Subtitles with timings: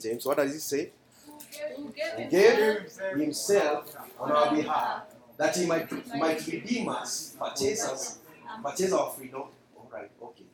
[0.00, 0.92] James, what does he say?
[1.76, 5.02] Who He gave gave himself on our behalf
[5.36, 8.18] that he might, might redeem us, purchase us,
[8.62, 9.42] purchase our freedom.
[9.76, 10.44] All right, okay.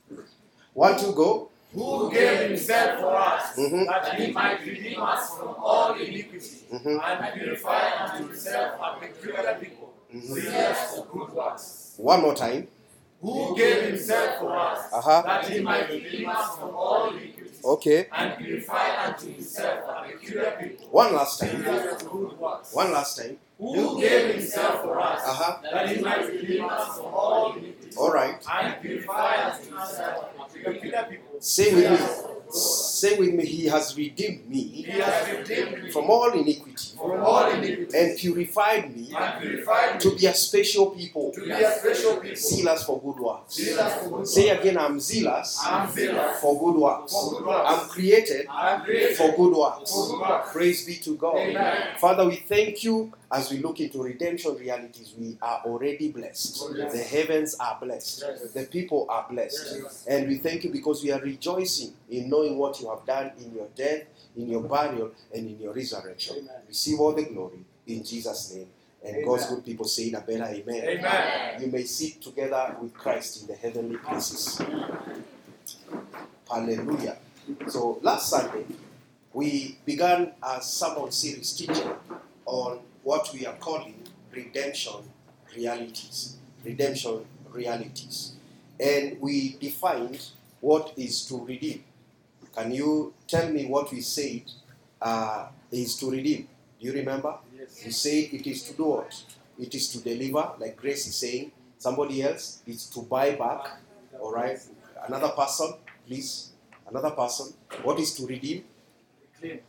[0.72, 1.50] One, two, go.
[1.74, 3.86] who gave himself for us, Mhm.
[3.86, 7.00] that he might redeem us from all iniquity, Mhm.
[7.04, 10.40] and purify unto himself a peculiar people, Mhm.
[10.40, 11.94] zealous for good works.
[11.98, 12.68] One more time.
[13.20, 15.22] Who gave himself for us, Uh-huh.
[15.26, 17.33] that he might redeem us from all iniquity,
[17.64, 18.06] Okay.
[18.12, 21.62] and purify unto himself a peculiar people, One last time.
[21.64, 22.72] zealous for good works.
[22.74, 23.38] One last time.
[23.58, 25.58] Who gave himself for us, Uh-huh.
[25.72, 28.36] that he might redeem us from all iniquity, All right.
[28.52, 31.40] and purify unto himself a peculiar people.
[31.40, 31.96] Say with me.
[33.04, 33.44] Say with me.
[33.44, 38.18] He has redeemed me He has redeemed me from all iniquity from all iniquity, and
[38.18, 42.84] purified me and purified to be a special people, to be a special people, zealous
[42.84, 43.56] for good works.
[43.58, 44.60] for good Say works.
[44.60, 47.12] again, I'm zealous I'm zealous for good works.
[47.12, 47.70] for good works.
[47.70, 49.92] I'm created I'm created for good works.
[49.92, 50.52] for good works.
[50.52, 51.36] Praise be to God.
[51.36, 51.88] Amen.
[51.98, 55.12] Father, we thank you as we look into redemption realities.
[55.18, 56.58] We are already blessed.
[56.62, 56.92] Oh, yes.
[56.92, 58.22] The heavens are blessed.
[58.26, 58.52] Yes.
[58.52, 59.76] The people are blessed.
[59.82, 60.04] Yes.
[60.08, 63.54] And we thank you because we are rejoicing in knowing what you have done in
[63.54, 64.04] your death,
[64.36, 66.36] in your burial, and in your resurrection.
[66.38, 66.62] Amen.
[66.68, 68.68] Receive all the glory in Jesus' name.
[69.04, 69.26] And Amen.
[69.26, 70.84] God's good people say it a better amen.
[70.84, 71.62] Amen.
[71.62, 74.60] You may sit together with Christ in the heavenly places.
[76.50, 77.18] Hallelujah.
[77.68, 78.64] So last Sunday,
[79.32, 81.92] we began a sermon series teaching
[82.46, 83.94] on what we are calling
[84.32, 84.94] redemption
[85.54, 86.36] realities.
[86.64, 88.32] Redemption realities.
[88.80, 90.24] And we defined
[90.60, 91.84] what is to redeem.
[92.54, 94.42] Can you tell me what we said
[95.02, 96.48] uh, is to redeem?
[96.80, 97.34] Do you remember?
[97.56, 97.82] Yes.
[97.84, 99.22] We said it is to do what?
[99.58, 101.50] It is to deliver, like Grace is saying.
[101.78, 103.68] Somebody else, it's to buy back.
[104.20, 104.58] All right.
[105.06, 105.74] Another person,
[106.06, 106.52] please.
[106.88, 107.52] Another person.
[107.82, 108.64] What is to redeem?
[109.38, 109.60] Clean.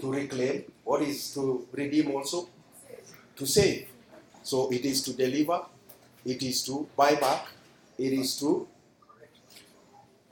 [0.00, 0.64] To reclaim.
[0.84, 2.48] What is to redeem also?
[3.36, 3.88] To save.
[4.42, 5.62] So it is to deliver.
[6.24, 7.46] It is to buy back.
[7.98, 8.68] It is to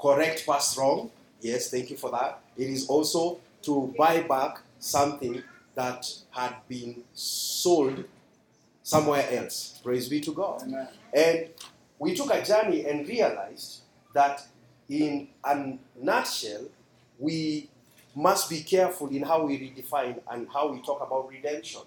[0.00, 1.10] correct past wrong.
[1.44, 2.40] Yes, thank you for that.
[2.56, 5.42] It is also to buy back something
[5.74, 8.02] that had been sold
[8.82, 9.78] somewhere else.
[9.84, 10.62] Praise be to God.
[10.62, 10.88] Amen.
[11.12, 11.48] And
[11.98, 13.82] we took a journey and realized
[14.14, 14.46] that,
[14.88, 16.62] in a nutshell,
[17.18, 17.68] we
[18.14, 21.82] must be careful in how we redefine and how we talk about redemption.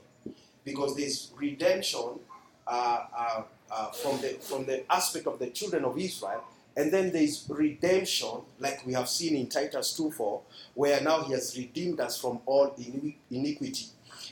[0.63, 2.19] Because there's redemption
[2.68, 3.41] uh, uh,
[3.72, 6.44] uh, from, the, from the aspect of the children of Israel,
[6.77, 8.29] and then there's redemption,
[8.59, 10.41] like we have seen in Titus 2 4,
[10.75, 12.75] where now he has redeemed us from all
[13.31, 13.88] iniquity.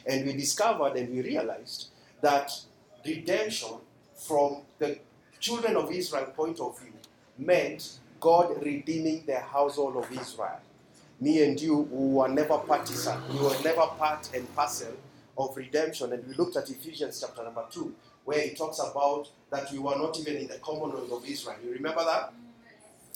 [0.06, 1.88] And we discovered and we realized
[2.22, 2.52] that
[3.04, 3.70] redemption
[4.16, 5.00] from the
[5.40, 6.94] children of Israel point of view
[7.40, 10.60] meant God redeeming the household of Israel.
[11.20, 14.94] Me and you, who were never partisan, we were never part and parcel
[15.36, 16.14] of redemption.
[16.14, 17.92] And we looked at Ephesians chapter number 2,
[18.26, 21.56] where it talks about that we were not even in the commonwealth of Israel.
[21.64, 22.34] You remember that?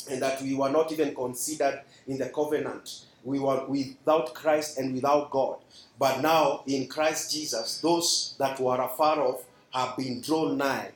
[0.09, 3.01] And that we were not even considered in the covenant.
[3.23, 5.57] We were without Christ and without God.
[5.97, 9.43] But now, in Christ Jesus, those that were afar off
[9.73, 10.91] have been drawn nigh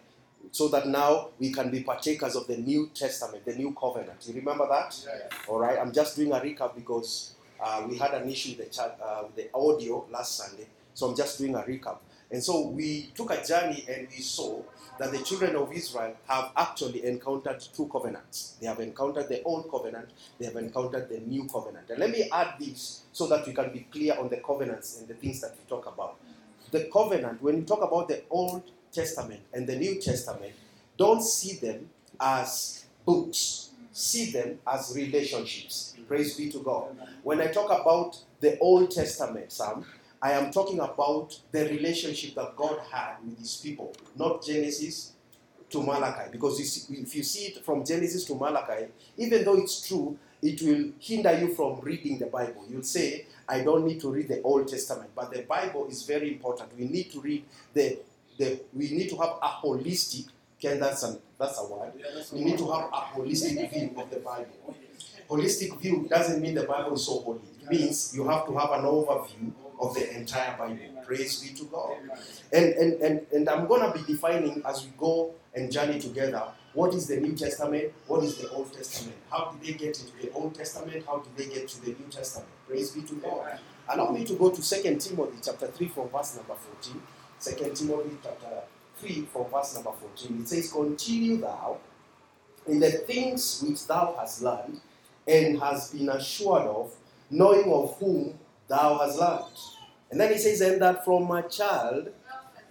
[0.51, 4.25] so that now we can be partakers of the New Testament, the New Covenant.
[4.27, 4.95] You remember that?
[5.47, 5.77] All right.
[5.79, 9.23] I'm just doing a recap because uh, we had an issue with the chat, uh,
[9.25, 11.97] with the audio last Sunday, so I'm just doing a recap.
[12.33, 14.59] And so we took a journey and we saw
[14.97, 18.57] that the children of Israel have actually encountered two covenants.
[18.59, 21.91] They have encountered the old covenant, they have encountered the new covenant.
[21.91, 25.07] And let me add this so that we can be clear on the covenants and
[25.07, 26.15] the things that we talk about.
[26.71, 30.53] The covenant, when you talk about the Old Testament and the New Testament,
[30.97, 31.87] don't see them
[32.19, 35.95] as books, see them as relationships.
[36.07, 36.97] Praise be to God.
[37.21, 39.85] When I talk about the Old Testament, Sam,
[40.23, 45.11] I am talking about the relationship that God had with his people, not Genesis
[45.69, 46.29] to Malachi.
[46.31, 48.85] Because you see, if you see it from Genesis to Malachi,
[49.17, 52.63] even though it's true, it will hinder you from reading the Bible.
[52.69, 56.31] You'll say, I don't need to read the Old Testament, but the Bible is very
[56.31, 56.69] important.
[56.79, 57.43] We need to read
[57.73, 57.99] the,
[58.37, 60.27] the we need to have a holistic,
[60.57, 61.91] Ken, that's, an, that's a word.
[62.31, 64.73] We need to have a holistic view of the Bible.
[65.29, 67.41] Holistic view doesn't mean the Bible is so holy.
[67.61, 71.03] It means you have to have an overview of the entire Bible.
[71.05, 71.97] Praise be to God.
[72.51, 76.43] And, and, and, and I'm going to be defining as we go and journey together
[76.73, 79.17] what is the New Testament, what is the Old Testament.
[79.29, 81.05] How did they get into the Old Testament?
[81.05, 82.49] How did they get to the New Testament?
[82.67, 83.59] Praise be to God.
[83.89, 87.01] Allow me to go to 2 Timothy chapter 3 from verse number 14.
[87.41, 88.63] 2 Timothy chapter
[88.97, 90.41] 3 from verse number 14.
[90.41, 91.77] It says, Continue thou
[92.67, 94.79] in the things which thou hast learned
[95.27, 96.91] and hast been assured of,
[97.29, 99.59] knowing of whom thou hast learned.
[100.11, 102.09] And then he says, and that from a child,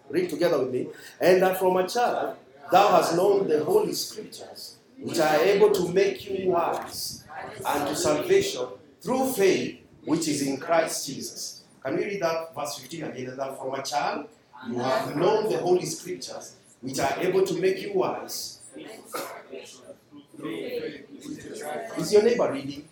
[0.08, 0.88] read together with me,
[1.20, 2.36] and that from a child
[2.70, 7.24] thou hast known the holy scriptures, which are able to make you wise
[7.64, 8.66] unto salvation
[9.00, 11.62] through faith which is in Christ Jesus.
[11.82, 13.28] Can we read that verse 15 again?
[13.28, 14.26] And that from a child
[14.68, 18.60] you have known the holy scriptures, which are able to make you wise.
[21.98, 22.88] Is your neighbor reading?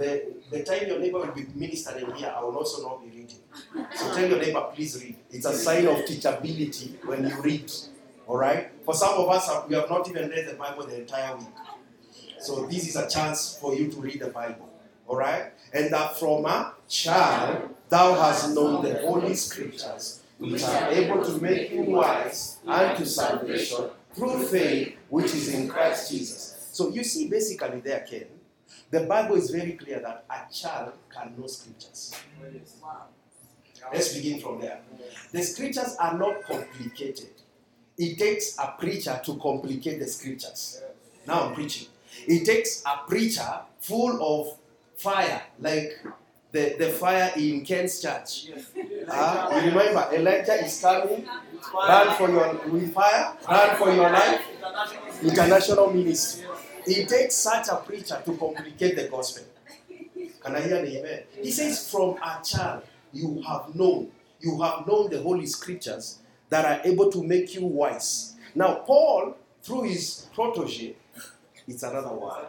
[0.00, 3.36] The, the time your neighbor will be ministering here, I will also not be reading.
[3.94, 5.14] So tell your neighbor, please read.
[5.30, 7.70] It's a sign of teachability when you read.
[8.26, 8.70] All right?
[8.82, 11.48] For some of us, uh, we have not even read the Bible the entire week.
[12.38, 14.70] So this is a chance for you to read the Bible.
[15.06, 15.52] All right?
[15.74, 21.38] And that from a child thou hast known the holy scriptures, which are able to
[21.42, 26.68] make you wise unto salvation through faith which is in Christ Jesus.
[26.72, 28.24] So you see, basically, there, Ken,
[28.90, 32.14] the Bible is very clear that a child can know scriptures.
[33.92, 34.80] Let's begin from there.
[35.32, 37.30] The scriptures are not complicated.
[37.96, 40.82] It takes a preacher to complicate the scriptures.
[41.26, 41.88] Now I'm preaching.
[42.26, 44.58] It takes a preacher full of
[44.96, 46.02] fire, like
[46.52, 48.48] the, the fire in Ken's church.
[49.08, 51.26] Ah, you remember, Elijah is coming,
[51.74, 54.42] run for your with fire, run for your life,
[55.22, 56.46] international ministry.
[56.86, 59.44] It takes such a preacher to complicate the gospel.
[60.42, 61.22] Can I hear an amen?
[61.42, 62.82] He says, From a child
[63.12, 64.10] you have known,
[64.40, 66.18] you have known the holy scriptures
[66.48, 68.34] that are able to make you wise.
[68.54, 70.96] Now, Paul, through his protege,
[71.68, 72.44] it's another word.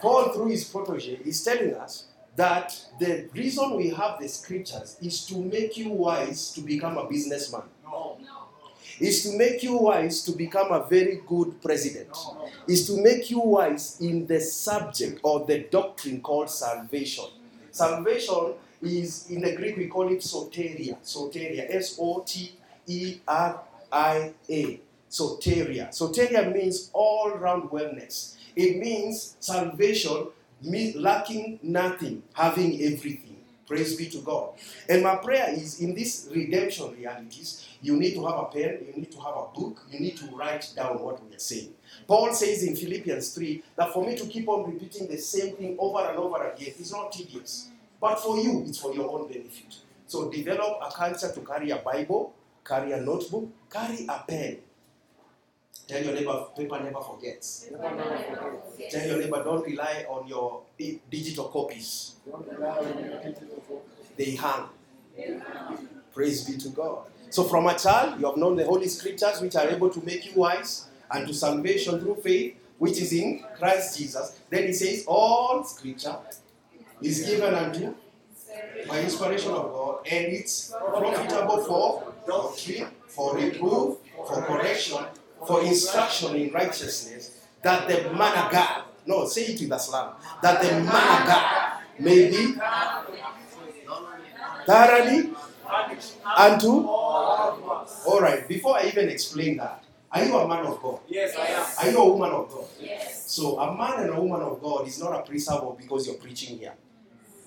[0.00, 2.06] Paul, through his protege, is telling us
[2.36, 7.08] that the reason we have the scriptures is to make you wise to become a
[7.08, 7.62] businessman,
[9.00, 12.16] is to make you wise to become a very good president,
[12.66, 17.24] is to make you wise in the subject or the doctrine called salvation.
[17.70, 20.96] Salvation is, in the Greek, we call it soteria.
[21.02, 21.66] Soteria.
[21.74, 22.52] S O T
[22.86, 23.60] E R
[23.92, 24.80] I A.
[25.10, 25.88] Soteria.
[25.90, 28.36] Soteria means all round wellness.
[28.54, 30.28] It means salvation,
[30.62, 33.25] lacking nothing, having everything.
[33.66, 34.50] Praise be to God.
[34.88, 38.92] And my prayer is in these redemption realities, you need to have a pen, you
[38.94, 41.74] need to have a book, you need to write down what we are saying.
[42.06, 45.76] Paul says in Philippians 3 that for me to keep on repeating the same thing
[45.78, 47.68] over and over again is not tedious.
[48.00, 49.76] But for you, it's for your own benefit.
[50.06, 52.34] So develop a culture to carry a Bible,
[52.64, 54.58] carry a notebook, carry a pen.
[55.86, 57.68] Tell your neighbor, paper never forgets.
[58.90, 60.62] Tell your neighbor, don't rely on your
[61.10, 62.16] digital copies.
[64.16, 64.64] They hang.
[66.12, 67.04] Praise be to God.
[67.30, 70.26] So, from a child, you have known the Holy Scriptures, which are able to make
[70.26, 74.38] you wise and to salvation through faith, which is in Christ Jesus.
[74.50, 76.16] Then he says, All Scripture
[77.00, 77.94] is given unto
[78.88, 85.04] by inspiration of God, and it's profitable for doctrine, for reproof, for correction,
[85.46, 90.12] for instruction in righteousness, that the man of God, no, say it with a slam,
[90.42, 92.54] that the man of God may be
[94.66, 95.32] thoroughly
[96.36, 96.86] unto.
[96.86, 101.00] All right, before I even explain that, are you a man of God?
[101.08, 101.66] Yes, I am.
[101.78, 102.64] Are you a woman of God?
[102.80, 103.30] Yes.
[103.30, 106.58] So, a man and a woman of God is not a preserve because you're preaching
[106.58, 106.74] here.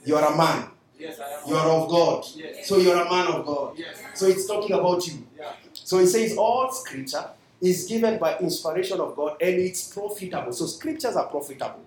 [0.05, 0.69] You are a man.
[0.97, 1.47] Yes, I am.
[1.47, 2.25] You are of God.
[2.35, 2.67] Yes.
[2.67, 3.77] So, you're a man of God.
[3.77, 4.03] Yes.
[4.13, 5.25] So, it's talking about you.
[5.37, 5.53] Yeah.
[5.73, 7.25] So, it says all scripture
[7.61, 10.51] is given by inspiration of God and it's profitable.
[10.53, 11.81] So, scriptures are profitable.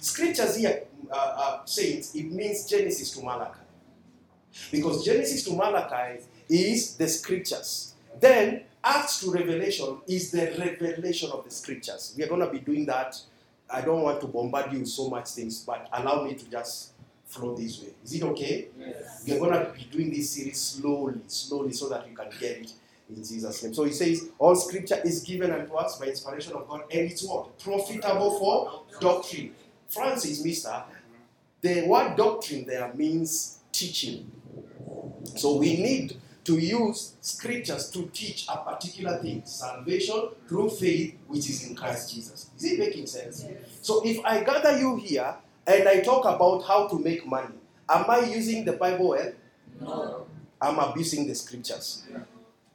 [0.00, 3.60] Scriptures here, uh, uh, saints, it means Genesis to Malachi.
[4.70, 7.94] Because Genesis to Malachi is the scriptures.
[8.20, 12.14] Then Acts to Revelation is the revelation of the scriptures.
[12.16, 13.20] We are going to be doing that.
[13.70, 16.92] I don't want to bombard you with so much things, but allow me to just
[17.24, 17.94] flow this way.
[18.04, 18.68] Is it okay?
[18.78, 19.24] Yes.
[19.26, 22.58] We are going to be doing this series slowly, slowly, so that you can get
[22.58, 22.72] it
[23.08, 23.74] in Jesus' name.
[23.74, 27.22] So he says, All scripture is given unto us by inspiration of God, and it's
[27.22, 27.58] what?
[27.58, 29.54] Profitable for doctrine.
[29.88, 30.82] Francis, Mister,
[31.60, 34.30] the word doctrine there means teaching.
[35.36, 41.48] So we need to use scriptures to teach a particular thing salvation through faith, which
[41.48, 42.50] is in Christ Jesus.
[42.58, 43.44] Is it making sense?
[43.80, 45.34] So if I gather you here
[45.66, 47.54] and I talk about how to make money,
[47.88, 49.32] am I using the Bible well?
[49.80, 50.26] No.
[50.60, 52.04] I'm abusing the scriptures.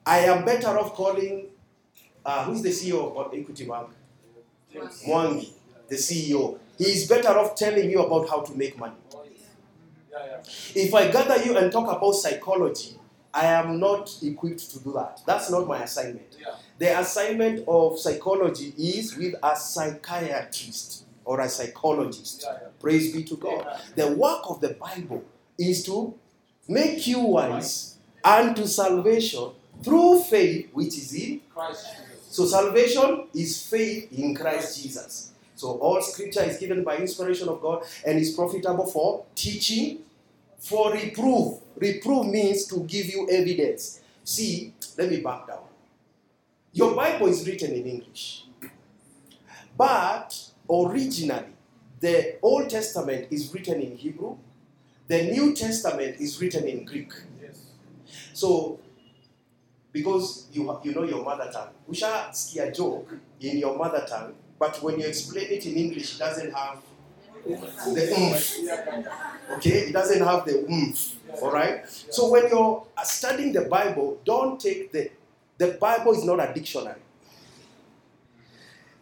[0.05, 1.47] I am better off calling,
[2.25, 3.89] uh, who's the CEO of Equity Bank?
[5.07, 5.51] Mwangi,
[5.87, 6.57] the CEO.
[6.77, 8.95] He is better off telling you about how to make money.
[10.75, 12.95] If I gather you and talk about psychology,
[13.33, 15.21] I am not equipped to do that.
[15.25, 16.35] That's not my assignment.
[16.39, 16.55] Yeah.
[16.77, 22.43] The assignment of psychology is with a psychiatrist or a psychologist.
[22.45, 22.67] Yeah, yeah.
[22.79, 23.67] Praise be to God.
[23.95, 25.23] The work of the Bible
[25.57, 26.15] is to
[26.67, 29.51] make you wise unto salvation
[29.83, 32.27] through faith which is in Christ Jesus.
[32.29, 35.31] so salvation is faith in Christ Jesus.
[35.55, 39.99] So all scripture is given by inspiration of God and is profitable for teaching,
[40.57, 41.59] for reproof.
[41.75, 44.01] Reproof means to give you evidence.
[44.23, 45.63] See, let me back down.
[46.71, 48.45] Your Bible is written in English.
[49.75, 50.37] But
[50.69, 51.45] originally,
[51.99, 54.37] the Old Testament is written in Hebrew,
[55.07, 57.11] the New Testament is written in Greek.
[57.41, 57.65] Yes.
[58.33, 58.79] So,
[59.91, 64.99] because you you know your mother tongue, ushasikia joke in your mother tongue, but when
[64.99, 66.81] you explain it in English, it doesn't have
[67.45, 69.57] the oomph.
[69.57, 71.15] Okay, it doesn't have the oomph.
[71.41, 71.87] All right.
[71.87, 75.09] So when you're studying the Bible, don't take the
[75.57, 77.01] the Bible is not a dictionary.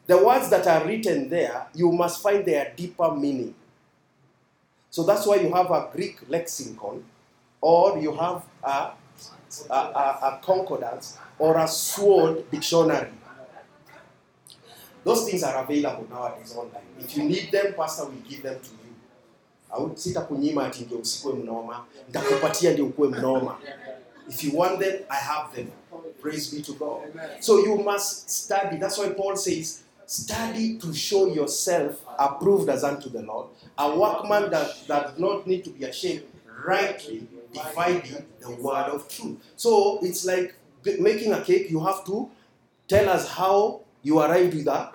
[0.07, 3.53] The words that are written there, you must find their deeper meaning.
[4.89, 7.03] So that's why you have a Greek lexicon,
[7.59, 8.91] or you have a
[9.69, 13.11] a, a, a concordance or a sword dictionary.
[15.03, 16.83] Those things are available nowadays online.
[16.99, 19.95] If you need them, pastor will give them to you.
[19.95, 23.57] Sitakunyima ati ndio usikuwe mnoma, nitakupatia ndio ukuwe mnoma.
[24.29, 25.67] If you want them, I have them.
[26.21, 27.01] Praise be to God.
[27.39, 28.77] So you must study.
[28.77, 34.49] That's why Paul says, study to show yourself approved as unto the Lord, a workman
[34.51, 36.23] that does not need to be ashamed,
[36.65, 39.37] rightly dividing the word of truth.
[39.55, 40.55] So it's like
[40.99, 41.69] making a cake.
[41.69, 42.29] You have to
[42.87, 44.93] tell us how you arrived with that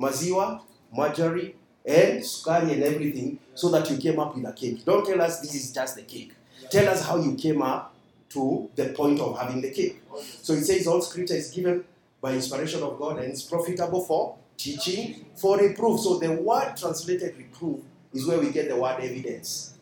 [0.00, 0.60] maziwa,
[0.92, 1.54] margarine,
[1.84, 4.84] and sukari and everything, so that you came up with a cake.
[4.84, 6.32] Don't tell us this is just the cake.
[6.70, 7.94] Tell us how you came up
[8.30, 10.02] to the point of having the cake.
[10.42, 11.84] So it says all scripture is given
[12.20, 16.00] by inspiration of God and it's profitable for teaching, for reproof.
[16.00, 17.80] So the word translated reproof
[18.12, 19.73] is where we get the word evidence.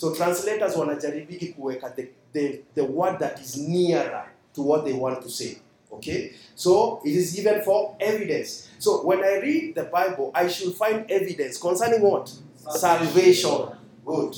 [0.00, 5.20] So translators wanajaribiki kuweka the, the, the word that is nearer to what they want
[5.22, 5.58] to say.
[5.92, 6.32] Okay?
[6.54, 8.70] So it is given for evidence.
[8.78, 12.32] So when I read the Bible, I should find evidence concerning what?
[12.70, 13.76] Salvation.
[14.06, 14.34] Good.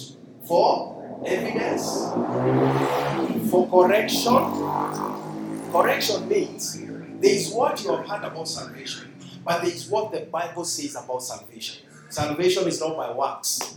[0.49, 2.11] For evidence.
[3.49, 4.35] For correction.
[5.71, 6.81] Correction means
[7.21, 9.15] there is what you have heard about salvation,
[9.45, 11.85] but there is what the Bible says about salvation.
[12.09, 13.77] Salvation is not by works.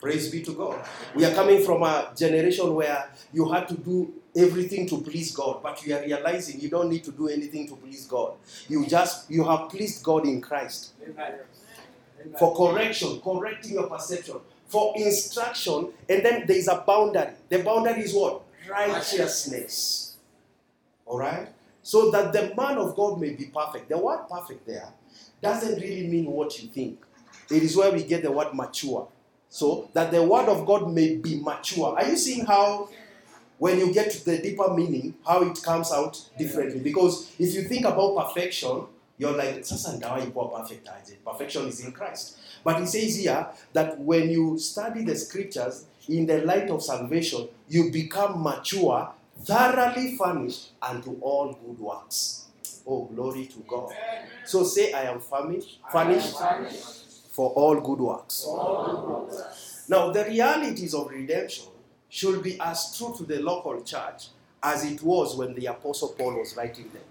[0.00, 0.84] Praise be to God.
[1.14, 5.60] We are coming from a generation where you had to do everything to please God,
[5.62, 8.34] but you are realizing you don't need to do anything to please God.
[8.68, 10.92] You just you have pleased God in Christ.
[11.02, 11.40] Amen.
[12.38, 14.36] For correction, correcting your perception,
[14.66, 17.30] for instruction, and then there is a boundary.
[17.48, 18.42] The boundary is what?
[18.68, 20.16] Righteousness.
[21.06, 21.48] All right?
[21.82, 23.88] So that the man of God may be perfect.
[23.88, 24.88] The word perfect there
[25.40, 27.02] doesn't really mean what you think.
[27.50, 29.08] It is where we get the word mature.
[29.50, 31.96] So that the word of God may be mature.
[31.98, 32.88] Are you seeing how,
[33.58, 36.80] when you get to the deeper meaning, how it comes out differently?
[36.80, 38.82] Because if you think about perfection,
[39.16, 41.16] you're like, sasa perfect ah, aje?
[41.24, 42.38] Perfection is in Christ.
[42.62, 47.48] But he says here that when you study the scriptures in the light of salvation,
[47.68, 49.10] you become mature,
[49.42, 52.46] thoroughly furnished unto all good works.
[52.86, 53.92] Oh, glory to God.
[54.44, 56.36] So say, I am furnished, furnished
[57.38, 58.48] for all good works.
[59.88, 61.66] Now, the realities of redemption
[62.08, 64.30] should be as true to the local church
[64.60, 67.04] as it was when the Apostle Paul was writing them.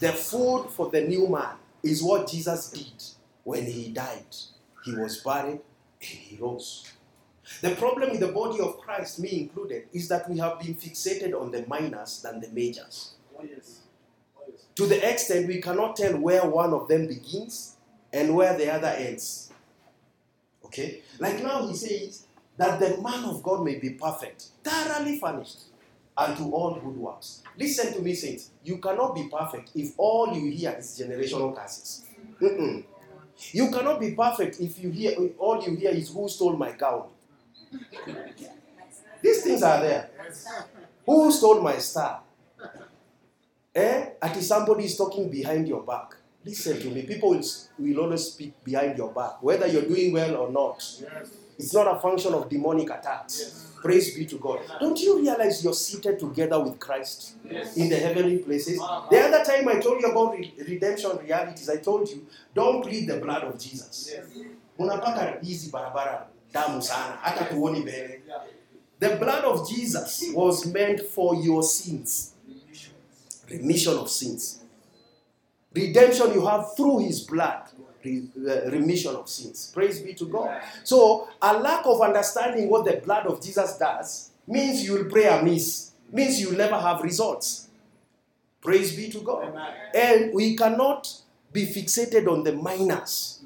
[0.00, 3.02] The food for the new man is what Jesus did
[3.42, 4.36] when he died.
[4.84, 5.62] He was buried and
[6.02, 6.84] he rose.
[7.62, 11.32] The problem with the body of Christ, me included, is that we have been fixated
[11.32, 13.14] on the minors than the majors.
[13.34, 13.80] Oh, yes.
[14.36, 14.66] Oh, yes.
[14.74, 17.77] To the extent we cannot tell where one of them begins
[18.12, 19.52] and where the other ends.
[20.64, 21.02] Okay?
[21.18, 25.60] Like now he says that the man of God may be perfect, thoroughly furnished
[26.16, 27.42] unto all good works.
[27.56, 28.50] Listen to me, saints.
[28.64, 32.04] You cannot be perfect if all you hear is generational curses.
[32.40, 32.84] Mm-mm.
[33.52, 36.72] You cannot be perfect if you hear if all you hear is who stole my
[36.72, 37.08] gown.
[39.22, 40.10] These things are there.
[41.06, 42.22] Who stole my star?
[43.74, 44.10] Eh?
[44.20, 46.17] Ati somebody is talking behind your back.
[46.48, 47.02] Listen to me.
[47.02, 47.44] People will,
[47.78, 50.78] will always speak behind your back, whether you're doing well or not.
[51.00, 51.28] Yes.
[51.58, 53.38] It's not a function of demonic attacks.
[53.40, 53.64] Yes.
[53.82, 54.60] Praise be to God.
[54.80, 57.76] Don't you realize you're seated together with Christ Yes.
[57.76, 58.78] in the heavenly places?
[58.82, 59.06] Ah.
[59.10, 63.08] The other time I told you about re- redemption realities, I told you, don't plead
[63.08, 64.10] the blood of Jesus.
[64.78, 68.20] Unapaka hizi barabara damu sana, hata tuoni mbele.
[69.00, 72.32] The blood of Jesus was meant for your sins.
[73.50, 74.57] remission of sins.
[75.74, 77.62] Redemption you have through his blood.
[78.04, 79.70] re- uh, remission of sins.
[79.74, 80.62] Praise be to God.
[80.84, 85.26] So, a lack of understanding what the blood of Jesus does means you will pray
[85.26, 87.68] amiss, means you will never have results.
[88.60, 89.48] Praise be to God.
[89.48, 89.72] Amen.
[89.94, 91.12] And we cannot
[91.52, 93.40] be fixated on the minors.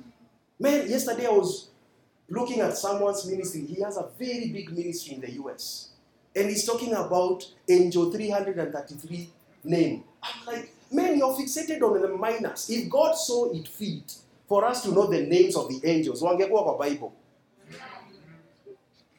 [0.59, 1.69] Man, yesterday I was
[2.29, 3.63] looking at someone's ministry.
[3.67, 5.89] He has a very big ministry in the US.
[6.35, 9.29] And he's talking about Angel 333
[9.65, 10.05] name.
[10.23, 12.69] I'm like, man, you're fixated on the minors.
[12.71, 14.15] If God saw it fit
[14.49, 17.13] for us to know the names of the angels, wangekuwa kwa Bible.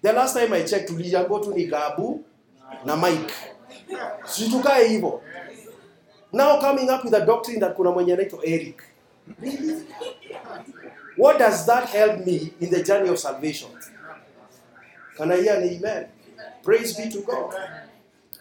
[0.01, 2.23] The last time I checked, tuliambiwa tu ni Gabu
[2.85, 3.33] na Mike.
[6.31, 8.81] Now coming up with a doctrine that kuna mwenye Eric.
[11.15, 13.69] What does that help me in the journey of salvation?
[15.15, 16.07] Can I hear an amen?
[16.63, 17.53] Praise be to God.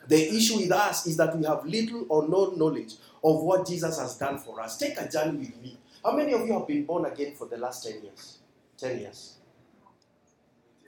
[0.09, 3.99] The issue with us is that we have little or no knowledge of what Jesus
[3.99, 4.79] has done for us.
[4.79, 5.79] Take a journey with me.
[6.05, 8.39] How many of you have been born again for the last 10 years?
[8.79, 9.35] 10 years.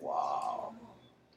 [0.01, 0.75] Wow.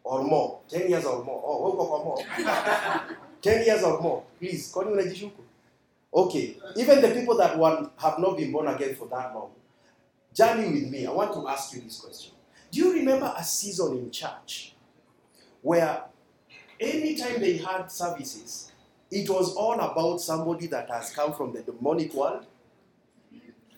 [0.04, 0.60] Or more.
[0.70, 1.42] 10 years or more.
[1.46, 2.24] Oh, uko kwa more.
[3.42, 4.24] 10 years or more.
[4.40, 5.42] Please, kwani unajishuku?
[6.14, 6.56] Okay.
[6.76, 9.52] Even the people that one have not been born again for that long.
[10.34, 11.06] Journey with me.
[11.06, 12.34] I want to ask you this question.
[12.72, 14.74] Do you remember a season in church
[15.62, 16.02] where
[16.80, 18.67] anytime they had services,
[19.10, 22.46] it was all about somebody that has come from the demonic world,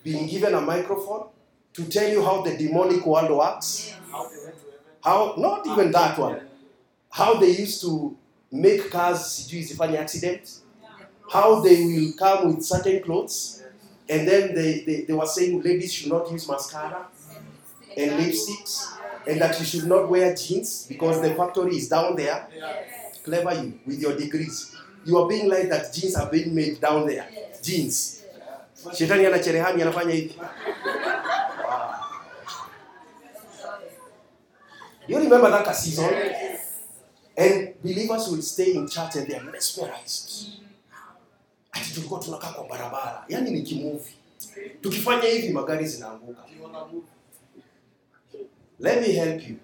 [0.04, 1.28] being given a microphone
[1.74, 3.94] to tell you how the demonic world works?
[4.12, 4.80] How they went to heaven.
[5.04, 6.42] How, not even that one,
[7.10, 8.18] how they used to
[8.52, 10.60] make cars sijui zifanye accident,
[11.32, 13.64] how they will come with certain clothes,
[14.10, 17.06] and then they, they, they were saying ladies should not use mascara
[17.96, 22.48] and lipsticks, and that you should not wear jeans because the factory is down there.
[23.24, 24.76] Clever you with your degrees.
[25.10, 27.28] You are being like that jeans are being made down there.
[27.64, 28.22] Jeans.
[28.94, 30.36] Shetani ana cherehani anafanya hivi.
[30.38, 31.96] Wow.
[35.08, 36.14] You remember that season?
[37.36, 40.48] And believers will stay in church and they are mesmerized.
[41.72, 43.26] Ati tulikuwa tunakaa kwa barabara.
[43.30, 44.14] yani ni kimuvi.
[44.82, 46.42] Tukifanya hivi magari zinaanguka.
[48.80, 49.56] Let me help you.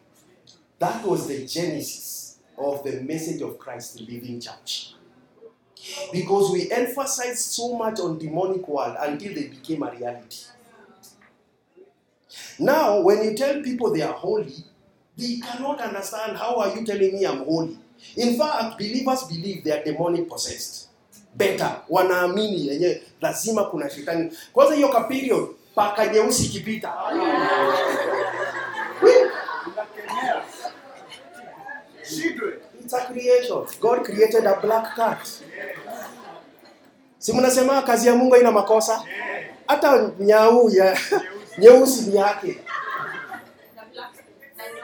[0.80, 4.95] That was the genesis of the message of Christ, living church.
[6.12, 10.38] Because we emphasized so much on demonic world until they became a reality.
[12.60, 14.64] Now, when you tell people they are holy,
[15.18, 17.78] they cannot understand how are you telling me I'm holy.
[18.18, 20.88] In fact, believers believe they are demonic possessed.
[21.36, 24.32] Better, wanaamini yenyewe lazima kuna shetani.
[24.54, 26.94] Kwanza hiyo ka period paka nyeusi ikipita.
[32.96, 33.04] Unakemea.
[33.04, 33.66] A creation.
[33.82, 35.28] God created a black cat.
[37.20, 39.04] Si mnasema kazi ya Mungu haina makosa?
[39.68, 40.98] Hata nyau ya
[41.58, 42.58] nyeusi ni yake.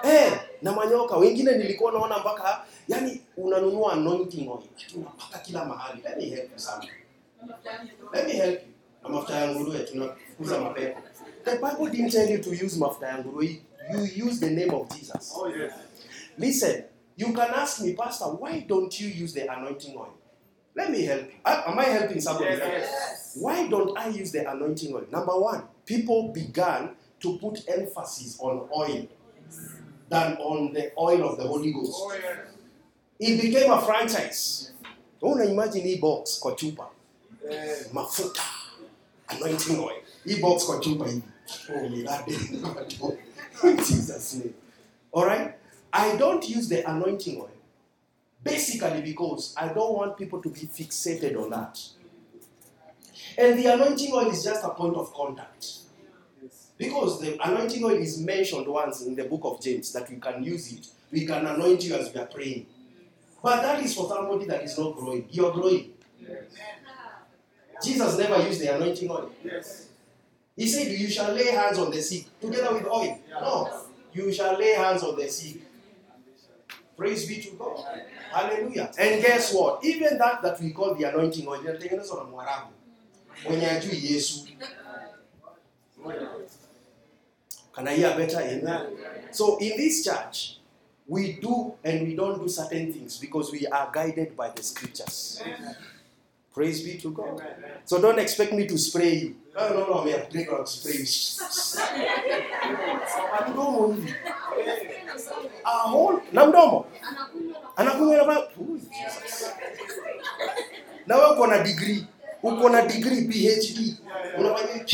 [0.04, 6.02] Eh, na manyoka wengine nilikuwa naona mpaka yani unanunua anointing oil ati unapaka kila mahali.
[6.02, 6.84] Let me help you sana.
[8.14, 8.68] Let me help you.
[9.04, 11.00] Na mafuta ya nguruwe tunafukuza mapepo.
[11.46, 13.62] The Bible didn't tell you to use mafuta ya nguruwe.
[13.94, 15.34] You use the name of Jesus.
[15.36, 15.72] Oh yes.
[16.38, 16.84] Listen,
[17.16, 20.14] you can ask me, Pastor, why don't you use the anointing oil?
[20.76, 21.34] Let me help you.
[21.46, 22.56] Am am I helping somebody?
[22.56, 23.38] Yes, yes.
[23.40, 25.06] Why don't I use the anointing oil?
[25.12, 29.08] Number one, people began to put emphasis on oil
[30.10, 31.92] than on the oil of the Holy Ghost.
[31.96, 32.38] Oh yes.
[33.20, 34.72] It became a franchise.
[35.24, 36.90] Una imagine hii box kwa chupa
[37.94, 38.42] mafuta
[39.28, 41.22] anointing oil hii box kwa chupa hivi
[41.76, 42.38] oh, that day
[43.72, 44.54] in jesus name
[45.14, 45.61] all right
[45.94, 47.50] i don't use the anointing oil
[48.44, 51.80] basically because i don't want people to be fixated on that
[53.38, 55.66] and the anointing oil is just a point of contact
[56.82, 60.44] because the anointing oil is mentioned once in the book of James that we can
[60.44, 60.88] use it.
[61.12, 62.66] We can anoint you as we are praying.
[63.44, 65.28] But that is for somebody that is not growing.
[65.30, 65.94] You are growing.
[67.84, 69.32] Jesus never used the anointing oil.
[69.44, 69.90] Yes.
[70.56, 73.20] He said, You shall lay hands on the sick together with oil.
[73.30, 75.62] No, you shall lay hands on the sick.
[76.98, 77.86] Praise be to God.
[78.32, 78.92] Hallelujah.
[78.98, 79.84] And guess what?
[79.84, 82.72] Even that that we call the anointing oil, inatengenezwa na Mwarabu
[83.44, 83.82] mwenye.
[87.74, 88.42] Can I hear better?
[88.42, 88.98] Amen.
[89.32, 90.58] So in this church,
[91.08, 95.42] we do and we don't do certain things because we are guided by the scriptures.
[96.54, 97.40] Praise be to God.
[97.40, 97.72] Amen.
[97.86, 99.36] So don't expect me to spray you.
[99.56, 100.98] No, no, no, I'm not going to spray
[105.64, 105.70] you.
[105.70, 106.86] A whole, na mdomo.
[107.76, 108.48] Anakunywa na.
[111.08, 112.06] Na wewe uko na degree.
[112.44, 113.98] Uko na degree PhD.
[114.38, 114.86] Unafanya.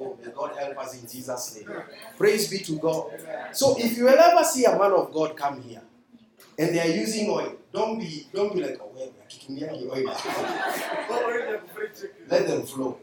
[0.00, 0.50] Oh,
[1.06, 1.82] Jesus' name.
[2.18, 3.04] Praise be to God.
[3.52, 5.82] So if you will ever see a man of God come here
[6.58, 9.12] and they are using oil, don't be don't be like, oh, well,
[9.48, 10.14] we are oil.
[12.28, 12.98] Let them flow.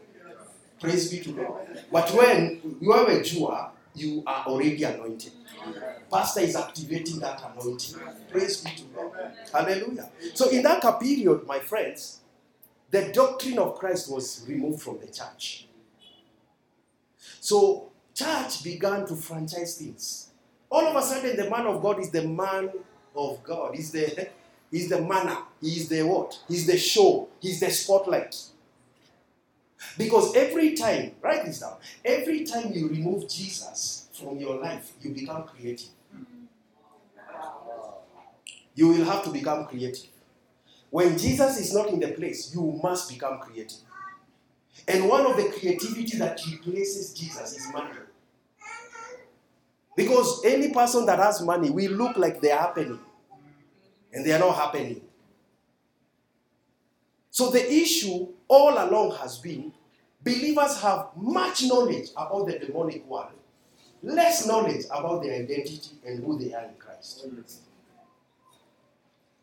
[0.80, 1.84] Praise be to God.
[1.90, 3.48] But when you have a Jew,
[3.94, 5.32] you are already anointed.
[6.10, 7.98] Pastor is activating that anointing.
[8.30, 9.12] Praise be to God.
[9.52, 10.10] Hallelujah.
[10.34, 12.20] So in that period, my friends,
[12.90, 15.66] the doctrine of Christ was removed from the church.
[17.40, 20.28] So church began to franchise things.
[20.70, 22.70] All of a sudden, the man of God is the man
[23.14, 23.74] of God.
[23.74, 24.28] He's the
[24.70, 25.38] he's the manner.
[25.60, 26.38] He's the what?
[26.48, 27.28] He's the show.
[27.40, 28.36] He's the spotlight.
[29.98, 35.10] Because every time, write this down, every time you remove Jesus from your life, you
[35.10, 35.88] become creative.
[36.14, 36.24] Mm.
[38.74, 40.08] You will have to become creative.
[40.90, 43.78] When Jesus is not in the place, you must become creative.
[44.86, 47.90] And one of the creativity that replaces Jesus is money.
[49.96, 52.98] Because any person that has money will look like they're happening.
[54.12, 55.00] And they are not happening.
[57.30, 59.72] So the issue all along has been
[60.22, 63.32] believers have much knowledge about the demonic world,
[64.02, 67.26] less knowledge about their identity and who they are in Christ.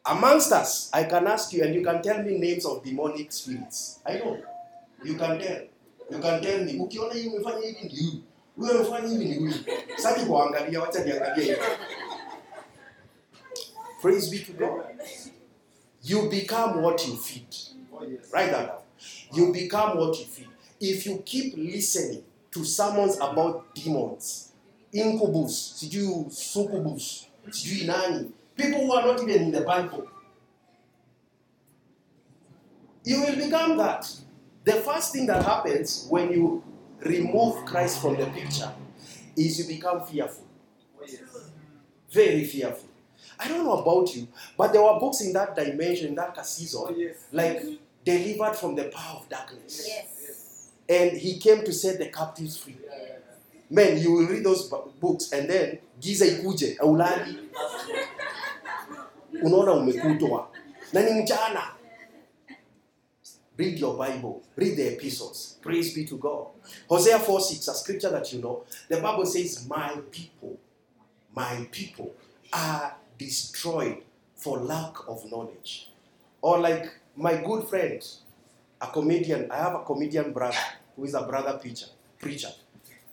[0.05, 3.99] Amongst us, I can ask you and you can tell me names of demonic spirits.
[4.05, 4.37] I know.
[5.03, 5.61] You can tell.
[6.11, 6.79] You can tell me.
[6.79, 8.23] Ukiona hii umefanya hivi ni huyu.
[8.57, 9.53] Huyu amefanya hivi ni huyu.
[9.97, 11.05] Sasa kuangalia, wacha.
[14.01, 14.83] Praise be to God.
[16.03, 17.55] You become what you feed.
[18.31, 18.81] Write that down.
[19.33, 20.47] You become what you feed.
[20.79, 24.48] If you keep listening to sermons about demons,
[24.91, 30.07] incubus, sijui succubus, sijui nani, people who are not even in the Bible,
[33.03, 34.09] you will become that.
[34.65, 36.63] The first thing that happens when you
[36.99, 38.71] remove Christ from the picture
[39.35, 40.45] is you become fearful.
[42.11, 42.89] Very fearful.
[43.39, 46.43] I don't know about you, but there were books in that dimension, in that oh,
[46.43, 47.63] season, like
[48.03, 49.85] delivered from the power of darkness.
[49.87, 50.71] Yes.
[50.89, 52.77] And he came to set the captives free.
[53.69, 54.67] Man, you will read those
[54.99, 57.37] books and then giza ikuje, aulali.
[59.43, 60.49] Unaona umekutwa.
[60.93, 61.63] Na ni mchana.
[63.57, 64.41] Read your Bible.
[64.55, 65.57] Read the epistles.
[65.61, 66.47] Praise be to God.
[66.87, 68.63] Hosea 4 6, a scripture that you know.
[68.87, 70.57] The Bible says, My people,
[71.35, 72.13] my people
[72.53, 73.97] are destroyed
[74.35, 75.91] for lack of knowledge.
[76.41, 78.01] Or like my good friend,
[78.79, 80.57] a comedian, I have a comedian brother
[80.95, 82.51] who is a brother preacher, preacher.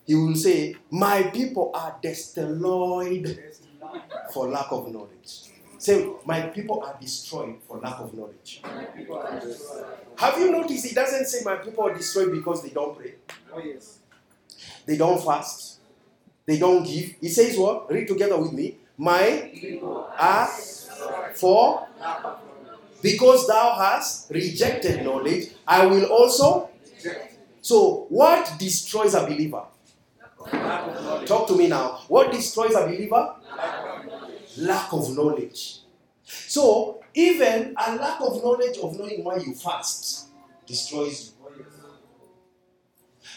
[0.06, 3.38] He will say, My people are destroyed
[4.32, 5.50] for lack of knowledge.
[5.78, 8.62] Say, My people are destroyed for lack of knowledge.
[10.16, 13.14] Have you noticed he doesn't say my people are destroyed because they don't pray,
[13.52, 13.98] Oh, yes.
[14.86, 15.80] they don't fast,
[16.46, 17.14] they don't give.
[17.20, 17.90] He says what?
[17.92, 18.76] Read together with me.
[18.96, 20.46] My people are
[21.34, 21.86] for
[23.02, 26.70] because thou hast rejected knowledge, I will also.
[27.60, 29.64] So, what destroys a believer?
[31.26, 32.00] Talk to me now.
[32.08, 33.34] What destroys a believer?
[34.58, 35.80] Lack of knowledge.
[36.24, 40.28] So, even a lack of knowledge of knowing why you fast
[40.66, 41.64] destroys you.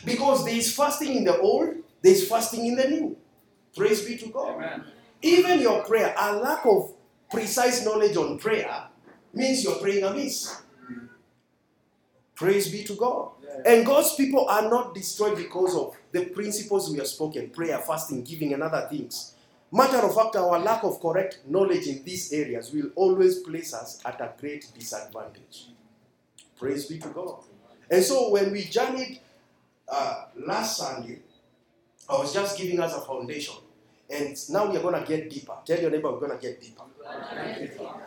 [0.06, 3.18] Because there is fasting in the old, there is fasting in the new.
[3.76, 4.82] Praise be to God.
[5.22, 6.94] Even your prayer, a lack of
[7.30, 8.84] precise knowledge on prayer
[9.34, 10.62] means you're praying amiss.
[12.36, 13.32] Praise be to God.
[13.66, 18.24] And God's people are not destroyed because of the principles we have spoken prayer, fasting,
[18.24, 19.36] giving, and other things.
[19.72, 24.02] Matter of fact, our lack of correct knowledge in these areas will always place us
[24.06, 25.68] at a great disadvantage.
[26.58, 27.44] Praise be to God.
[27.90, 29.20] And so when we journeyed
[29.88, 31.20] uh, last Sunday,
[32.10, 33.56] I was just giving us a foundation.
[34.10, 35.54] And now we are going to get deeper.
[35.66, 36.84] Tell your neighbor we're going to get deeper.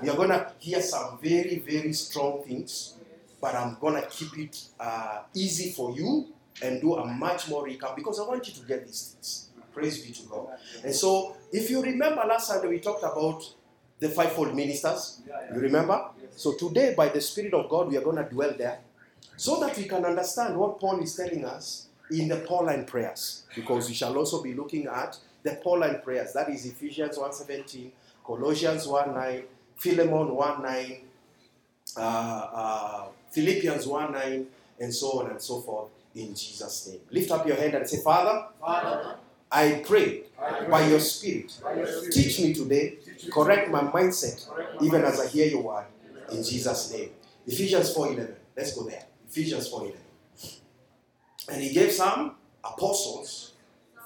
[0.02, 2.94] We are going to hear some very, very strong things,
[3.42, 6.28] but I'm to keep it uh, easy for you
[6.62, 9.48] and do a much more recap because I want you to get these things.
[9.74, 10.46] Praise be to God.
[10.84, 13.42] And so, if you remember last Sunday, we talked about
[13.98, 15.22] the fivefold ministers.
[15.52, 16.10] You remember?
[16.36, 18.78] So, today, by the Spirit of God, we are going to dwell there
[19.36, 23.44] so that we can understand what Paul is telling us in the Pauline prayers.
[23.56, 26.32] Because we shall also be looking at the Pauline prayers.
[26.34, 27.90] That is Ephesians 1.17,
[28.24, 29.42] Colossians 1.9,
[29.76, 31.00] Philemon 1.9,
[31.96, 34.46] uh, uh, Philippians 1 9,
[34.80, 37.00] and so on and so forth in Jesus' name.
[37.10, 39.16] Lift up your hand and say, Father, Father
[39.50, 40.22] I pray
[40.70, 41.52] by your Spirit,
[42.10, 42.94] teach me today,
[43.30, 44.48] correct my mindset,
[44.82, 45.84] even as I hear your word,
[46.30, 47.10] in Jesus' name.
[47.46, 48.34] Ephesians 4.11.
[48.56, 49.04] Let's go there.
[49.28, 49.94] Ephesians 4.11.
[51.50, 53.52] And he gave some apostles,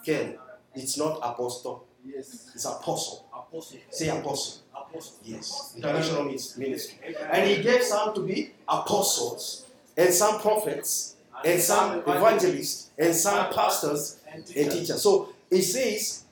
[0.05, 0.37] Ken,
[0.75, 2.51] it's not apostle, Yes.
[2.55, 3.26] it's apostle.
[3.49, 3.79] Apostle.
[3.91, 4.63] Say apostle.
[4.75, 5.17] Apostle.
[5.25, 5.75] Yes.
[5.77, 6.99] International ministry.
[7.31, 13.53] And he gave some to be apostles, and some prophets, and some evangelists, and some
[13.53, 14.75] pastors and and teachers.
[14.81, 15.03] teachers.
[15.03, 16.25] So it says,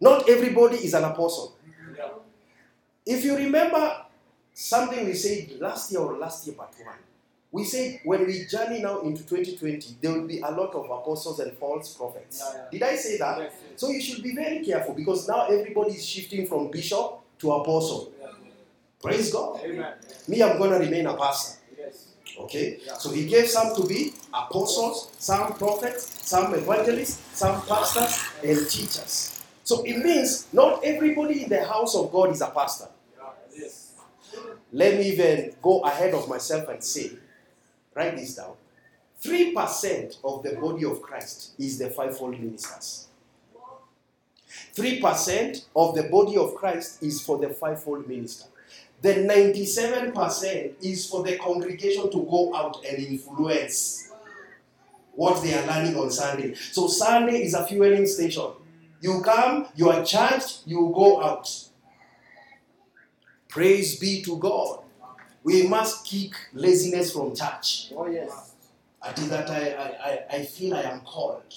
[0.00, 1.54] not everybody is an apostle.
[1.96, 2.08] Yeah.
[3.04, 4.04] If you remember
[4.52, 6.96] something we said last year or last year, part one,
[7.56, 11.40] we said when we journey now into 2020, there will be a lot of apostles
[11.40, 12.42] and false prophets.
[12.44, 12.68] Yeah, yeah.
[12.70, 13.38] Did I say that?
[13.38, 13.80] Yes, yes.
[13.80, 18.12] So you should be very careful because now everybody is shifting from bishop to apostle.
[18.20, 18.28] Yeah.
[19.00, 19.60] Praise God.
[19.64, 19.94] Amen.
[20.28, 21.58] Me, I'm going to remain a pastor.
[21.78, 22.08] Yes.
[22.40, 22.78] Okay?
[22.98, 29.42] So he gave some to be apostles, some prophets, some evangelists, some pastors, and teachers.
[29.64, 32.88] So it means not everybody in the house of God is a pastor.
[34.72, 37.12] Let me even go ahead of myself and say,
[37.96, 38.52] write this down.
[39.22, 43.08] 3% of the body of Christ is the fivefold ministers.
[44.74, 48.44] 3% of the body of Christ is for the fivefold minister.
[49.00, 54.10] The 97% is for the congregation to go out and influence
[55.12, 56.54] what they are learning on Sunday.
[56.54, 58.50] So Sunday is a fueling station.
[59.00, 61.50] You come, you are charged, you go out.
[63.48, 64.80] Praise be to God.
[65.46, 67.92] We must kick laziness from church.
[67.96, 68.54] Oh yes.
[69.00, 69.48] I did that.
[69.48, 71.54] I, I, I, I feel I am called.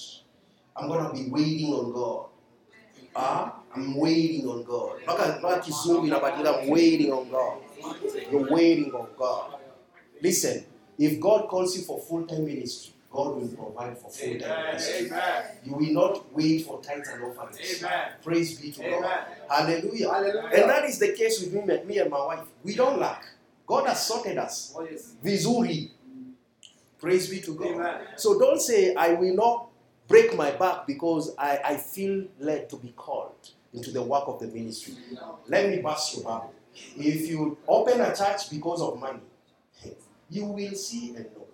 [0.75, 2.25] I'm gonna be waiting on God.
[3.15, 5.02] Ah, I'm waiting on God.
[5.04, 7.58] Mpaka mpaka kizungu inabadilika, I'm waiting on God.
[8.32, 9.56] You're waiting on God.
[10.21, 10.63] Listen,
[10.99, 15.08] if God calls you for full-time ministry, God will provide for full-time ministry.
[15.08, 15.43] Amen.
[15.65, 17.82] You will not wait for tithes and offerings.
[17.82, 18.12] Amen.
[18.23, 19.25] Praise be to God.
[19.49, 20.12] Hallelujah.
[20.13, 20.49] Hallelujah.
[20.54, 22.45] And that is the case with me, me and my wife.
[22.63, 23.25] We don't lack.
[23.70, 24.74] God has sorted us.
[24.76, 25.16] Oh yes.
[25.24, 25.92] Vizuri.
[27.00, 27.68] Praise be to God.
[27.68, 28.02] Amen.
[28.18, 29.68] So don't say, I will not
[30.08, 34.40] break my back because I, I feel led to be called into the work of
[34.40, 34.96] the ministry.
[35.48, 36.52] Let me pass your Bible.
[36.98, 39.20] If you open a church because of money,
[40.32, 41.46] you will see and know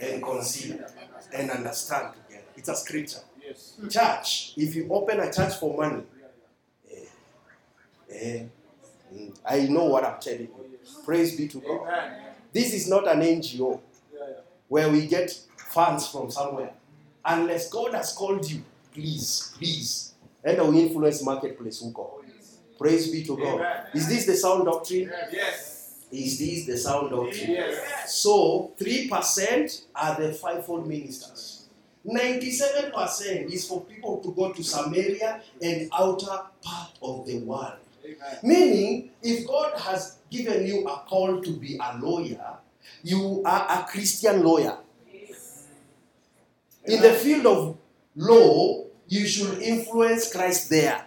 [0.00, 0.90] and consider
[1.34, 2.44] and understand together.
[2.56, 3.20] It's a scripture.
[3.46, 3.76] Yes.
[3.90, 6.02] Church, if you open a church for money,
[6.90, 6.96] eh,
[8.10, 8.42] eh,
[9.44, 10.65] I know what I'm telling you.
[11.04, 11.82] Praise be to God.
[11.82, 12.20] Amen.
[12.52, 13.80] This is not an NGO
[14.68, 16.72] where we get funds from somewhere.
[17.24, 20.14] Unless God has called you, please, please.
[20.42, 22.24] And we influence marketplace huko.
[22.78, 23.56] Praise be to God.
[23.56, 23.86] Amen.
[23.94, 25.10] Is this the sound doctrine?
[25.32, 26.04] Yes.
[26.12, 27.50] Is this the sound doctrine?
[27.50, 28.14] Yes.
[28.14, 31.66] So 3% are the fivefold ministers.
[32.06, 37.72] 97% is for people to go to Samaria and outer part of the world.
[38.04, 38.38] Amen.
[38.44, 42.58] Meaning, if God has given you a call to be a lawyer,
[43.02, 44.76] you are a Christian lawyer.
[46.84, 47.76] In the field of
[48.14, 51.04] law, you should influence Christ there.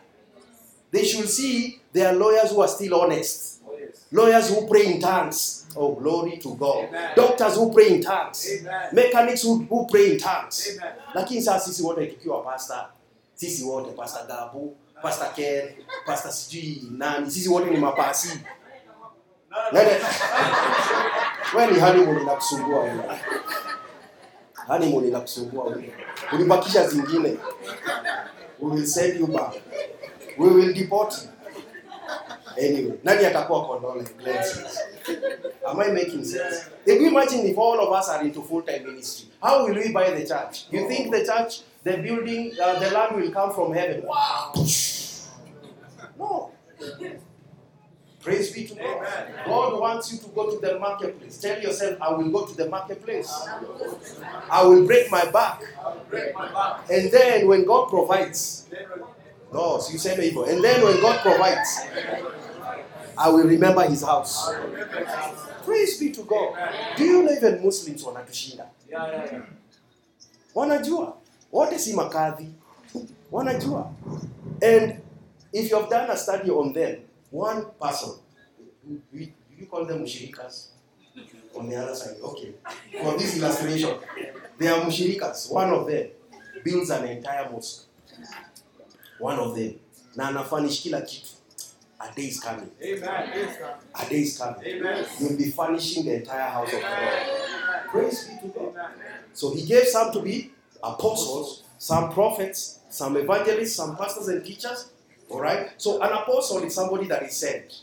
[0.91, 4.05] They should see there are lawyers who are still honest, Oh yes.
[4.11, 5.67] lawyers who pray in tongues.
[5.75, 6.85] Oh, glory to God.
[6.89, 7.11] Amen.
[7.15, 8.89] Doctors who pray in tongues, Amen.
[8.93, 10.67] mechanics who, who pray in tongues.
[10.79, 10.93] Amen.
[11.13, 12.89] lakini sasa sisi wote tukiwa pasta
[13.35, 15.69] sisi wote pastor gabu pasta ken
[16.05, 18.29] pasta sijui nani sisi wote ni mapasi
[21.55, 23.03] wewe ni honeymoon inakusumbua wewe
[24.67, 25.93] honeymoon inakusumbua wewe
[26.33, 27.37] ulibakisha zingine
[28.59, 29.53] we will send you back
[30.37, 31.29] we will deport you
[32.67, 34.43] anyway nani atakuwa condole Glenn.
[35.67, 36.65] Am I making sense?
[36.85, 40.11] If you imagine if all of us are into full-time ministry, how will we buy
[40.11, 40.65] the church?
[40.71, 44.03] You think the church, the building, uh, the land will come from heaven?
[44.05, 44.53] Wow!
[46.19, 46.51] No.
[48.21, 48.97] Praise be to God.
[48.97, 49.33] Amen.
[49.45, 51.37] God wants you to go to the marketplace.
[51.39, 53.31] Tell yourself, I will go to the marketplace.
[54.49, 55.63] I will break my back.
[56.09, 56.89] Break my back.
[56.91, 58.67] And then when God provides,
[59.53, 60.43] no, so you say evil.
[60.43, 61.79] And then when God provides,
[63.17, 64.49] I will remember his house.
[64.49, 65.07] I'll remember it.
[65.65, 66.57] Praise be to God.
[66.97, 68.65] Do you know even Muslims wanatushinda?
[68.89, 69.41] Yeah, yeah, yeah.
[70.55, 71.13] Wanajua.
[71.51, 72.51] Wote si makadhi.
[73.31, 73.93] Wanajua.
[74.61, 75.01] And
[75.53, 76.97] if you have done a study on them,
[77.31, 78.13] one person,
[78.87, 80.67] do you, call them mushirikas?
[81.55, 82.53] On the other side, okay.
[83.01, 83.97] For this illustration,
[84.57, 85.51] they are mushirikas.
[85.51, 86.07] One of them
[86.63, 87.87] builds an entire mosque.
[89.19, 89.75] One of them.
[90.15, 91.35] Na anafanish kila kitu.
[91.99, 92.71] A day is coming.
[92.81, 93.49] Amen.
[93.93, 94.63] A day is coming.
[94.65, 95.05] Amen.
[95.19, 97.23] You'll be furnishing the entire house of God.
[97.89, 98.73] Praise be to God.
[99.33, 104.91] So he gave some to be apostles, some prophets, some evangelists, some pastors and teachers.
[105.29, 105.69] All right.
[105.77, 107.81] So an apostle is somebody that is sent.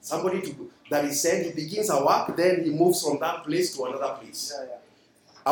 [0.00, 1.46] Somebody to, that is sent.
[1.46, 4.54] He begins a work, then he moves from that place to another place.
[4.56, 4.76] Yeah, yeah.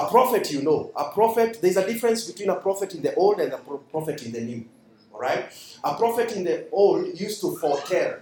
[0.01, 3.41] A prophet, you know, a prophet, there's a difference between a prophet in the old
[3.41, 4.65] and a pro- prophet in the new.
[5.13, 5.47] All right?
[5.83, 8.19] A prophet in the old used to foretell.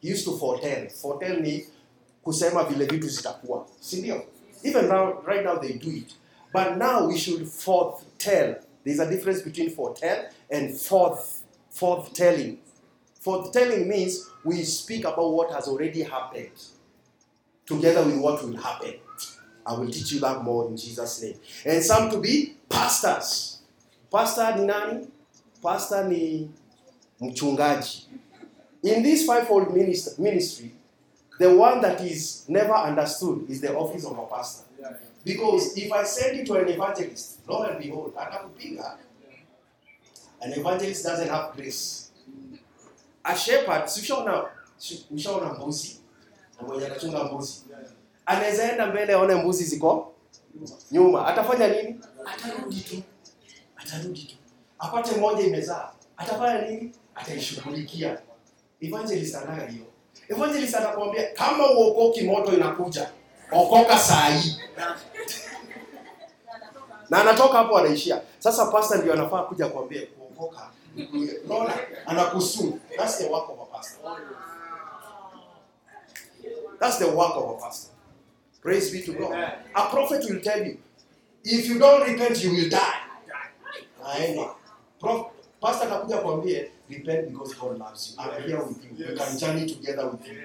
[0.00, 0.88] He used to foretell.
[0.90, 1.66] Foretell ni
[2.24, 3.66] kusema vile vitu zitakuwa.
[3.80, 4.22] Si ndio?
[4.62, 6.14] Even now, right now they do it.
[6.52, 8.54] But now we should foretell.
[8.84, 11.35] There's a difference between foretell and forth
[11.78, 12.58] forthtelling.
[13.24, 16.50] Forthtelling means we speak about what has already happened
[17.66, 18.94] together with what will happen.
[19.66, 21.34] I will teach you that more in Jesus' name.
[21.64, 23.58] And some to be pastors.
[24.12, 25.06] Pastor ni nani?
[25.62, 26.48] Pastor ni
[27.20, 28.04] mchungaji.
[28.84, 30.72] In this fivefold ministry,
[31.40, 34.64] the one that is never understood is the office of a pastor.
[35.24, 38.96] Because if I send it to an evangelist, lo and behold, atakupiga.
[40.40, 42.10] An evangelist doesn't have grace.
[43.24, 43.84] A shepherd,
[45.14, 46.00] ushaona mbuzi
[46.86, 47.62] anachunga mbuzi
[48.26, 50.12] anaweza enda mbele aone mbuzi ziko
[50.92, 52.00] nyuma, atafanya nini?
[52.26, 53.02] Atarudi tu,
[53.76, 54.34] atarudi tu,
[54.78, 56.92] apate moja imezaa, atafanya nini?
[57.14, 58.18] Ataishughulikia.
[58.80, 59.84] Evangelist anaga hiyo.
[60.28, 63.10] Evangelist anakuambia kama uokoki, moto inakuja,
[63.52, 64.56] okoka saa hii
[67.10, 68.20] na anatoka hapo anaishia.
[68.38, 70.02] Sasa pastor ndio anafaa kuja kuambia
[71.46, 71.74] Unaona,
[72.06, 72.78] anakusuu.
[72.96, 73.98] That's the work of a pastor.
[76.80, 77.90] That's the work of a pastor.
[78.62, 79.32] Praise be to God.
[79.74, 80.78] A prophet will tell you,
[81.44, 83.02] if you don't repent, you will die.
[85.00, 85.26] Prof,
[85.60, 88.24] pastor atakuja kuambia, repent because God loves you.
[88.24, 89.06] I'm here with you.
[89.08, 90.40] We can journey together with you.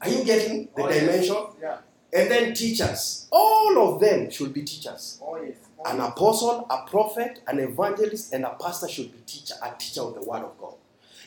[0.00, 1.36] Are you getting the Oh, dimension?
[1.60, 1.78] Yeah.
[2.12, 3.26] And then teachers.
[3.30, 5.18] All of them should be teachers.
[5.22, 5.56] Oh, yes.
[5.84, 10.14] An apostle, a prophet, an evangelist, and a pastor should be teacher, a teacher of
[10.14, 10.74] the word of God.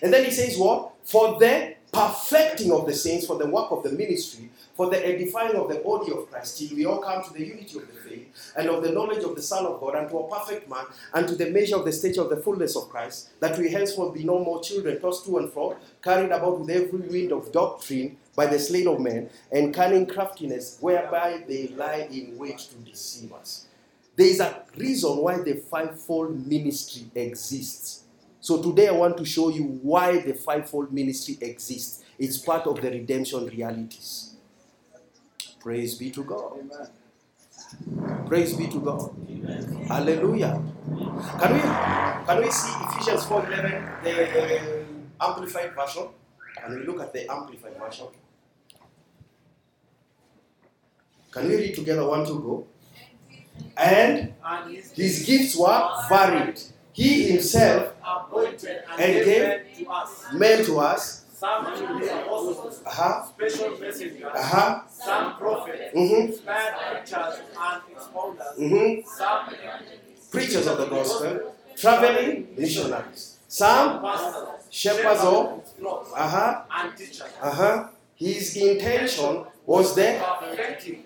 [0.01, 0.91] And then he says, What?
[1.03, 5.55] For the perfecting of the saints, for the work of the ministry, for the edifying
[5.55, 8.53] of the body of Christ, till we all come to the unity of the faith
[8.57, 11.27] and of the knowledge of the Son of God, and to a perfect man, and
[11.27, 14.25] to the measure of the stature of the fullness of Christ, that we henceforth be
[14.25, 18.45] no more children, tossed to and fro, carried about with every wind of doctrine by
[18.45, 23.64] the sleight of men, and cunning craftiness, whereby they lie in wait to deceive us.
[24.15, 28.03] There is a reason why the fivefold ministry exists.
[28.39, 32.03] So today I want to show you why the fivefold ministry exists.
[32.17, 34.35] It's part of the redemption realities.
[35.59, 36.59] Praise be to God.
[36.59, 38.27] Amen.
[38.27, 39.09] Praise be to God.
[39.87, 40.61] Hallelujah.
[41.39, 44.13] Can we can we see Ephesians 4:11, the
[45.21, 46.07] uh, amplified version?
[46.55, 48.07] Can we look at the amplified version?
[51.31, 52.67] Can we read together one, two, go?
[53.77, 54.33] And
[54.95, 56.61] his, gifts were varied.
[56.93, 60.25] He himself appointed and, gave men to us.
[60.33, 66.27] meant to us, Some to be apostles, uh-huh, special messengers, uh-huh, some prophets, Mhm.
[66.29, 69.49] inspired preachers and expounders, mhm, some
[70.31, 75.61] preachers of the gospel, traveling missionaries, some pastors, shepherds of,
[76.15, 77.21] uh-huh, and teachers.
[77.41, 77.87] uh-huh.
[78.15, 80.21] His intention was the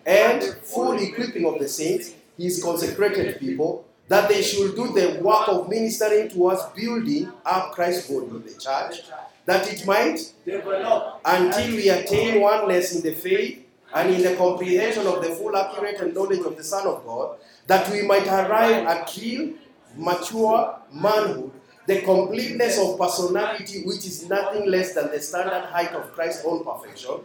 [0.05, 5.47] and full equipping of the saints, his consecrated people, that they should do the work
[5.47, 9.01] of ministering to us, building up Christ's body, the church,
[9.45, 15.05] that it might, develop until we attain oneness in the faith and in the comprehension
[15.05, 18.85] of the full accurate and knowledge of the Son of God, that we might arrive
[18.85, 19.53] at real,
[19.95, 21.51] mature manhood,
[21.87, 26.63] the completeness of personality, which is nothing less than the standard height of Christ's own
[26.63, 27.15] perfection,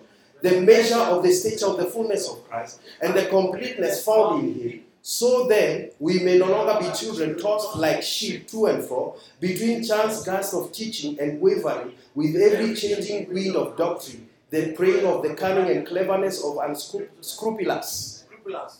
[0.42, 4.54] the measure of the stature of the fullness of Christ, and the completeness found in
[4.54, 4.80] Him.
[5.06, 9.84] So then, we may no longer be children tossed like sheep to and fro between
[9.84, 15.22] chance gusts of teaching and wavering with every changing wind of doctrine, the preying of
[15.22, 18.24] the cunning and cleverness of unscrupulous,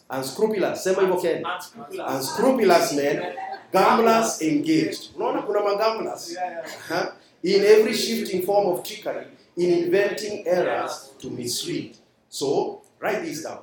[0.09, 2.11] unscrupulous, sema hivyo unscrupulous.
[2.15, 3.35] unscrupulous men,
[3.71, 5.15] gamblers engaged.
[5.17, 7.13] Unaona kuna magamblers yeah.
[7.43, 9.27] in every shifting form of trickery,
[9.59, 11.97] in inventing errors to mislead.
[12.31, 13.59] So, write this down.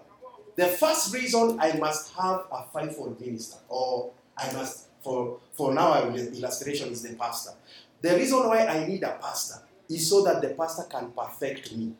[0.55, 5.91] The first reason I must have a fivefold minister, or I must, for, for now,
[5.91, 7.51] I will illustration is the pastor.
[8.01, 11.93] The reason why I need a pastor is so that the pastor can perfect me.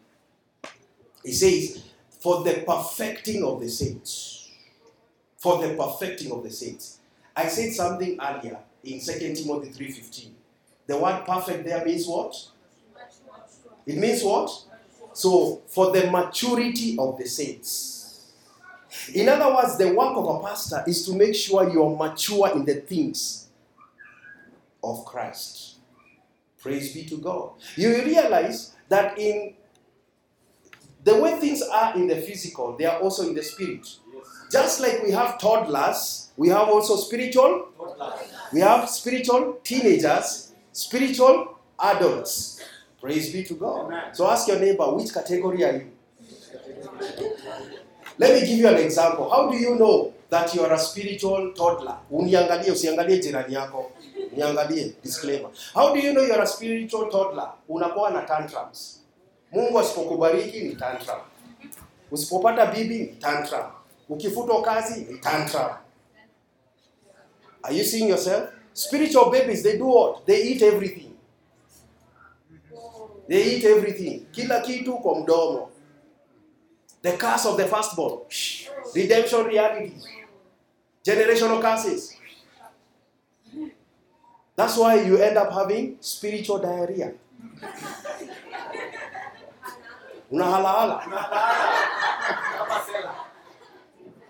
[1.24, 1.84] He says,
[2.20, 4.50] for the perfecting of the saints.
[5.38, 7.00] For the perfecting of the saints.
[7.36, 10.32] I said something earlier in 2 Timothy 3:15.
[10.88, 12.36] The word perfect there means what?
[13.86, 14.52] It means what?
[15.14, 18.01] So, for the maturity of the saints.
[19.14, 22.66] In other words, the work of a pastor is to make sure you're mature in
[22.66, 23.50] the things
[24.84, 25.76] of Christ.
[26.60, 27.52] Praise be to God.
[27.76, 29.56] You realize that in
[31.04, 33.88] the way things are in the physical, they are also in the spirit.
[34.52, 37.70] Just like we have toddlers, we have also spiritual,
[38.54, 42.64] we have spiritual teenagers, spiritual adults.
[43.00, 43.86] Praise be to God.
[43.88, 44.14] Amen.
[44.14, 45.92] So ask your neighbor, which category are you?
[48.22, 49.28] Let me give you an example.
[49.32, 51.98] How do you know that you are a spiritual toddler?
[52.12, 53.92] Uniangalie, usiangalie jirani yako.
[54.38, 55.50] Niangalie, disclaimer.
[55.74, 57.50] How do you know you are a spiritual toddler?
[57.70, 59.02] Unakuwa na tantrums.
[59.52, 61.20] Mungu asipokubariki ni tantrum.
[62.12, 63.66] Usipopata bibi ni tantrum.
[64.10, 65.70] Ukifutwa kazi ni tantrum.
[67.64, 68.50] Are you seeing yourself?
[68.74, 70.26] Spiritual babies, they do what?
[70.26, 71.12] They eat everything.
[73.28, 74.26] They eat everything.
[74.32, 75.71] Kila kitu kwa mdomo.
[77.02, 78.22] The curse of the firstborn.
[78.96, 80.06] Redemption realities.
[81.04, 82.16] Generational curses.
[84.56, 87.14] That's why you end up having spiritual diarrhea.
[90.32, 91.02] Unahalahala.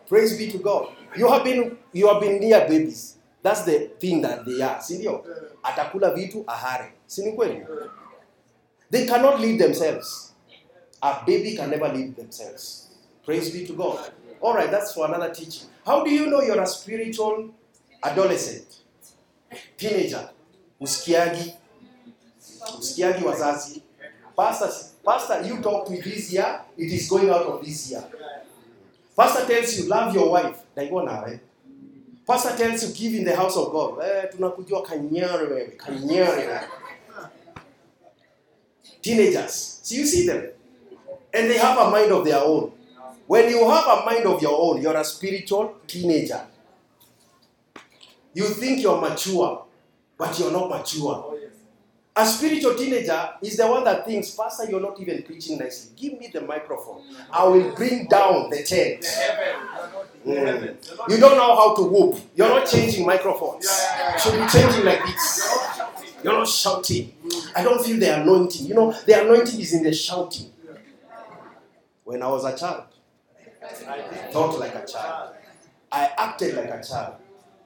[0.07, 0.95] Praise be to God.
[1.15, 3.17] You have been you have been near babies.
[3.43, 4.81] That's the thing that they are.
[4.81, 5.03] Si?
[5.63, 6.91] Atakula vitu ahare.
[8.89, 10.30] They cannot lead themselves.
[11.01, 12.89] A baby can never lead themselves.
[13.25, 14.11] Praise be to God.
[14.39, 15.67] All right, that's for another teaching.
[15.85, 17.49] How do you know you're a spiritual
[18.03, 18.77] adolescent?
[19.77, 20.29] Teenager.
[20.79, 21.53] Usikiagi.
[22.77, 23.81] Usikiagi wazazi.
[24.35, 24.69] Pastor,
[25.05, 28.03] pastor, you talk with this year, it is going out of this year.
[29.15, 30.57] Pastor tells you, love your wife.
[32.25, 33.99] Pastor tells you, give in the house of God.
[34.01, 34.27] Eh.
[39.01, 39.79] Teenagers.
[39.83, 40.49] So you see them.
[41.33, 42.71] And they have a mind of their own.
[43.27, 46.41] When you have a mind of your own, you're a spiritual teenager.
[48.33, 49.65] You think you're mature,
[50.17, 51.37] but you're not mature.
[52.13, 55.91] A spiritual teenager is the one that thinks, Pastor, you're not even preaching nicely.
[55.95, 57.03] Give me the microphone.
[57.31, 59.05] I will bring down the tent.
[60.27, 61.09] Mm.
[61.09, 62.19] You don't know how to whoop.
[62.35, 63.65] You're not changing microphones.
[64.19, 65.59] Should be changing like this.
[66.21, 67.13] You're not shouting.
[67.55, 68.67] I don't feel the anointing.
[68.67, 70.51] You know, the anointing is in the shouting.
[72.03, 72.85] When I was a child,
[73.63, 75.35] I thought like a child.
[75.91, 77.15] I acted like a child.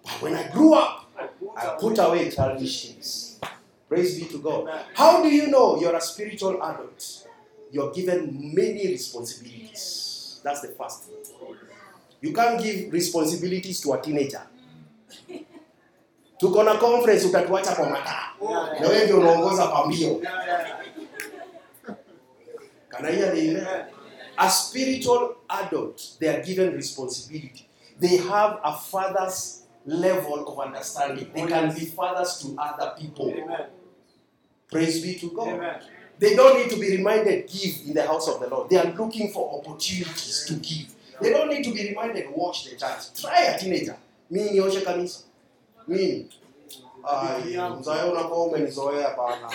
[0.04, 1.10] But when I grew up,
[1.58, 3.40] I put away childish things.
[3.88, 4.70] Praise be to God.
[4.94, 7.28] How do you know you're a spiritual adult?
[7.72, 10.42] You're given many responsibilities.
[10.44, 11.16] That's the first thing.
[12.22, 14.42] You can't give responsibilities to a teenager.
[16.40, 18.30] Tuko na conference utatuacha kwa mataa.
[18.80, 20.22] Na wewe ndio unaongoza pambio.
[22.90, 23.95] Can I hear the
[24.38, 24.48] amen?
[24.48, 27.68] A spiritual adult, they are given responsibility.
[28.00, 31.32] They have a father's level of understanding.
[31.34, 33.34] They can be fathers to other people.
[34.72, 35.48] Praise be to God.
[35.48, 35.82] Amen.
[36.18, 38.70] They don't need to be reminded, give in the house of the Lord.
[38.70, 40.94] They are looking for opportunities to give.
[41.22, 43.14] They don't need to be reminded, watch the church.
[43.22, 43.98] Try a teenager.
[44.30, 45.20] Mimi nioshe kanisa.
[45.88, 46.30] Mimi.
[47.80, 49.52] Mzae unakuwa umenizoea bana.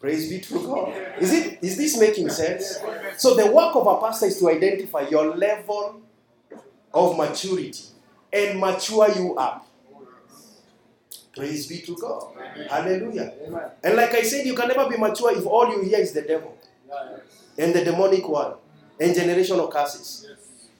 [0.00, 0.94] Praise be to God.
[1.20, 2.78] Is it is this making sense?
[3.18, 6.00] So the work of a pastor is to identify your level
[6.94, 7.84] of maturity
[8.32, 9.66] and mature you up.
[11.36, 12.32] Praise be to God.
[12.68, 13.32] Hallelujah.
[13.84, 16.22] And like I said, you can never be mature if all you hear is the
[16.22, 16.56] devil
[17.58, 18.54] and the demonic one
[18.98, 20.26] and generational curses.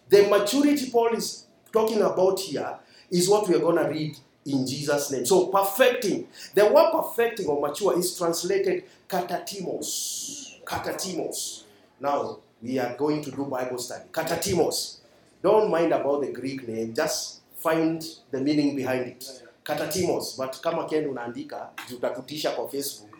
[0.08, 2.78] The maturity Paul is talking about here
[3.10, 4.16] is what we are going to read
[4.46, 5.26] in Jesus' name.
[5.26, 6.28] So, perfecting.
[6.54, 10.62] The word perfecting or mature is translated katatimos.
[10.64, 11.64] Katatimos.
[12.00, 14.04] Now, we are going to do Bible study.
[14.12, 14.98] Katatimos.
[15.42, 19.42] Don't mind about the Greek name, just find the meaning behind it.
[19.64, 20.36] Katatimos.
[20.36, 23.10] But kama Ken unaandika, utakutisha kwa Facebook.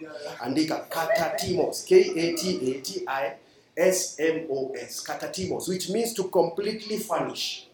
[0.41, 1.85] Andika katatimos.
[1.85, 3.33] K A T A T I
[3.77, 5.03] S M O S.
[5.05, 7.67] Katatimos, which means to completely furnish.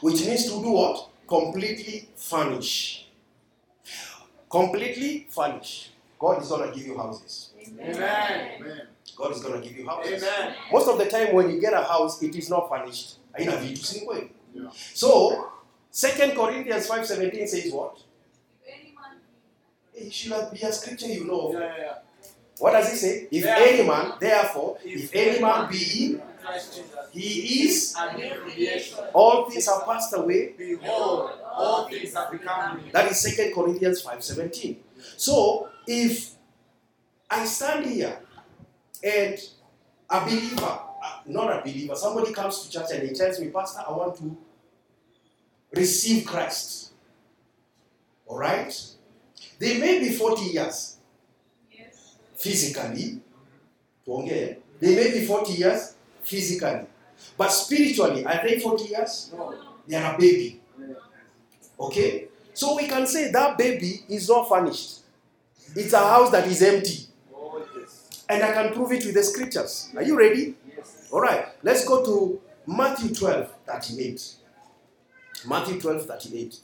[0.00, 1.11] Which means to do what?
[1.32, 3.06] Completely furnish.
[4.50, 5.88] Completely furnish.
[6.18, 7.52] God is going to give you houses.
[7.80, 8.82] Amen.
[9.16, 10.22] God is going to give you houses.
[10.22, 10.54] Amen.
[10.70, 13.16] Most of the time when you get a house, it is not furnished.
[13.32, 14.28] Haina vitu, si ni kweli?
[14.54, 14.68] Yeah.
[14.92, 15.48] So,
[15.90, 17.96] 2 Corinthians 5.17 says what?
[19.94, 21.50] It should be a scripture you know.
[21.54, 21.94] Yeah, yeah, yeah.
[22.58, 23.28] What does it say?
[23.30, 23.56] If Yeah.
[23.58, 26.96] any man, therefore, if any man be in, Christ Jesus.
[27.12, 28.98] he is, A new creation.
[29.14, 30.54] all things have passed away.
[30.56, 32.92] Behold, all things have become new.
[32.92, 34.76] That is 2 Corinthians 5.17.
[35.16, 36.30] So, if
[37.30, 38.18] I stand here
[39.02, 39.38] and
[40.10, 40.64] a believer,
[41.02, 44.16] uh, not a believer, somebody comes to church and he tells me, Pastor, I want
[44.18, 44.36] to
[45.74, 46.92] receive Christ.
[48.26, 48.72] All right?
[49.58, 50.96] They may be 40 years
[52.34, 53.20] physically,
[54.06, 55.91] they may be 40 years
[56.22, 56.86] physically.
[57.36, 59.30] But spiritually are they 40 years?
[59.36, 59.54] No.
[59.86, 60.60] they are a baby.
[61.78, 62.28] Okay?
[62.54, 65.00] So we can say that baby is not furnished.
[65.74, 67.06] It's a house that is empty.
[67.34, 68.24] Oh, yes.
[68.28, 69.90] and i can prove it with the scriptures.
[69.96, 70.54] Are you ready?
[70.76, 71.08] Yes.
[71.10, 71.46] all right.
[71.62, 74.34] Let's go to matthew 12 38
[75.48, 76.56] matthew 12 38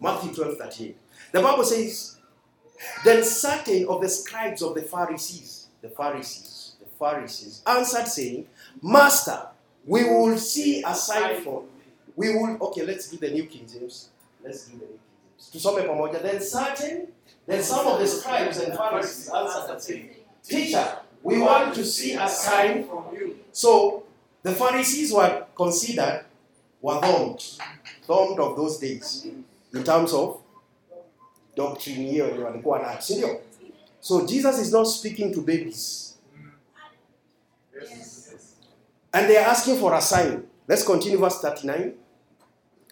[0.00, 0.96] matthew 12 38
[1.32, 2.16] the bible says
[3.04, 6.57] then certain of the scribes of the pharisees the pharisees
[6.98, 8.46] pharisees answered saying
[8.82, 9.40] master
[9.86, 11.64] we will see a sign from
[12.18, 14.08] we will okay let's do the new king james.
[14.44, 14.98] Let's do the new king
[15.38, 15.64] james.
[15.64, 17.08] Tusome pamoja then certain
[17.46, 20.10] then some of the scribes and pharisees answered said
[20.42, 23.38] teacher we want to see a sign from you.
[23.52, 24.04] so
[24.42, 26.24] the pharisees were considered
[26.82, 27.42] were thorned
[28.04, 29.26] thorned of those days.
[29.74, 30.40] In terms of
[31.54, 32.62] doctrine
[34.00, 36.07] so jesus is not speaking to babies
[37.80, 38.54] Yes.
[39.12, 40.44] And they are asking for a sign.
[40.66, 41.94] Let's continue verse 39.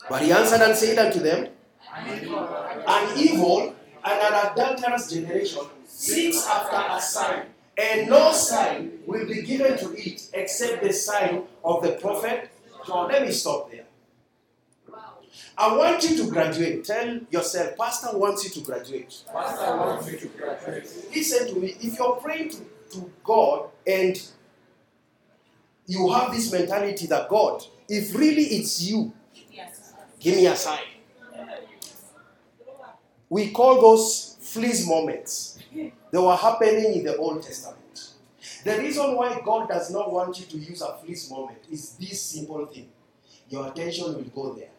[0.08, 1.48] But he answered and said unto them,
[1.94, 3.74] An evil
[4.04, 9.92] and an adulterous generation seeks after a sign, and no sign will be given to
[9.96, 12.50] it except the sign of the prophet
[12.86, 13.12] Jonah.
[13.12, 13.84] Let me stop there.
[15.58, 16.84] I want you to graduate.
[16.84, 19.22] Tell yourself, Pastor wants you to graduate.
[19.32, 20.90] Pastor wants me to graduate.
[21.14, 21.76] Listen to me.
[21.80, 22.58] If you're praying to,
[22.92, 24.20] to God and
[25.86, 29.12] you have this mentality that God, if really it's you,
[30.18, 30.80] give me a sign.
[33.28, 35.58] We call those fleece moments.
[35.72, 38.10] They were happening in the Old Testament.
[38.64, 42.20] The reason why God does not want you to use a fleece moment is this
[42.20, 42.88] simple thing.
[43.48, 44.70] Your attention will go there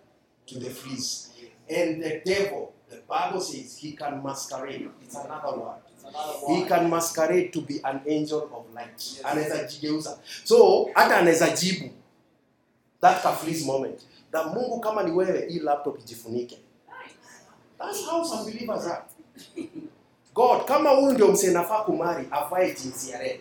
[0.47, 1.31] to the fleece.
[1.69, 4.89] And the devil, the Bible says, he can masquerade.
[5.03, 5.86] It's another word.
[6.47, 8.97] He can masquerade to be an angel of light.
[8.97, 9.19] Yes.
[9.23, 10.17] anaweza jigeuza.
[10.43, 11.89] So hata anaweza jibu.
[13.01, 14.01] That kaflis moment.
[14.31, 16.59] That mungu kama ni wewe hii laptop ijifunike.
[17.77, 19.01] That's how some believers are.
[20.33, 23.39] God kama huyu ndio msee nafaa kumari avae jinsi ya red.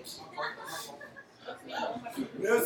[2.42, 2.62] Na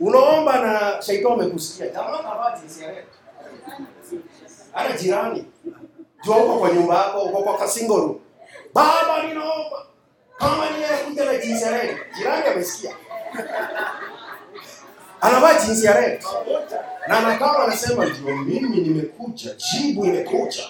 [0.00, 1.88] unaomba na shaitani amekusikia?
[1.88, 3.04] Jamaa kavaa jinsi ya red.
[4.72, 5.44] Hata jirani.
[6.24, 8.20] Jua uko kwa nyumba yako uko kwa kasingo room
[8.74, 9.86] baba ninaomba
[10.38, 12.96] kama ni yeye kuja na jinsi ya red jirani amesikia
[15.20, 16.22] anavaa jinsi ya red
[17.08, 20.62] na anakaa anasema ndio mimi nimekuja jibu imekuja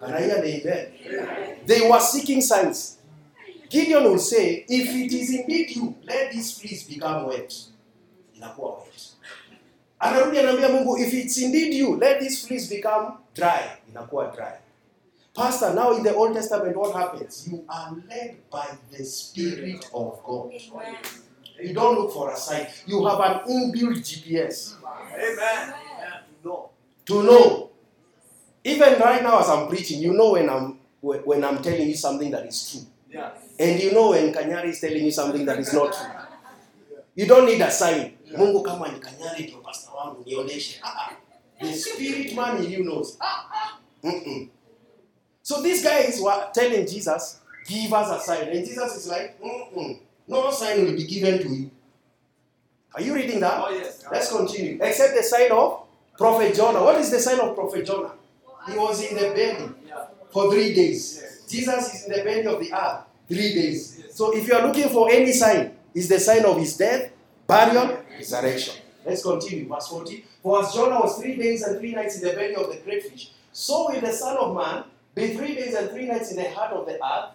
[0.00, 0.92] Can I hear amen?
[1.66, 2.98] They were seeking signs.
[3.70, 7.54] Gideon will say, if it is indeed you, let this fleece become wet.
[8.36, 9.02] Inakuwa wet.
[9.98, 13.60] Anarudi anaambia Mungu, if it's indeed you, let this fleece become dry.
[13.90, 14.52] Inakuwa dry.
[15.34, 17.48] Pastor, now in the Old Testament, what happens?
[17.50, 20.52] You are led by the Spirit of God.
[21.60, 22.66] You don't look for a sign.
[22.86, 24.74] You have an inbuilt GPS
[25.14, 25.74] Amen.
[26.44, 26.70] No.
[27.06, 27.70] to know.
[28.64, 31.94] Even right now, as I'm preaching, you know when I'm when when I'm telling you
[31.96, 32.80] something that is true.
[33.10, 33.30] Yeah.
[33.58, 36.06] And you know when Kanyari is telling you something that is not true.
[37.14, 38.18] You don't need a sign.
[38.36, 40.80] Mungu kama ni Kanyari ndio pastor wangu nionyeshe.
[40.82, 41.16] Ah, ah.
[41.60, 43.16] The spirit man in you knows.
[43.20, 43.78] Ah, ah.
[44.04, 44.48] Mm-mm.
[45.42, 48.48] So these guys were telling Jesus, give us a sign.
[48.48, 49.98] And Jesus is like, Mm-mm.
[50.28, 51.70] no sign will be given to you.
[52.94, 53.64] Are you reading that?
[53.64, 54.04] Oh, yes.
[54.10, 54.78] Let's continue.
[54.80, 55.86] Except the sign of
[56.16, 56.82] Prophet Jonah.
[56.82, 58.12] What is the sign of Prophet Jonah?
[58.68, 59.72] He was in the belly
[60.30, 61.20] for three days.
[61.20, 61.46] Yes.
[61.48, 64.00] Jesus is in the belly of the earth three days.
[64.04, 64.14] Yes.
[64.14, 67.12] So if you are looking for any sign, is the sign of his death,
[67.46, 68.74] burial, resurrection.
[69.04, 69.68] Let's continue.
[69.68, 70.24] Verse 40.
[70.42, 73.02] For as Jonah was three days and three nights in the belly of the great
[73.02, 74.84] fish, so will the Son of Man
[75.14, 77.30] be three days and three nights in the heart of the earth.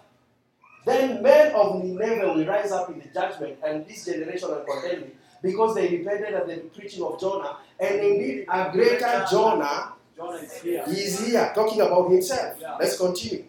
[0.86, 5.02] Then men of Nineveh will rise up in the judgment, and this generation will condemn
[5.02, 5.10] me,
[5.42, 7.56] because they repented at the preaching of Jonah.
[7.78, 10.84] And indeed, a greater Jonah Jonah is here.
[10.86, 12.56] he is here talking about himself.
[12.60, 12.76] Yeah.
[12.80, 13.44] Let's continue.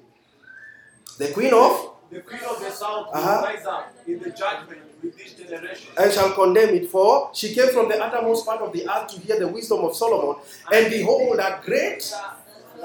[1.18, 3.42] The queen of The queen of the south will Uh-huh.
[3.46, 5.90] rise up in the judgment with this generation.
[5.98, 9.20] and shall condemn it, for she came from the uttermost part of the earth to
[9.20, 10.36] hear the wisdom of Solomon.
[10.74, 12.12] And behold, a great,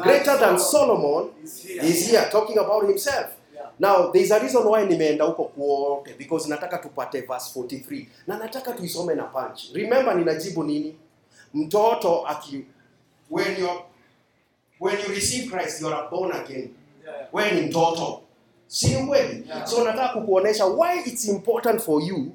[0.03, 2.29] greater than Solomon is here.
[2.31, 3.27] talking about himself.
[3.79, 8.39] Now, there is a reason why nimeenda huko kuote because nataka tupate verse 43 na
[8.39, 9.73] nataka tuisome na punch.
[9.75, 10.95] Remember ninajibu nini?
[11.55, 12.65] Mtoto aki
[13.31, 13.69] when you
[14.79, 16.75] when you receive Christ you are born again.
[17.05, 17.27] Yeah.
[17.33, 18.21] wewe ni mtoto
[18.67, 19.67] si kweli Yeah.
[19.67, 22.27] so nataka kukuonesha why it's important for you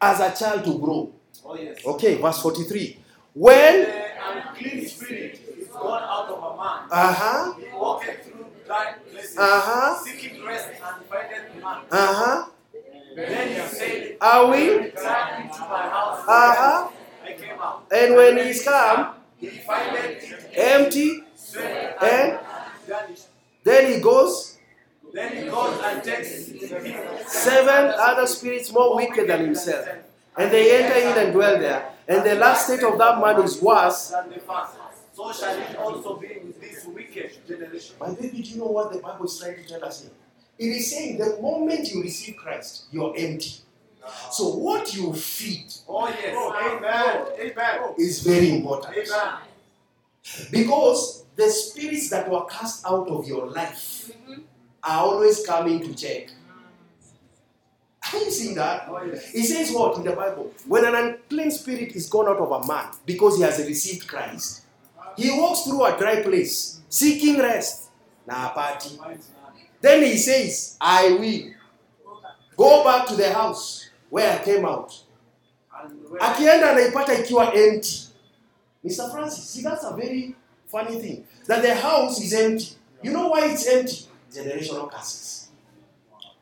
[0.00, 1.08] as a child to grow
[1.44, 1.78] Oh, yes.
[1.86, 2.96] okay verse 43
[3.36, 3.92] when The
[4.38, 6.30] unclean spirit is gone out
[6.62, 6.80] man.
[6.90, 10.04] uh-huh He walketh through dry places, Uh-huh.
[10.04, 11.82] seeking rest and findeth none.
[11.90, 12.48] Uh-huh.
[13.16, 14.62] Then he said, Are we?
[14.70, 16.20] Return into my house.
[16.26, 16.88] Uh-huh.
[17.24, 17.84] I came out.
[17.94, 21.10] And when he's come, He findeth it empty,
[22.00, 22.38] and
[23.64, 24.58] then he goes,
[25.12, 26.30] Then he goes and takes
[27.26, 29.86] seven other spirits more wicked than himself.
[30.38, 31.90] And they enter in and dwell there.
[32.08, 34.08] And the last state of that man is worse.
[34.08, 34.72] than the first.
[35.14, 36.41] So shall it also be with this wicked
[37.46, 37.96] generation.
[38.00, 40.10] My baby, do you know what the Bible is trying to tell us here?
[40.58, 43.56] It is saying the moment you receive Christ, you're empty.
[44.04, 44.28] Ah.
[44.30, 46.34] So what you feed Oh yes.
[46.36, 46.76] Oh, ah.
[46.76, 47.52] Amen.
[47.52, 47.94] Amen.
[47.98, 48.96] is very important.
[48.96, 49.34] Amen.
[50.50, 54.42] Because the spirits that were cast out of your life mm-hmm.
[54.82, 56.30] are always coming to check.
[58.12, 58.86] Are you seeing that?
[58.88, 59.32] Oh yes.
[59.34, 60.52] It says what in the Bible?
[60.66, 64.62] When an unclean spirit is gone out of a man because he has received Christ,
[65.16, 67.90] he walks through a dry place seeking rest.
[68.26, 68.98] Na party.
[69.80, 71.52] Then he says, I will
[72.56, 74.92] go back to the house where I came out.
[76.20, 78.08] Akienda anaipata ikiwa empty.
[78.84, 79.10] Mr.
[79.10, 80.34] Francis, see that's a very
[80.66, 81.24] funny thing.
[81.46, 82.76] That the house is empty.
[83.02, 84.06] You know why it's empty?
[84.32, 85.48] Generational curses.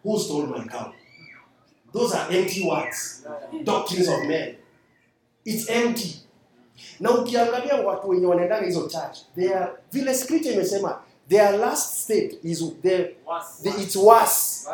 [0.03, 0.92] Who stole my cow?
[1.92, 3.26] Those are empty words.
[3.64, 4.57] Doctrines of men.
[5.44, 6.16] It's empty.
[7.01, 12.64] Na ukiangalia watu wenye wanaendanga hizo church, their vile scripture imesema, their last state is
[12.83, 13.09] their,
[13.62, 14.68] the, it's worse.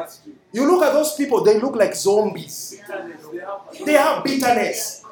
[0.52, 2.80] You look at those people, they look like zombies.
[3.84, 5.02] They have bitterness.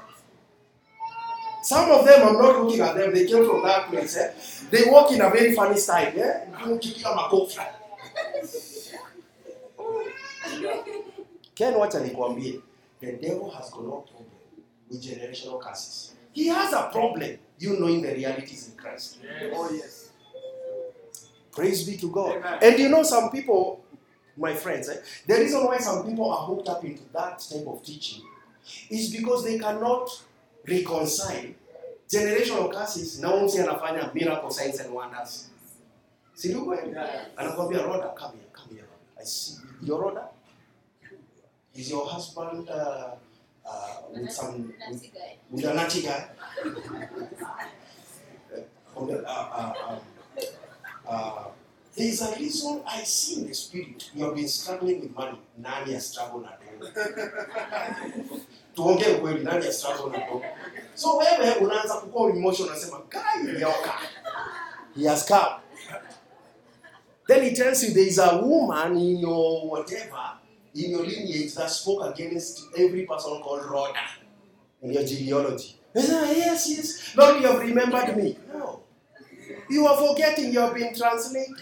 [1.63, 4.17] Some of them, I'm not looking at them, they came from that place.
[4.17, 4.33] Eh?
[4.71, 6.13] They walk in a very funny style.
[6.17, 6.41] Eh?
[11.55, 12.61] Ken, wacha nikwambie,
[13.01, 14.05] the devil has got no
[14.91, 16.13] with generational curses.
[16.35, 19.19] He has a problem, you knowing the realities in Christ.
[19.55, 20.11] Oh yes.
[21.53, 22.37] Praise be to God.
[22.37, 22.59] Amen.
[22.61, 23.85] And you know, some people,
[24.37, 27.83] my friends, eh, the reason why some people are hooked up into that type of
[27.85, 28.23] teaching
[28.91, 30.11] is because they cannot
[30.67, 31.55] reconcile
[32.09, 35.51] generational curses na umsi anafanya miracle signs and wonders.
[36.35, 36.91] Si ndio kweli?
[36.93, 37.27] Yeah.
[37.37, 38.89] Anakwambia Rhoda, come here, come here.
[39.21, 40.29] I see your Rhoda.
[41.75, 43.15] Is your husband uh,
[43.67, 45.11] uh, with some with,
[45.51, 46.29] with a nutty guy?
[48.97, 49.99] Uh, uh, uh, um,
[51.09, 51.45] uh,
[51.97, 55.39] there is a reason I see in the spirit you have been struggling with money.
[55.59, 56.65] Nani has struggled na all?
[58.75, 60.43] Tuongee ukweli, nani do?
[60.95, 63.93] So wewe unaanza kukua emotion, unasema guy ilioka,
[64.97, 65.61] he has come.
[67.27, 70.39] Then he tells you there is a woman in your whatever,
[70.75, 74.01] in your lineage that spoke against every person called Rhoda
[74.83, 75.77] in your genealogy.
[75.95, 78.37] Say, ah, yes, yes, Lord, you have remembered me.
[78.53, 78.81] No.
[79.71, 81.55] You are forgetting you have been translated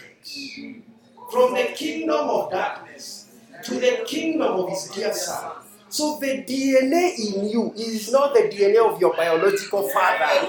[1.31, 3.29] from the kingdom of darkness
[3.65, 5.53] to the kingdom of his dear son.
[5.89, 10.49] So the DNA in you is not the DNA of your biological father.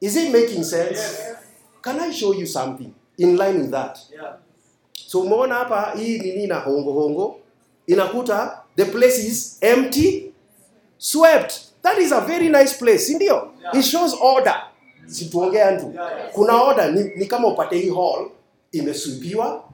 [0.00, 1.22] Is it making sense?
[1.80, 3.98] Can I show you something in line with that?
[4.12, 4.32] Yeah.
[5.10, 7.40] So umeona hapa hii nini na hongo hongo
[7.86, 10.32] inakuta the place is empty
[10.98, 11.52] swept.
[11.82, 13.50] That is a very nice place, si ndio?
[13.62, 13.76] Yeah.
[13.76, 14.54] It shows order.
[15.06, 15.94] Situongea tu.
[16.32, 18.30] Kuna order ni, ni kama upate hii hall
[18.72, 19.64] imesweepiwa,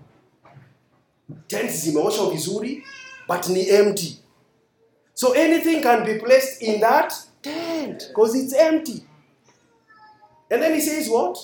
[1.47, 2.85] tents zimeoshwa vizuri
[3.29, 4.19] but ni empty.
[5.15, 9.05] So anything can be placed in that tent because it's empty.
[10.51, 11.39] And then he says what?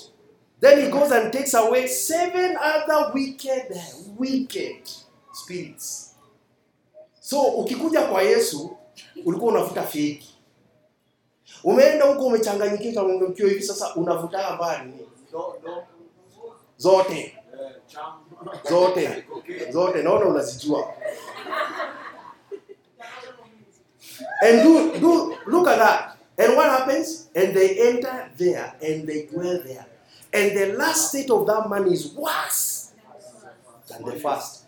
[0.63, 3.75] Then he goes and takes away seven other wicked,
[4.17, 4.87] wicked
[5.33, 6.15] spirits.
[7.19, 8.77] So ukikuja kwa Yesu
[9.25, 10.35] ulikuwa unavuta feki.
[11.63, 14.37] Umeenda huko umechanganyikika ukiwa hivi sasa unavuta
[15.31, 15.55] do,
[16.77, 17.37] zote
[18.69, 19.25] zote
[19.71, 20.93] zote naona unazijua.
[24.41, 26.17] And do, do look at that.
[26.37, 27.29] And what happens?
[27.35, 29.92] And they enter there and they dwell there.
[30.33, 32.91] And the last state of that man is worse
[33.87, 34.65] than the first.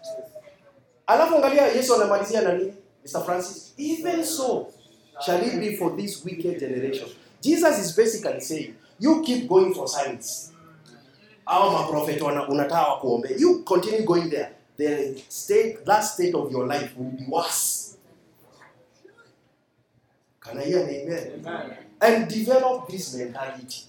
[1.08, 2.74] Alafu angalia Yesu anamalizia na nini?
[3.06, 3.26] Mr.
[3.26, 4.68] Francis, even so
[5.26, 7.08] shall it be for this wicked generation.
[7.42, 10.52] Jesus is basically saying, you keep going for signs.
[11.48, 13.36] Au maprofet unataka kuombe.
[13.40, 14.52] You continue going there.
[14.78, 17.98] The state, last state of your life will be worse.
[20.42, 21.44] Can I hear an amen?
[21.46, 21.78] Amen.
[22.02, 23.84] and develop this mentality.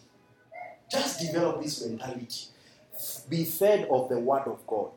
[0.91, 2.47] Just develop this mentality.
[3.28, 4.91] Be fed of the word of God.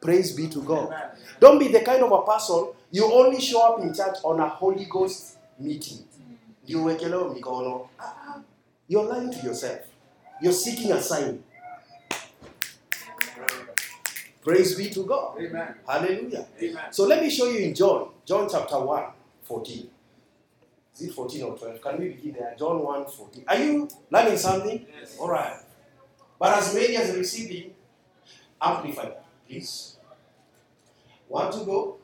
[0.00, 0.86] Praise be to God.
[0.88, 1.10] Amen.
[1.40, 4.48] Don't be the kind of a person you only show up in church on a
[4.48, 6.04] Holy Ghost meeting.
[6.66, 7.88] You wekelewa mikono.
[7.98, 8.40] Ah, ah.
[8.88, 9.80] You're lying to yourself.
[10.40, 11.42] You're seeking a sign.
[14.44, 15.40] Praise be to God.
[15.40, 15.74] Amen.
[15.88, 16.46] Hallelujah.
[16.62, 16.92] Amen.
[16.92, 19.04] So let me show you in John, John chapter 1,
[19.42, 19.90] 14.
[20.96, 21.80] Is it 14 or 12?
[21.82, 22.54] Can we begin there?
[22.58, 23.44] John 1, 14.
[23.48, 24.86] Are you learning something?
[24.98, 25.18] Yes.
[25.20, 25.60] All right.
[26.38, 27.70] But as many as received him,
[28.60, 29.10] amplify,
[29.46, 29.96] please.
[31.28, 31.96] Want to go?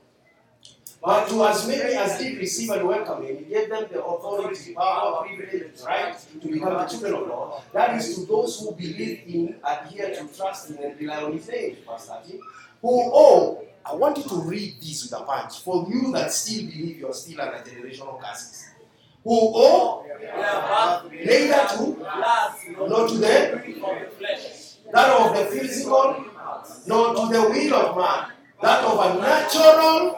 [1.03, 4.75] But to as many as did receive and welcome him, he gave them the authority,
[4.75, 7.63] power, privilege, right to become the children of God.
[7.73, 11.49] That is to those who believe in, adhere to, trust in, and rely on his
[11.49, 11.79] name.
[11.87, 12.41] Pastor 13.
[12.83, 15.61] Who, oh, I want you to read this with a punch.
[15.61, 18.72] For you that still believe you are still under generational curses.
[19.25, 20.05] Who, oh,
[21.11, 21.97] neither to,
[22.89, 23.63] not to them,
[24.93, 26.25] that of the physical,
[26.87, 30.17] nor to the will of man, that of a natural,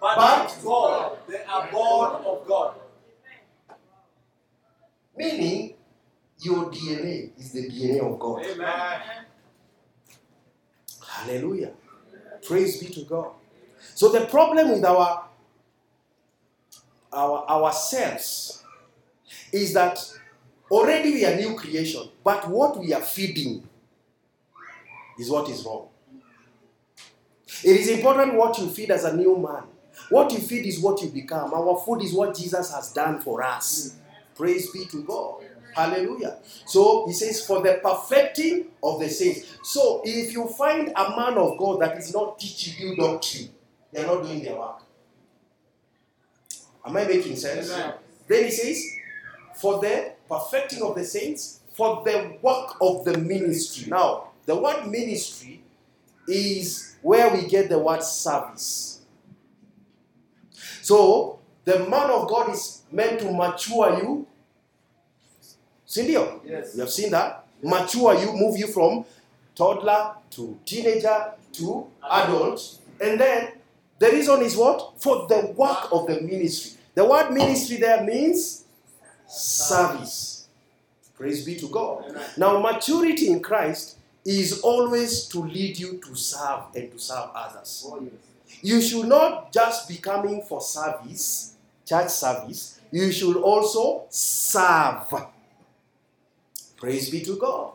[0.00, 2.74] But God, they are born of God.
[5.16, 5.74] meaning
[6.40, 8.44] your DNA is the DNA of God.
[8.44, 9.00] Amen.
[11.08, 11.72] Hallelujah.
[12.46, 13.30] Praise be to God.
[13.94, 15.28] So the problem with our
[17.12, 18.62] our ourselves
[19.52, 19.98] is that
[20.70, 23.62] already we are new creation, but what we are feeding
[25.18, 25.88] is what is wrong.
[27.64, 29.64] It is important what you feed as a new man.
[30.08, 31.54] What you feed is what you become.
[31.54, 33.96] Our food is what Jesus has done for us.
[34.34, 35.44] Praise be to God.
[35.74, 36.38] Hallelujah.
[36.66, 39.58] So he says, for the perfecting of the saints.
[39.62, 43.48] So if you find a man of God that is not teaching you doctrine,
[43.92, 44.82] they're not doing their work.
[46.84, 47.72] Am I making sense?
[47.72, 47.94] Amen.
[48.26, 48.84] Then he says,
[49.54, 53.90] for the perfecting of the saints, for the work of the ministry.
[53.90, 55.62] Now, the word ministry
[56.28, 59.00] is where we get the word service.
[60.82, 64.26] So, the man of God is meant to mature you.
[65.86, 66.40] Sindio?
[66.44, 66.74] Yes.
[66.74, 67.46] You have seen that?
[67.62, 69.04] Mature you, move you from
[69.54, 72.78] toddler to teenager to adult.
[73.00, 73.52] And then
[74.02, 75.00] the reason is what?
[75.00, 76.72] For the work of the ministry.
[76.92, 78.64] The word ministry there means
[79.28, 80.48] service.
[81.14, 82.12] Praise be to God.
[82.36, 87.86] Now, maturity in Christ is always to lead you to serve and to serve others.
[88.60, 91.54] You should not just be coming for service,
[91.86, 95.14] church service, you should also serve.
[96.76, 97.74] Praise be to God.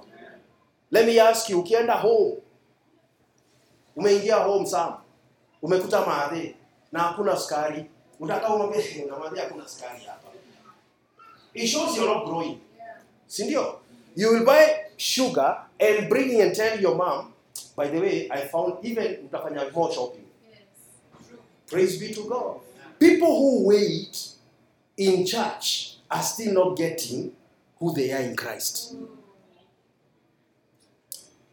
[0.91, 2.41] Let me ask you, ukienda home,
[3.95, 4.95] umeingia home Sam,
[5.61, 6.55] umekuta maadhi
[6.91, 7.85] na hakuna sukari,
[8.19, 10.27] unataka uombe "Eh, na maadhi hakuna sukari hapa.
[11.53, 12.57] It shows you're not growing.
[13.27, 13.79] Si ndio?
[14.15, 14.65] You will buy
[14.97, 17.33] sugar and bring it and tell your mom,
[17.75, 20.25] by the way, I found even utafanya more shopping.
[21.67, 22.61] Praise be to God.
[22.99, 24.29] People who wait
[24.97, 27.31] in church are still not getting
[27.79, 28.95] who they are in Christ.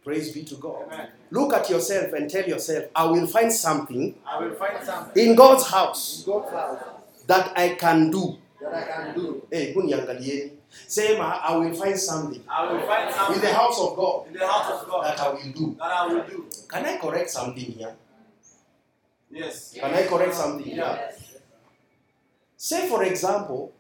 [0.05, 0.83] Praise be to God.
[0.93, 1.09] Amen.
[1.31, 5.35] Look at yourself and tell yourself, I will find something I will find something in
[5.35, 6.79] God's house, in God's house
[7.27, 8.37] that I can do.
[8.61, 9.47] that I can do.
[9.51, 10.51] Hey, kuniangalieni.
[10.87, 14.35] Sema, I will find something I will find something in the house of God in
[14.35, 15.75] the house of God that I will do.
[15.79, 16.47] that I will do.
[16.69, 17.95] Can I correct something here?
[19.31, 19.75] Yes.
[19.75, 20.77] Can I correct something here?
[20.77, 21.13] Yeah.
[22.57, 23.73] Say, for example,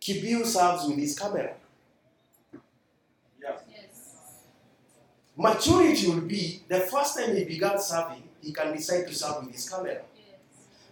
[0.00, 1.54] Kibiu serves with his camera.
[5.36, 9.54] Maturity will be the first time he began serving, he can decide to serve with
[9.54, 10.02] his camera.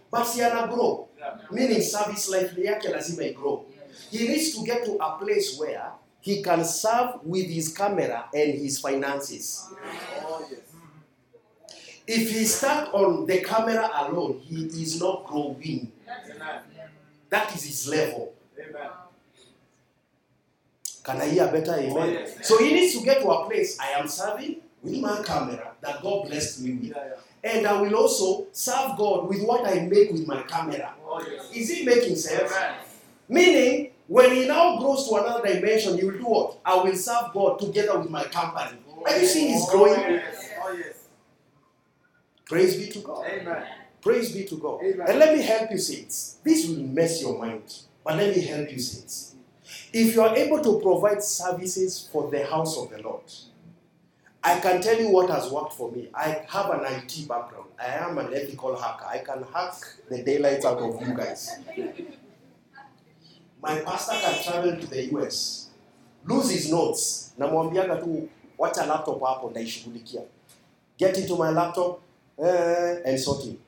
[0.09, 1.07] But si ana grow,
[1.51, 3.63] meaning service life yake lazima igrow.
[4.09, 8.53] He needs to get to a place where he can serve with his camera and
[8.53, 9.67] his finances.
[10.23, 10.59] Oh, yes.
[12.07, 15.91] If he stuck on the camera alone, he is not growing.
[17.29, 18.33] That is his level.
[18.59, 18.89] Amen.
[21.03, 21.73] Can I hear a better?
[21.75, 21.93] Amen.
[21.97, 22.47] Oh, yes.
[22.47, 26.01] So he needs to get to a place I am serving with my camera that
[26.01, 26.83] God blessed me with.
[26.89, 26.95] Yeah,
[27.43, 27.51] yeah.
[27.57, 30.93] And I will also serve God with what I make with my camera.
[31.07, 31.51] Oh, yes.
[31.53, 32.51] Is it making sense?
[32.51, 32.75] Amen.
[33.27, 36.57] Meaning, when he now grows to another dimension, he will do what?
[36.63, 38.77] I will serve God together with my company.
[38.95, 39.99] Oh, Are you seeing he's Oh, growing?
[39.99, 40.49] yes.
[40.63, 40.93] Oh, yes.
[42.45, 43.25] Praise be to God.
[43.27, 43.63] Amen.
[44.01, 44.81] Praise be to God.
[44.83, 45.07] Amen.
[45.09, 46.37] And let me help you, saints.
[46.43, 47.63] This will mess your mind,
[48.03, 49.30] but let me help you, saints.
[49.93, 53.23] If you are able to provide services for the house of the Lord,
[54.43, 56.09] I can tell you what has worked for me.
[56.13, 57.67] I have an IT background.
[57.79, 59.05] I am an ethical hacker.
[59.05, 59.73] I can hack
[60.09, 61.59] the daylights out of you guys.
[63.61, 65.69] My pastor can travel to the US,
[66.25, 70.21] lose his notes, namwambiaga tu wacha laptop hapo ndaishughulikia.
[70.97, 72.01] Get into my laptop
[72.39, 73.59] uh, and sort it.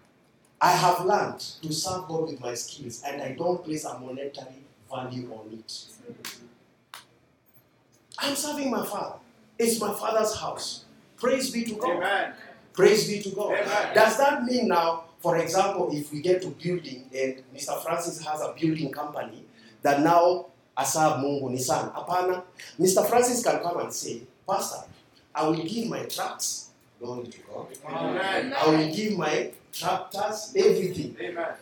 [0.61, 4.62] I have learned to serve God with my skills and I don't place a monetary
[4.93, 5.85] value on it.
[8.19, 9.15] I'm serving my father.
[9.57, 10.85] It's my father's house.
[11.17, 11.97] Praise be to God.
[11.97, 12.33] Amen.
[12.73, 13.53] Praise be to God.
[13.53, 13.95] Amen.
[13.95, 17.81] Does that mean now, for example, if we get to building and Mr.
[17.83, 19.43] Francis has a building company,
[19.81, 21.91] that now aserve Mungu ni sana?
[21.91, 22.43] Hapana.
[22.79, 23.07] Mr.
[23.07, 24.85] Francis can come and say, Pastor,
[25.33, 26.69] I will give my trucks,
[26.99, 27.67] glory to God.
[27.87, 28.53] Amen.
[28.53, 31.15] I will give my tractors, everything.
[31.19, 31.53] Amen.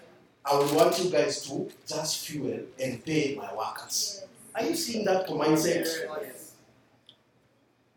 [0.43, 4.23] I will want you guys to just fuel and pay my workers.
[4.55, 5.85] Are you seeing that mindset?
[5.85, 6.53] Yes.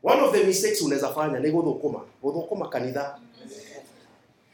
[0.02, 3.18] One of the mistakes unaweza fanya ni gũthũkũma kanitha.
[3.18, 3.54] Mm-hmm.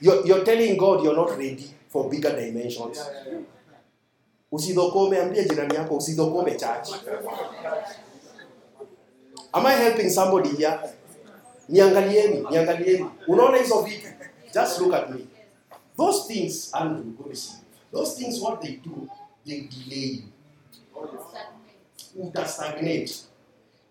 [0.01, 2.99] You're, you're telling God you're not ready for bigger dimensions.
[4.53, 6.89] Usidhokome, ambia jirani yako usidhokome church.
[9.53, 10.79] Am I helping somebody here?
[11.69, 13.07] Niangalieni, niangalieni.
[13.29, 14.09] Unaona hizo vitu?
[14.55, 15.27] Just look at me.
[15.97, 17.60] Those things, go receive.
[17.93, 19.09] Those things, what they do,
[19.47, 20.23] they delay you.
[22.17, 23.15] Utastagnate.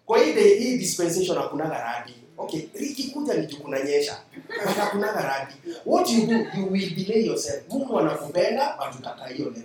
[0.06, 2.14] Kwa hii dispensation hakunaga radi.
[2.38, 4.22] Okay, ikikuja ni kunanyesha.
[4.48, 4.78] But
[5.22, 5.54] radi.
[5.86, 7.64] What you do, you will delay yourself.
[7.70, 9.64] Mungu anakupenda but hiyo level.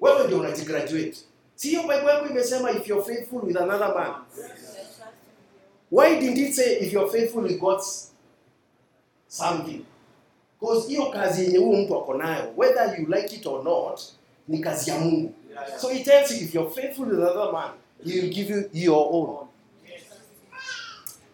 [0.00, 1.16] Wewe ndio unajigraduate.
[1.54, 4.14] Si hiyo Bible yako imesema if you're faithful with another man.
[5.90, 8.12] Why didn't it say if you're faithful with God's
[9.28, 9.84] something?
[10.62, 14.00] Because hiyo kazi yenye huyu mtu ako nayo, whether you like it or not,
[14.48, 15.34] ni kazi ya Mungu.
[15.78, 17.70] So he tells you if you're faithful with another man,
[18.04, 19.48] he will give you your own.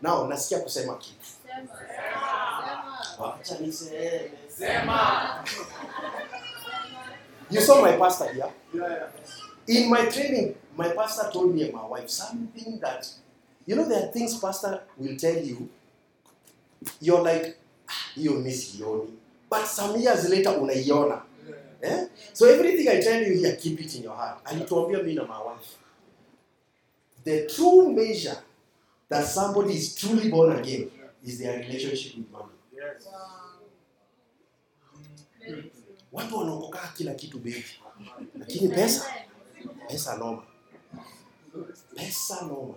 [0.03, 1.27] Now nasikia kusema kitu.
[3.19, 4.31] Wacha niseme.
[7.51, 8.53] You saw my pastor here.
[8.75, 9.09] Yeah.
[9.67, 13.07] In my training, my pastor told me and my wife something that,
[13.67, 15.69] you know, there are things pastor will tell you.
[17.01, 17.57] You're like,
[17.89, 19.11] "Ah, hiyo mi sioni.
[19.51, 21.23] But some years later unaiona.
[21.83, 22.07] Eh?
[22.33, 24.41] So everything I tell you here, keep it in your heart.
[24.45, 25.77] Alituambia mi na my wife.
[27.25, 28.37] The true measure
[29.09, 30.91] that somebody is truly born again
[31.25, 32.53] is their relationship with money.
[32.77, 33.09] Yes.
[36.13, 37.65] Watu wanaokokaa kila kitu baby.
[38.39, 39.07] Lakini pesa,
[39.89, 40.43] pesa noma.
[41.95, 42.75] Pesa noma.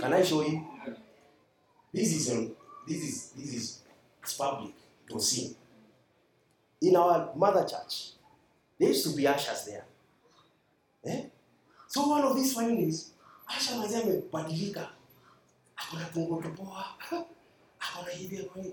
[0.00, 0.60] Can I show you?
[1.94, 2.56] This is on,
[2.86, 3.82] this is this is
[4.22, 4.72] it's public
[5.10, 5.56] to see.
[6.80, 8.12] In our mother church,
[8.78, 9.84] there used to be ushers there.
[11.04, 11.22] Eh?
[11.88, 13.12] So one of these findings,
[13.48, 14.88] Asha mazee amebadilika.
[15.76, 16.84] Akona tungo topoa.
[17.80, 18.72] Akona hivi akona.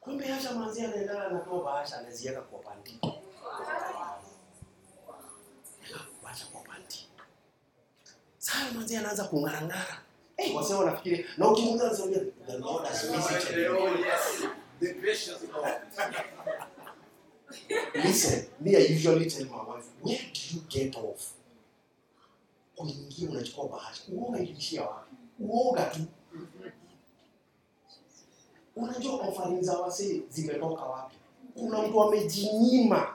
[0.00, 2.98] Kumbe Asha manzi anaendana na toba asha anaziweka kwa panti.
[6.22, 7.08] Wacha kwa panti.
[8.38, 9.96] Sasa manzi anaanza kung'arang'ara.
[10.36, 12.16] Eh, wase wanafikiri na ukimuuliza anasema
[12.46, 13.74] the Lord has visited you.
[13.74, 14.48] Yes.
[14.80, 15.74] The gracious Lord.
[17.94, 21.32] Listen, me I usually tell my wife, where do you get off?
[22.76, 24.02] Kuingia unachukua bahasha.
[24.12, 25.14] Uoga ilishia wapi?
[25.40, 26.00] Uoga tu.
[28.76, 31.16] Unajua offering za wasee zimetoka wapi?
[31.54, 33.14] Kuna mtu amejinyima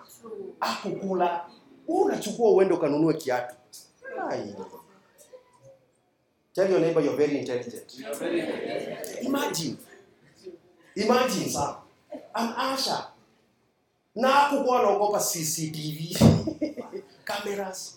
[0.60, 1.46] akukula.
[1.88, 3.56] Unachukua uende ukanunue kiatu.
[4.30, 4.56] Ai.
[6.56, 7.96] Tell your neighbor you're very intelligent.
[9.22, 9.78] Imagine.
[10.96, 11.76] Imagine sir.
[12.36, 13.06] I'm Asha.
[14.16, 16.18] Na hakukuwa anaogopa CCTV
[17.26, 17.96] cameras.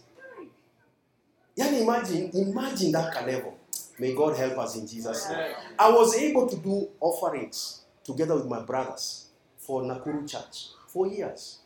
[1.56, 3.52] Yani imagine, imagine that kind level.
[3.98, 5.54] May God help us in Jesus' name.
[5.78, 9.26] I was able to do offerings together with my brothers
[9.58, 11.58] for Nakuru Church for years.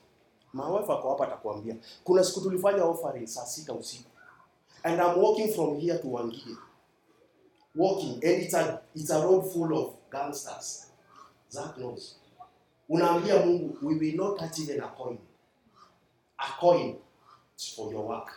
[0.52, 1.76] My wife ako hapa atakwambia.
[2.04, 4.10] Kuna siku tulifanya offering saa sita usiku.
[4.84, 6.56] And I'm walking from here to Wangige.
[7.76, 10.86] Walking and it's a, it's a road full of gangsters.
[11.52, 12.14] Zach knows.
[12.90, 15.18] Unaambia Mungu, we will not touch even a coin.
[16.38, 16.96] A coin
[17.76, 18.28] for your work.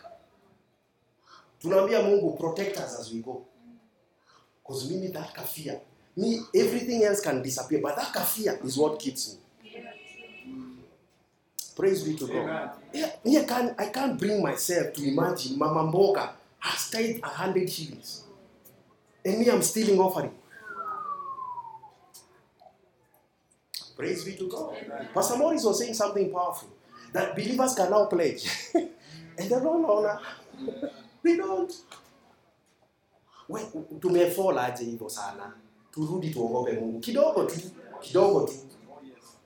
[1.64, 3.46] Tunaambia Mungu, protect us as we go.
[4.62, 5.80] Because mimi that kafia,
[6.18, 9.40] me everything else can disappear, but that kafia is what keeps me.
[11.76, 12.36] Praise be to God.
[12.36, 12.70] Amen.
[12.92, 18.24] Yeah, me, I can't, bring myself to imagine Mama Mboga has tithed a hundred shillings.
[19.26, 20.32] And me, I'm stealing offering.
[23.98, 24.76] Praise be to God.
[25.14, 26.70] Pastor Morris was saying something powerful
[27.12, 28.48] that believers can now pledge.
[28.74, 28.90] and
[29.38, 30.20] they don't honor.
[31.22, 31.72] They don't.
[33.50, 33.60] We,
[34.00, 35.54] tumefall aje hivyo sana.
[35.92, 37.00] Turudi tuogope Mungu.
[37.00, 37.60] Kidogo tu.
[38.02, 38.54] Kidogo tu.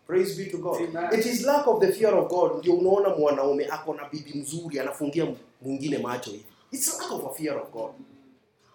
[0.08, 0.82] Praise be to God.
[0.82, 1.14] Amen.
[1.14, 4.80] It is lack of the fear of God ndio unaona mwanaume ako na bibi mzuri
[4.80, 5.28] anafungia
[5.62, 6.46] mwingine macho hivi.
[6.72, 7.92] It's lack of a fear of God.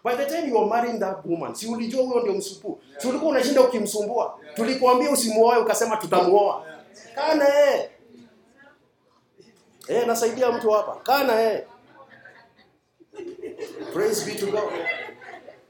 [0.04, 2.80] By the time you are marrying that woman, si ulijua huyo ndio msupu.
[2.98, 4.38] Si ulikuwa unashinda ukimsumbua.
[4.54, 6.64] tulikwambia usimuoe ukasema tutamuoa.
[7.14, 7.90] Kaa na yeye.
[9.88, 10.96] Eh, nasaidia mtu hapa.
[11.02, 11.64] Kana eh.
[13.92, 14.72] Praise be to God.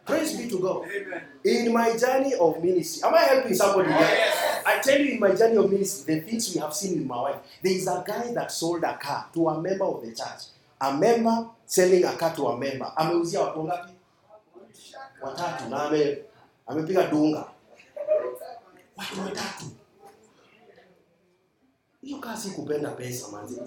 [0.05, 0.87] Praise be to God.
[0.87, 1.23] Amen.
[1.45, 4.01] In my journey of ministry, am I helping somebody here?
[4.01, 4.35] Yes.
[4.67, 7.23] I tell you, in my journey of ministry, the things we have seen with my
[7.23, 7.37] wife.
[7.63, 10.49] There is a guy that sold a car to a member of the church.
[10.81, 12.93] A member selling a car to a member.
[12.97, 13.93] Ameuzia watu ngapi?
[15.23, 16.19] Watatu na ame
[16.67, 17.49] amepiga dunga.
[18.97, 19.65] Watu watatu.
[22.03, 23.61] Hiyo kazi kupenda pesa manzi.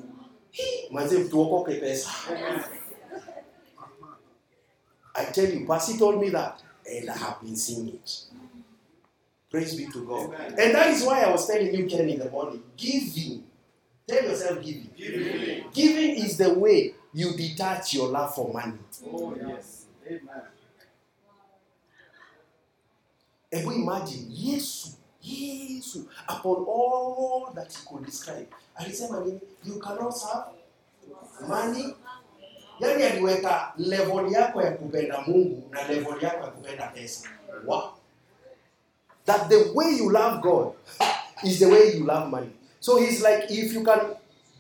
[0.92, 2.10] Manzi tuokoke pesa.
[5.14, 8.26] I tell you, Pasi told me that, and I have been seeing it.
[9.50, 10.34] Praise be to God.
[10.34, 10.56] Amen.
[10.58, 13.44] And that is why I was telling you, Ken, in the morning, giving.
[14.08, 14.90] Tell yourself giving.
[14.96, 15.66] Giving.
[15.74, 18.78] Giving is the way you detach your love for money.
[19.14, 19.86] Oh, yes.
[20.08, 20.22] Amen.
[23.52, 28.48] And imagine, Yesu, Yesu, upon all that he could describe,
[28.80, 29.40] alisema nini?
[29.64, 30.48] You cannot have
[31.48, 31.96] money.
[32.80, 37.30] Yani aliweka level yako ya kupenda Mungu na level yako ya kupenda pesa.
[37.66, 37.84] Wow.
[39.26, 40.74] That the way you love God
[41.44, 42.50] is the way you love money.
[42.80, 44.16] So he's like, if you can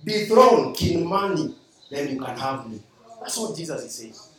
[0.05, 1.55] dethrone King Money,
[1.89, 2.79] then you can have me.
[3.19, 4.30] That's what Jesus is saying.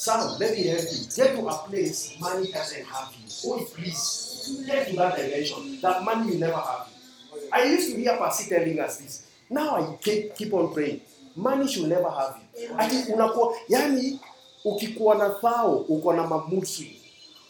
[0.00, 1.04] Son, let me help you.
[1.14, 3.28] Get to a place money doesn't have you.
[3.52, 4.64] Oh, please.
[4.66, 5.78] Get to that dimension.
[5.82, 7.40] That money will never have you.
[7.52, 9.26] I used to hear Pasi telling us this.
[9.50, 11.02] Now I keep, keep on praying.
[11.36, 12.74] Money should never have you.
[12.78, 14.20] Ati unakuwa, yani
[14.64, 16.84] ukikuwa na thao, uko na mamusu.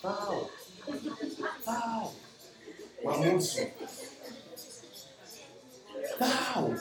[0.03, 0.51] Thao.
[1.65, 2.13] Thao.
[3.05, 3.59] Mamusu.
[6.19, 6.75] Thao.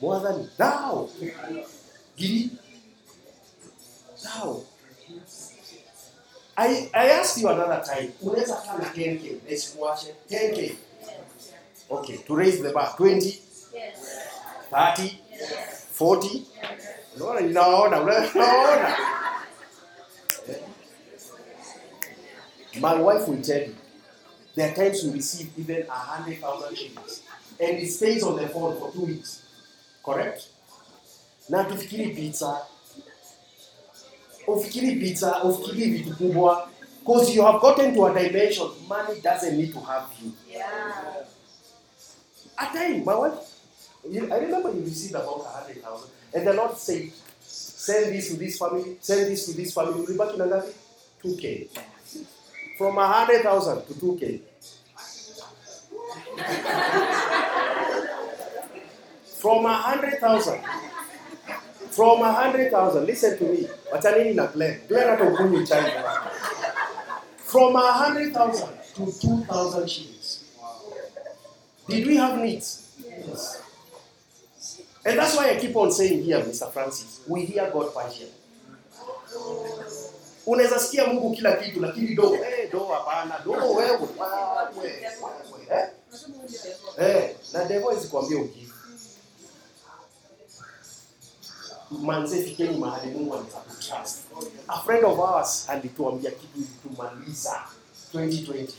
[0.00, 1.10] Mwathani, thao.
[2.16, 2.50] Giri.
[4.22, 4.62] Thao.
[6.56, 10.74] I, I asked you another time, unaweza kaa na 10k, nisikuache 10k.
[11.90, 13.38] Okay, to raise the bar 20,
[14.70, 15.10] 30,
[15.98, 16.42] 40.
[17.16, 18.96] Unaona ninaona, unaona.
[22.80, 23.74] My wife will tell you,
[24.54, 27.22] there are times you receive even a hundred thousand shillings,
[27.58, 29.42] and it stays on the phone for two weeks.
[30.04, 30.42] Correct?
[31.48, 32.62] Na tufikiri pizza,
[34.46, 36.68] ufikiri pizza, ufikiri vitu kubwa,
[37.00, 40.32] because you have gotten to a dimension, money doesn't need to have you.
[42.58, 43.38] At time, my wife,
[44.04, 47.10] I remember you received about a hundred thousand, and the Lord said,
[47.40, 50.04] send this to this family, send this to this family.
[50.04, 50.72] Ulibaki na ngapi?
[51.24, 51.68] 2k.
[52.78, 54.40] From a hundred thousand to 2k.
[59.40, 60.60] From a hundred thousand.
[61.90, 63.06] From a hundred thousand.
[63.06, 63.68] Listen to me.
[63.92, 65.92] Wacha nini na plan plan hata ukunywi chai.
[67.44, 70.44] From a hundred thousand to two thousand shillings.
[71.88, 72.94] Did we have needs?
[73.26, 73.62] Yes.
[75.04, 76.70] And that's why I keep on saying here, Mr.
[76.72, 78.30] Francis, we hear God partially.
[80.46, 83.98] Unaweza sikia Mungu kila kitu lakini do, eh, do hapana, do wewe, wewe,
[85.70, 85.88] eh?
[86.98, 88.38] Eh, na devil is kuambia
[91.90, 94.18] Manze mahali Mungu anaweza kutrust.
[94.68, 97.60] A friend of ours alituambia kitu ilitumaliza
[98.12, 98.72] 2020.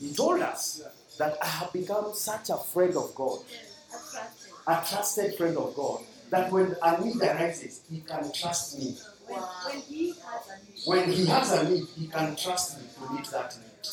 [0.00, 0.82] He told us
[1.18, 3.40] that I have become such a friend of God,
[4.66, 8.96] a trusted friend of God, that when a need arises, he can trust me.
[10.86, 13.88] When he has a need, he can trust me to meet that need.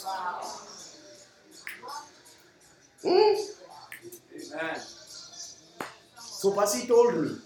[3.04, 3.36] Hmm?
[4.56, 4.82] Amen.
[6.20, 7.38] So Pasi told me,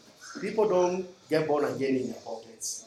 [0.41, 2.85] people don't get born again in their pockets.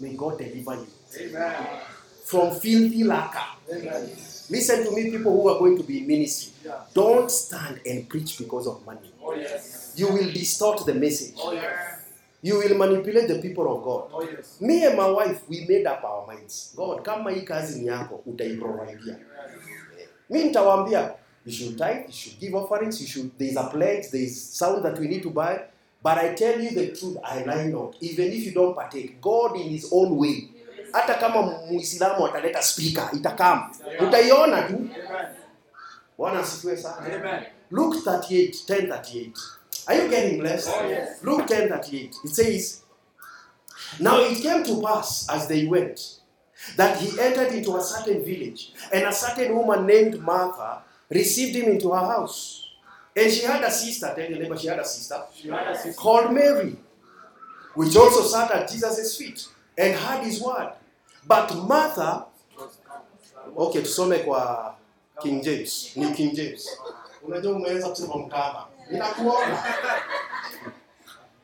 [0.00, 0.86] May God deliver you
[1.20, 1.54] Amen.
[2.24, 3.46] from filthy lacquer.
[3.72, 4.10] Amen.
[4.50, 6.52] Listen to me, people who are going to be in ministry.
[6.64, 6.80] Yeah.
[6.94, 9.10] Don't stand and preach because of money.
[9.22, 9.94] Oh, yes.
[9.96, 11.34] You will distort the message.
[11.38, 12.04] Oh, yes.
[12.42, 14.10] You will manipulate the people of God.
[14.12, 14.60] Oh, yes.
[14.60, 16.72] Me and my wife, we made up our minds.
[16.76, 19.16] God, kama hii kazi ni yako, utaiprovidea.
[20.30, 21.14] Mi nitawaambia,
[21.46, 24.42] you should tithe, you should give offerings, you should, there is a pledge, there is
[24.42, 25.62] sound that we need to buy.
[26.02, 27.96] But I tell you the truth, I lie not.
[28.00, 30.48] Even if you don't partake, God in his own way.
[30.92, 33.70] Hata kama Muislamu ataleta speaker, itakam.
[34.00, 34.88] Utaiona tu.
[36.18, 37.42] Bwana asifiwe sana.
[37.70, 39.38] Luke 38, 10 38.
[39.88, 40.70] Are you getting blessed?
[40.72, 41.22] Oh, yes.
[41.22, 42.16] Luke 10 38.
[42.24, 42.82] It says,
[44.00, 46.20] Now it came to pass as they went
[46.76, 51.70] that he entered into a certain village, and a certain woman named Martha received him
[51.70, 52.62] into her house.
[53.16, 55.74] And she had a sister, tell your neighbor, she had a sister She had a
[55.76, 56.00] sister.
[56.00, 56.76] called Mary,
[57.74, 59.46] which also sat at Jesus' feet
[59.78, 60.72] and heard his word.
[61.26, 62.26] But Martha,
[63.56, 64.74] okay, tusome kwa
[65.22, 66.68] King James, New King James.
[67.22, 68.66] Unajua umeweza kusema mkamba.
[68.90, 69.64] Ninakuona.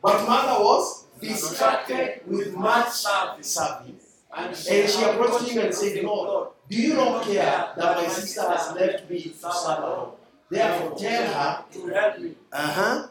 [0.02, 2.92] But Martha was distracted with much
[3.40, 3.96] serving.
[4.34, 8.74] And she approached him and said, Lord, do you not care that my sister has
[8.74, 10.12] left me to serve alone?
[10.48, 12.34] Therefore, tell her, to help me.
[12.52, 13.08] uh huh,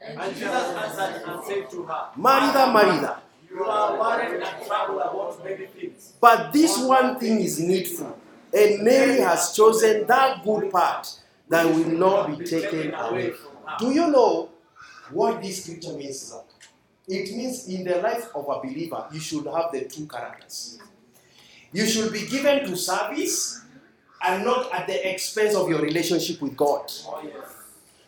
[0.00, 3.20] And Jesus answered and said to her, Martha, Martha,
[3.50, 6.12] You are worried and troubled about many things.
[6.20, 8.18] but this one thing is needful,
[8.52, 11.08] and Mary has chosen that good part
[11.48, 13.32] that will not be taken away.
[13.78, 14.50] Do you know
[15.10, 16.34] what this scripture means?
[17.08, 20.78] It means in the life of a believer, you should have the two characters.
[21.72, 23.60] You should be given to service
[24.20, 26.90] and not at the expense of your relationship with God.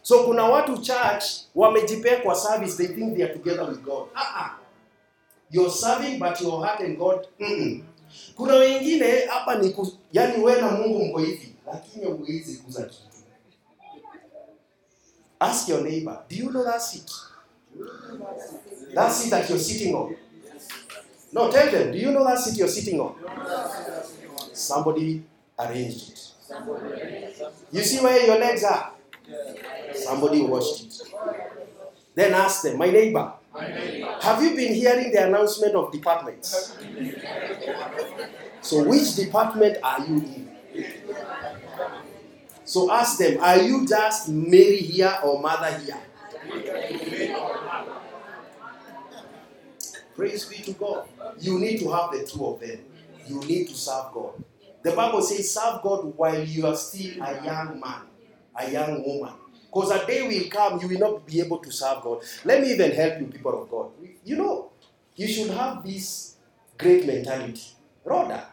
[0.02, 4.08] So kuna watu church wamejipea kwa service, they think they are together with God.
[4.14, 4.50] Uh-uh.
[5.50, 7.26] You're serving but your heart and God.
[7.40, 7.82] Mm-mm.
[8.36, 13.02] Kuna wengine hapa ni ku, yani wewe na Mungu mko hivi, lakini huwezi kuza kitu.
[15.40, 17.10] Ask your neighbor, do you know that seat?
[18.94, 20.16] That seat that you're sitting on.
[21.32, 23.14] No, tell them, do you know that seat you're sitting on?
[24.52, 25.22] Somebody
[25.58, 26.32] arranged it.
[27.72, 28.92] You see where your legs are?
[29.94, 31.02] Somebody washed it.
[32.14, 33.32] Then ask them, my neighbor,
[34.20, 36.76] have you been hearing the announcement of departments?
[38.60, 40.48] So, which department are you in?
[42.64, 45.98] So, ask them, are you just Mary here or Martha here?
[50.20, 51.08] Praise be to God.
[51.38, 52.78] You need to have the two of them.
[53.26, 54.44] You need to serve God.
[54.82, 58.02] The Bible says, serve God while you are still a young man,
[58.54, 59.32] a young woman.
[59.64, 62.22] Because a day will come, you will not be able to serve God.
[62.44, 63.92] Let me even help you, people of God.
[64.22, 64.72] You know,
[65.16, 66.36] you should have this
[66.76, 67.68] great mentality.
[68.04, 68.44] Rather,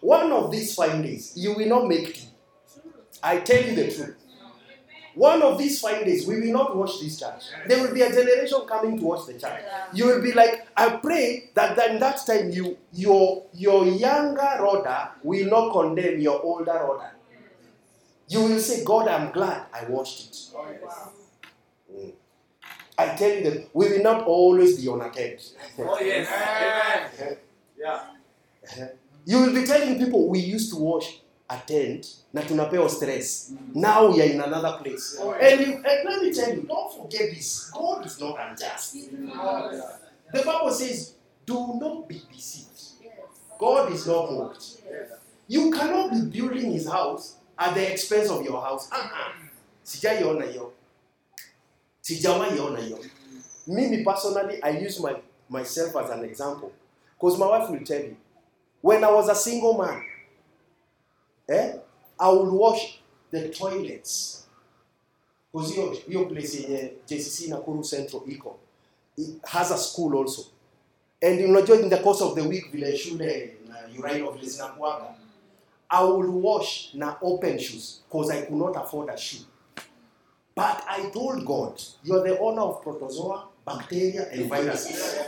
[0.00, 2.28] one of these fine days, you will not make tea.
[3.22, 4.16] I tell you the truth.
[5.14, 7.44] One of these fine days, we will not watch this church.
[7.66, 9.60] There will be a generation coming to watch the church.
[9.92, 15.12] You will be like, I pray that in that time you your your younger Rhoda
[15.22, 17.10] will not condemn your older Rhoda.
[18.28, 20.36] You will say, God, I'm glad I watched it.
[20.56, 21.08] Oh, yes.
[21.94, 22.12] Mm.
[22.96, 25.40] I tell you that we will not always be on attend.
[25.78, 26.28] Oh, yes.
[27.20, 27.36] Amen.
[27.78, 28.88] Yeah.
[29.26, 31.20] You will be telling people we used to watch
[31.52, 33.52] attend na tunapewa stress.
[33.74, 35.18] Now we are in another place.
[35.40, 37.70] And, you, and let me tell you, don't forget this.
[37.70, 38.96] God is not unjust.
[40.32, 41.14] The Bible says,
[41.46, 42.68] do not be deceived.
[43.58, 44.64] God is not mocked.
[45.48, 48.88] You cannot be building his house at the expense of your house.
[48.92, 49.32] Uh-uh.
[49.84, 50.72] Sijaiona hiyo.
[52.00, 52.98] Sijawaiona hiyo.
[53.66, 55.14] Mimi personally, I use my,
[55.48, 56.70] myself as an example.
[57.20, 58.16] Because my wife will tell you,
[58.80, 60.02] when I was a single man,
[61.52, 61.74] eh,
[62.18, 62.98] I would wash
[63.30, 64.38] the toilets.
[65.52, 68.58] Because hiyo hiyo place yenye JCC Nakuru Central iko
[69.16, 70.42] it has a school also.
[71.20, 75.14] And in the course of the week vile shule na Uraino vile zinakuwaga,
[75.90, 79.44] I will wash na open shoes because I could not afford a shoe.
[80.54, 85.18] But I told God, you're the owner of protozoa, bacteria, and viruses.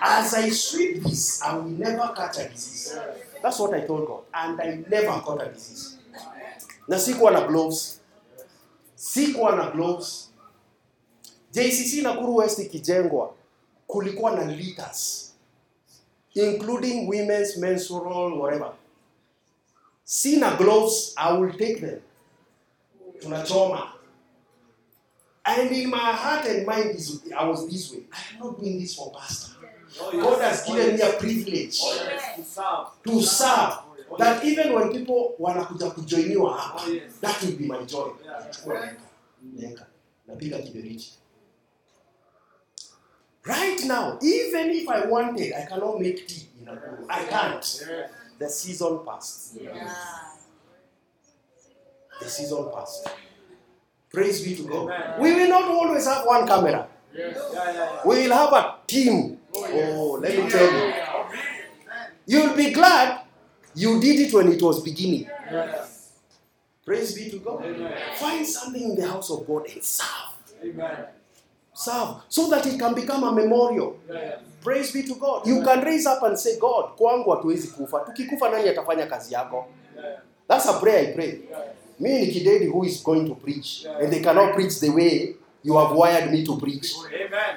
[0.00, 2.94] As I sweep this, I will never catch a disease.
[3.44, 4.22] That's what I told God.
[4.32, 5.98] And I never caught a disease.
[6.88, 8.00] Na sikuwa na gloves.
[8.96, 10.30] Sikuwa na gloves.
[11.52, 13.34] JCC Nakuru West ikijengwa,
[13.86, 15.32] kulikuwa na liters.
[16.34, 18.72] Including women's menstrual, whatever.
[20.04, 22.00] Sina gloves, I will take them.
[23.20, 23.88] Tunachoma.
[25.44, 26.96] And in my heart and mind,
[27.36, 28.04] I was this way.
[28.10, 29.53] I am not doing this for pastor.
[29.98, 31.80] God has given me a privilege.
[33.06, 33.78] To serve.
[34.18, 38.10] That even when people wanakuja kujoiniwa hapa, Oh, that will be my joy.
[40.28, 41.12] Napiga kiberiti.
[43.44, 47.04] Right now, even if I wanted, I cannot make tea in Nakuru.
[47.10, 47.84] I can't.
[48.38, 49.58] The season passed.
[52.20, 53.08] The season passed.
[54.10, 54.90] Praise be to God.
[54.90, 55.20] Amen.
[55.20, 56.88] We will not always have one camera.
[57.14, 57.36] Yes.
[57.52, 58.00] Yeah, yeah, yeah.
[58.06, 59.33] We will have a team.
[59.76, 60.94] Oh, let me tell you.
[62.26, 63.20] You'll be glad
[63.74, 65.28] you did it when it was beginning.
[65.50, 66.12] Yes.
[66.84, 67.64] Praise be to God.
[67.64, 67.92] Amen.
[68.16, 70.08] Find something in the house of God and serve.
[70.62, 71.06] Amen.
[71.72, 73.98] Serve so that it can become a memorial.
[74.10, 74.36] Yeah.
[74.62, 75.46] Praise be to God.
[75.46, 78.00] You can raise up and say, God, kwangu hatuwezi kufa.
[78.00, 79.66] Tukikufa nani atafanya kazi yako?
[80.48, 81.40] That's a prayer I pray.
[82.00, 83.86] Me ni kidedi who is going to preach.
[84.00, 86.94] And they cannot preach the way you have wired me to preach.
[87.06, 87.56] Amen.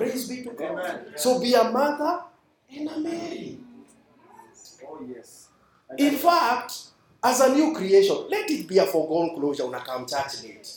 [0.00, 0.78] Praise be to God.
[0.78, 1.12] Amen.
[1.16, 2.24] So be a Martha
[2.74, 3.58] and a Mary.
[4.88, 5.48] Oh, yes.
[5.98, 6.72] In fact,
[7.22, 10.72] as a new creation, let it be a foregone closure when I come church late.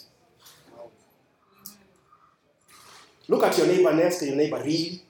[3.30, 5.02] Look at your neighbor next ask your neighbor, really?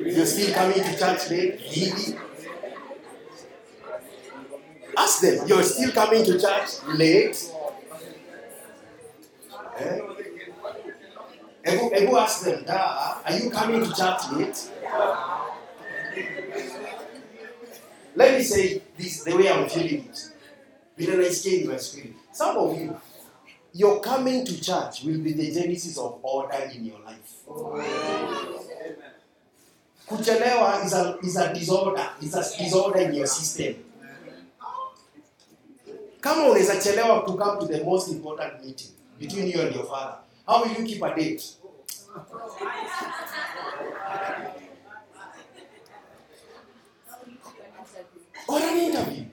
[0.00, 1.60] You're still coming to church late?
[1.76, 2.18] Really?
[4.96, 7.52] Ask them, you're still coming to church late?
[9.78, 10.00] Eh?
[11.64, 14.70] Ebu, ebu ask them, "Da, are you coming to church late?
[18.16, 20.28] Let me say this the way I'm feeling it.
[20.98, 22.12] In my spirit.
[22.32, 22.96] Some of you,
[23.72, 27.32] your coming to church will be the genesis of order in your life.
[30.06, 33.74] Kuchelewa is a, is a disorder, is a disorder in your system.
[36.20, 40.18] Kama unaweza chelewa to come to the most important meeting between you and your father,
[40.46, 41.54] how will you keep a date?
[48.48, 49.24] Or an interview.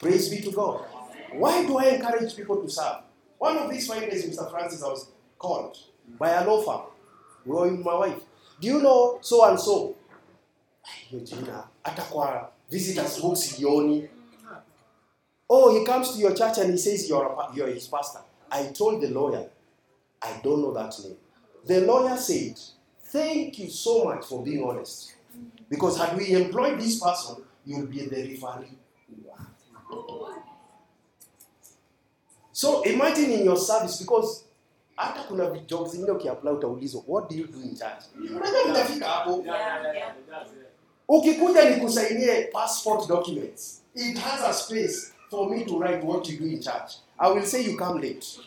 [0.00, 0.84] Praise be to God.
[1.32, 3.02] Why do I encourage people to serve?
[3.38, 4.50] One of these five days, Mr.
[4.50, 5.08] Francis, I was
[5.38, 5.76] called
[6.18, 6.86] by a law firm.
[7.44, 8.22] We were my wife.
[8.60, 9.96] Do you know so and so?
[12.70, 13.36] Visitors book.
[15.50, 18.20] Oh, he comes to your church and he says you're, a, you're his pastor.
[18.54, 19.48] I told the lawyer,
[20.22, 21.16] I don't know that name.
[21.66, 22.58] The lawyer said,
[23.06, 25.14] Thank you so much for being honest.
[25.68, 27.36] Because had we employed this person,
[27.66, 28.78] you'll be the referee.
[32.52, 34.44] So imagine in your service because
[34.96, 38.04] hata kuna jobs zingine ukiapply utaulizwa what do you do in church?
[38.36, 39.44] Unajua utafika hapo.
[41.08, 43.82] Ukikuja nikusainie passport documents.
[43.94, 46.92] It has a space for me to write what you do in church.
[47.18, 48.38] I will say you come late.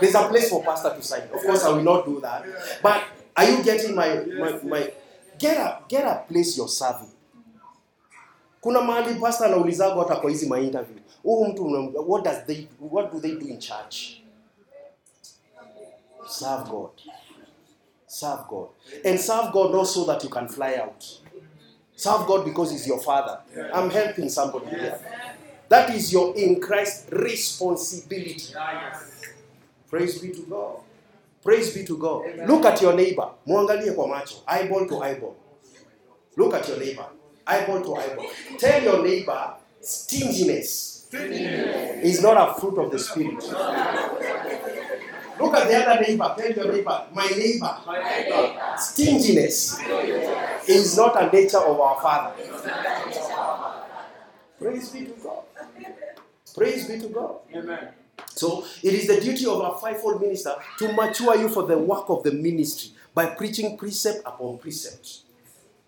[0.00, 1.22] There's a place for pastor to sign.
[1.32, 2.44] Of course, I will not do that.
[2.82, 3.04] But
[3.36, 4.92] are you getting my my, my
[5.38, 7.08] get a get a place you're serving.
[8.62, 10.98] Kuna mahali pastor anaulizaga hata kwa hizi ma interview.
[11.22, 14.22] Huyu mtu what does they what do they do in church?
[16.28, 16.90] Serve God.
[18.06, 18.68] Serve God.
[19.04, 21.04] And serve God not so that you can fly out.
[22.02, 23.38] Serve God because He's your Father.
[23.72, 24.98] I'm helping somebody here.
[25.68, 28.52] That is your in Christ responsibility.
[29.88, 30.76] Praise be to God.
[31.44, 32.24] Praise be to God.
[32.48, 33.28] Look at your neighbor.
[33.46, 34.42] Muangalie kwa macho.
[34.48, 35.36] Eyeball to eyeball.
[36.36, 37.06] Look at your neighbor.
[37.46, 38.26] Eyeball to eyeball.
[38.58, 43.44] Tell your neighbor stinginess is not a fruit of the spirit.
[45.38, 46.34] Look at the other neighbor.
[46.36, 47.76] Tell your neighbor, my neighbor,
[48.76, 49.78] stinginess
[50.68, 52.34] is not a nature of our Father.
[54.58, 55.42] Praise be to God.
[56.54, 57.36] Praise be to God.
[57.54, 57.88] Amen.
[58.30, 62.08] So it is the duty of a fivefold minister to mature you for the work
[62.08, 65.20] of the ministry by preaching precept upon precept.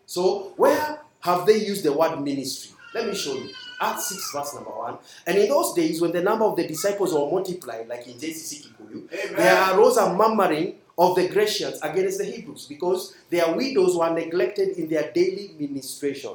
[0.06, 2.72] So where have they used the word ministry?
[2.94, 3.51] Let me show you.
[3.80, 4.98] Acts 6, verse number 1.
[5.26, 8.68] And in those days, when the number of the disciples were multiplied, like in JCC
[8.68, 14.10] Kikuyu, there arose a murmuring of the Grecians against the Hebrews because their widows were
[14.10, 16.32] neglected in their daily ministration.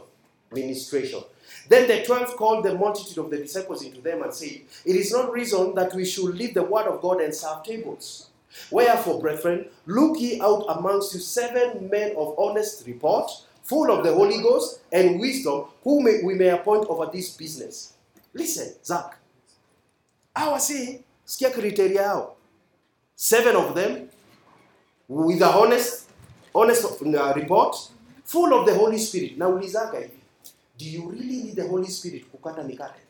[0.52, 1.22] Ministration.
[1.68, 5.12] Then the twelve called the multitude of the disciples into them and said, It is
[5.12, 8.30] not reason that we should leave the word of God and serve tables.
[8.72, 13.32] Wherefore, brethren, look ye out amongst you seven men of honest report,
[13.64, 17.94] full of the Holy Ghost and wisdom, whom we may appoint over this business.
[18.34, 19.18] Listen, Zach.
[21.30, 22.32] Sikia criteria yao.
[23.16, 24.09] Seven of them
[25.10, 26.10] with a honest,
[26.54, 27.76] honest uh, report,
[28.24, 29.38] full of the Holy Spirit.
[29.38, 30.20] Naulizaga hivi,
[30.78, 33.02] do you really need the Holy Spirit kukata mikate?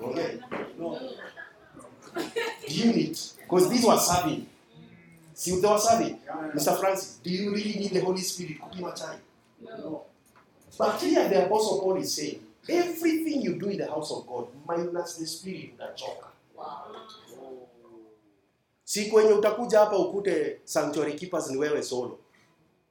[0.00, 0.38] Okay.
[2.68, 3.18] Do you need?
[3.42, 4.46] Because these were serving.
[5.34, 6.18] See, they were serving.
[6.54, 6.78] Mr.
[6.78, 9.16] Francis, do you really need the Holy Spirit kupima chai?
[10.78, 14.46] But here the Apostle Paul is saying, everything you do in the house of God,
[14.66, 16.28] minus the Spirit, unachoka.
[18.88, 22.18] Siku wenye utakuja hapa ukute sanctuary keepers ni wewe solo,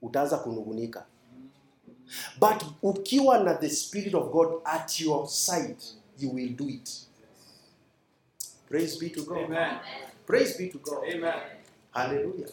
[0.02, 1.06] utaanza kunugunika.
[2.40, 5.76] But ukiwa na the Spirit of God at your side,
[6.20, 6.90] you will do it.
[8.70, 9.38] Praise be to God.
[9.38, 9.78] Amen.
[10.26, 11.04] Praise be to God.
[11.14, 11.34] Amen.
[11.92, 12.50] Hallelujah.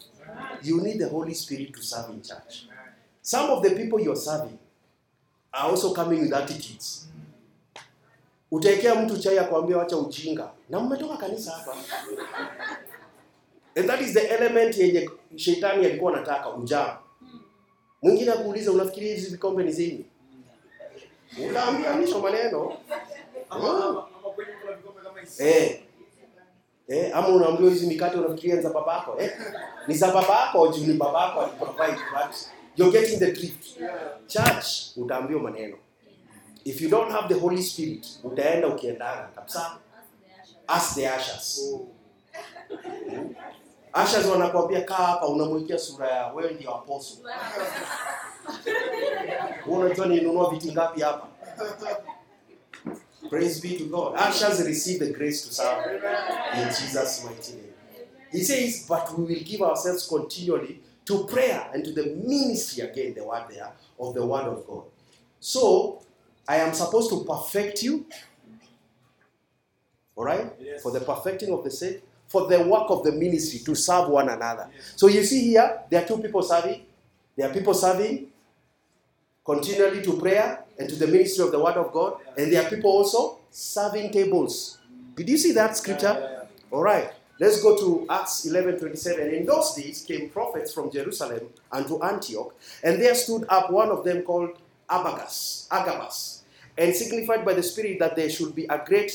[0.62, 2.66] You need the Holy Spirit to serve in church.
[3.22, 4.58] Some of the people you're serving
[5.52, 7.08] are also coming with attitudes.
[8.50, 11.76] Utaekea mtu chai akwambia wacha ujinga na mmetoka kanisa hapa.
[13.76, 16.98] And that is the element yenye shetani alikuwa anataka ujaa.
[18.02, 20.06] Mwingine akuuliza unafikiria hizi vikombe ni zini?
[21.50, 22.76] Unaambia mwisho maneno.
[23.50, 24.06] Ama-
[25.20, 25.42] hizi.
[25.44, 25.80] Eh.
[26.88, 29.32] Eh, ama unaambiwa hizi mikate unafikiria ni za babako eh?
[29.88, 32.36] Ni za babako juu ni babako aliprovide but
[32.76, 33.66] you're getting the drift.
[34.26, 35.76] Church utaambiwa maneno.
[36.64, 39.78] if you don't have the holy spirit utaenda ukiendana kabisa
[40.66, 41.74] ask the ushers
[43.94, 47.18] ushers wanakuambia kaa hapa unamwekea sura ya wewe ndio apostle.
[49.66, 51.28] Wewe unajua ninunua viti ngapi hapa.
[53.30, 54.14] Praise be to god.
[54.30, 55.94] Ushers receive the grace to serve
[56.62, 57.72] in jesus mighty name.
[58.32, 63.14] He says but we will give ourselves continually to prayer and to the ministry again
[63.14, 64.82] the word there of the word of god.
[65.40, 65.98] So
[66.48, 68.04] i am supposed to perfect you?
[70.16, 70.52] All right?
[70.60, 70.82] Yes.
[70.82, 74.28] for the perfecting of the saint for the work of the ministry to serve one
[74.28, 74.68] another.
[74.96, 76.82] So you see here there are two people serving.
[77.36, 78.28] There are people serving
[79.44, 82.18] continually to prayer and to the ministry of the word of god.
[82.36, 84.78] And there are people also serving tables.
[85.14, 86.16] Did you see that scripture?
[86.18, 89.32] Yeah, yeah, all right, let's go to Acts 11 27.
[89.32, 94.04] In those days came prophets from Jerusalem unto Antioch, and there stood up one of
[94.04, 94.58] them called
[94.90, 96.42] Abagus, Agabus,
[96.76, 99.12] and signified by the Spirit that there should be a great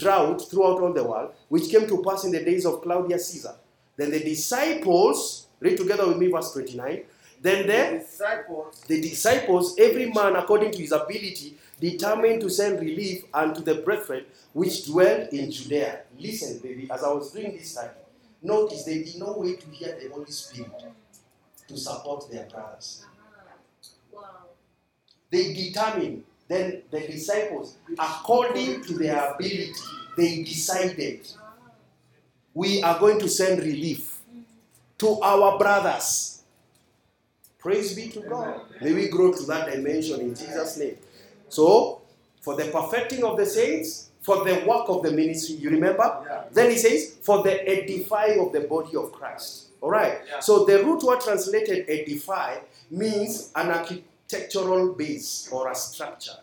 [0.00, 3.54] drought throughout all the world, which came to pass in the days of Claudius Caesar.
[3.96, 7.02] Then the disciples, read together with me verse 29.
[7.42, 7.90] Then yeah.
[7.90, 8.80] the Disciples.
[8.86, 14.24] the disciples, every man according to his ability, determined to send relief unto the brethren
[14.52, 16.00] which dwelt in Judea.
[16.18, 17.90] Listen, baby, as I was doing this study,
[18.42, 20.70] notice they did not wait to hear the Holy Spirit
[21.68, 23.04] to support their brothers.
[24.12, 24.22] Wow.
[25.30, 29.72] They determined, then the disciples, according to their ability,
[30.16, 31.28] they decided
[32.52, 34.18] we are going to send relief
[34.98, 36.42] to our brothers.
[37.58, 38.62] Praise be to God.
[38.82, 40.96] May we grow to that dimension in Jesus' name.
[41.48, 42.02] So,
[42.40, 46.24] for the perfecting of the saints, for the work of the ministry, you remember?
[46.26, 46.44] Yeah.
[46.52, 49.68] Then he says, for the edifying of the body of Christ.
[49.80, 50.20] All right.
[50.28, 50.40] Yeah.
[50.40, 52.58] So the root word translated edify
[52.90, 56.36] means an architectural base or a structure.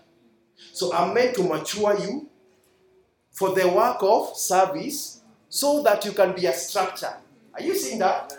[0.77, 2.27] So I'm meant to mature you
[3.31, 7.13] for the work of service so that you can be a structure.
[7.55, 8.31] Are you seeing that?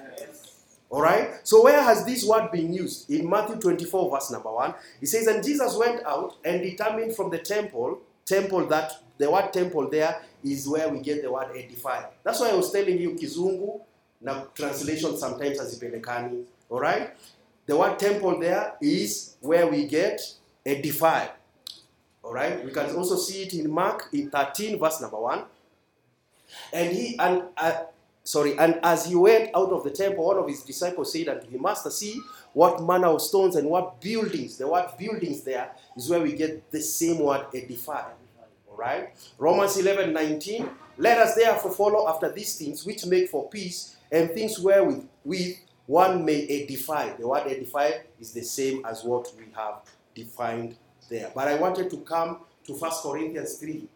[0.88, 1.30] All right.
[1.42, 3.10] So where has this word been used?
[3.10, 7.30] In Matthew 24, verse number one, it says, "And Jesus went out and determined from
[7.30, 12.04] the temple, temple that the word temple there is where we get the word edify.
[12.22, 13.80] That's why I was telling you Kizungu
[14.20, 16.44] na translation sometimes hazipelekani.
[16.70, 17.10] All right.
[17.66, 20.20] The word temple there is where we get
[20.64, 21.26] edify.
[22.28, 22.62] All right.
[22.62, 25.44] We can also see it in Mark in 13, verse number one.
[26.74, 27.84] And he and uh,
[28.22, 31.48] sorry, and as he went out of the temple, one of his disciples said unto
[31.48, 32.20] him, Master, see
[32.52, 34.58] what manner of stones and what buildings.
[34.58, 38.10] The word buildings there is where we get the same word edify.
[38.76, 39.14] Right.
[39.38, 40.68] Romans 11, 19.
[40.98, 45.56] Let us therefore follow after these things which make for peace and things wherewith with
[45.86, 47.16] one may edify.
[47.16, 49.80] The word edify is the same as what we have
[50.14, 50.76] defined
[51.08, 51.30] there.
[51.34, 53.88] But I wanted to come to 1 Corinthians 3.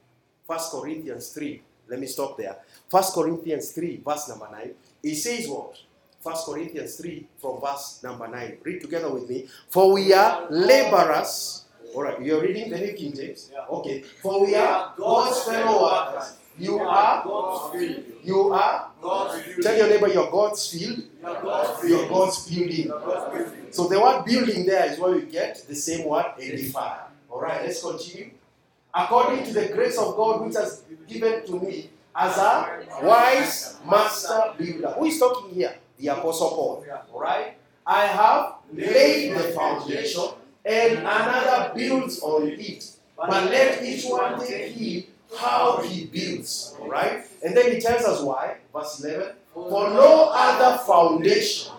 [0.46, 1.62] 1 Corinthians 3.
[1.88, 2.56] Let me stop there.
[2.90, 4.70] 1 Corinthians 3, verse number 9.
[5.02, 5.76] It says what?
[6.22, 8.58] 1 Corinthians 3 from verse number 9.
[8.62, 9.48] Read together with me.
[9.68, 11.64] For we are laborers.
[11.94, 13.50] All right, you're reading the New King James?
[13.52, 13.66] Yeah.
[13.68, 14.02] Okay.
[14.22, 16.36] For we are God's fellow workers.
[16.58, 18.04] You are, God's field.
[18.22, 19.62] you are, God's field.
[19.62, 21.90] tell your neighbor you're God's field, You are God's field.
[22.00, 23.61] you're God's building.
[23.72, 26.98] So the word building there is where we get the same word edify.
[27.30, 28.30] All right, let's continue.
[28.94, 34.52] According to the grace of God which has given to me as a wise master
[34.58, 34.88] builder.
[34.98, 35.74] Who is talking here?
[35.98, 36.84] The Apostle Paul.
[37.12, 37.56] All right.
[37.86, 40.24] I have laid the foundation,
[40.64, 42.90] and another builds on it.
[43.16, 46.76] But let each one take heed how he builds.
[46.78, 47.24] All right.
[47.42, 48.56] And then he tells us why.
[48.72, 49.32] Verse 11.
[49.54, 51.72] For no other foundation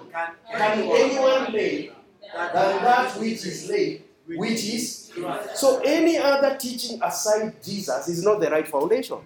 [0.52, 1.92] can anyone lay
[2.34, 5.12] than that which is laid, which is
[5.56, 9.18] so any other teaching aside Jesus is not the right foundation.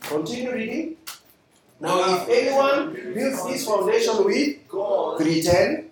[0.00, 0.96] Continue reading.
[1.80, 5.18] Now, if anyone builds this foundation with God.
[5.18, 5.90] 310,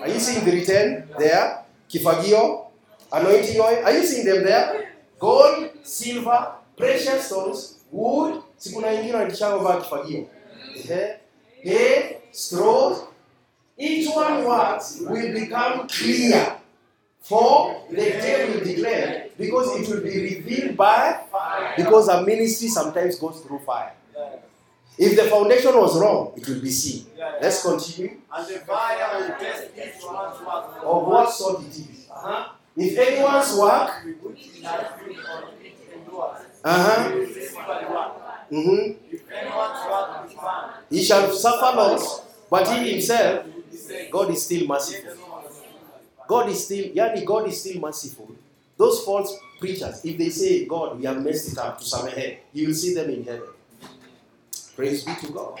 [0.00, 1.64] are you seeing 310 there?
[1.88, 2.66] Kifagio,
[3.12, 4.92] anointing oil, are you seeing them there?
[5.18, 10.26] Gold, silver, precious stones, wood, sikuna ingine wanatishanga vaa kifagio.
[11.62, 13.04] Hay, straws,
[13.78, 16.56] each one works will become clear.
[17.20, 21.20] For the day will declare, because it will be revealed by,
[21.74, 23.92] because a ministry sometimes goes through fire.
[24.98, 27.06] If the foundation was wrong, it will be seen.
[27.40, 28.18] Let's continue.
[28.30, 30.76] And the fire will test each one's work.
[30.84, 32.06] Of what sort it is.
[32.76, 36.40] If anyone's work, Which is not good on it endures.
[36.62, 37.86] uh-huh, He will receive a
[38.50, 38.96] reward.
[39.10, 42.20] If anyone's work is found, he shall suffer loss,
[42.50, 43.46] but he himself,
[44.10, 45.14] God is still merciful.
[46.26, 48.28] God is still, yani God is still merciful.
[48.76, 52.38] those false preachers, if they say, God, we have messed it up to some head,
[52.52, 53.48] you will see them in heaven.
[54.74, 55.60] Praise be to God.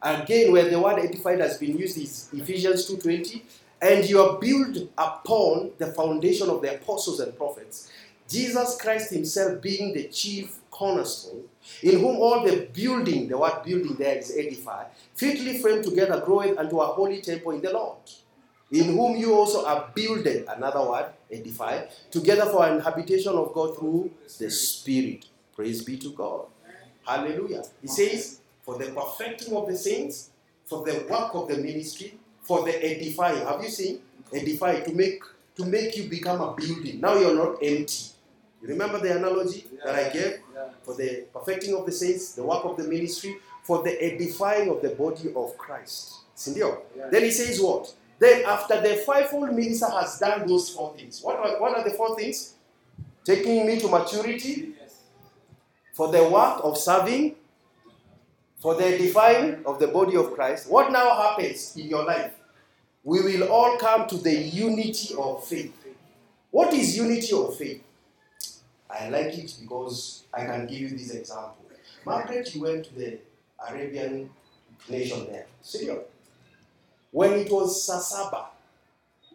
[0.00, 3.42] Again, where the word edified has been used is Ephesians 2.20.
[3.82, 7.90] And you are built upon the foundation of the apostles and prophets,
[8.28, 11.44] Jesus Christ himself being the chief cornerstone,
[11.82, 16.56] in whom all the building, the word building there is edified, fitly framed together, growing
[16.58, 17.98] unto a holy temple in the Lord,
[18.70, 23.76] in whom you also are builded, another word, edified, together for an habitation of God
[23.78, 25.26] through the Spirit.
[25.54, 26.46] Praise be to God.
[27.06, 27.62] Hallelujah.
[27.80, 30.30] He says, for the perfecting of the saints,
[30.64, 33.46] for the work of the ministry, for the edifying.
[33.46, 34.00] Have you seen?
[34.32, 35.22] Edify to make
[35.54, 37.00] to make you become a building.
[37.00, 38.10] Now you're not empty.
[38.66, 40.40] Remember the analogy that I gave?
[40.82, 44.82] For the perfecting of the saints, the work of the ministry, for the edifying of
[44.82, 46.14] the body of Christ.
[46.36, 46.82] Sindio?
[47.10, 47.92] Then he says what?
[48.18, 51.20] Then after the fivefold minister has done those four things.
[51.22, 52.54] What are, what are the four things?
[53.24, 54.74] Taking me to maturity,
[55.92, 57.34] for the work of serving,
[58.58, 60.70] for the edifying of the body of Christ.
[60.70, 62.32] What now happens in your life?
[63.02, 65.72] We will all come to the unity of faith.
[66.50, 67.82] What is unity of faith?
[68.88, 71.64] I like it because I can give you this example.
[72.04, 73.18] Margaret, you went to the
[73.68, 74.30] Arabian
[74.88, 75.98] nation there, Syria.
[77.10, 78.46] When it was Sasaba,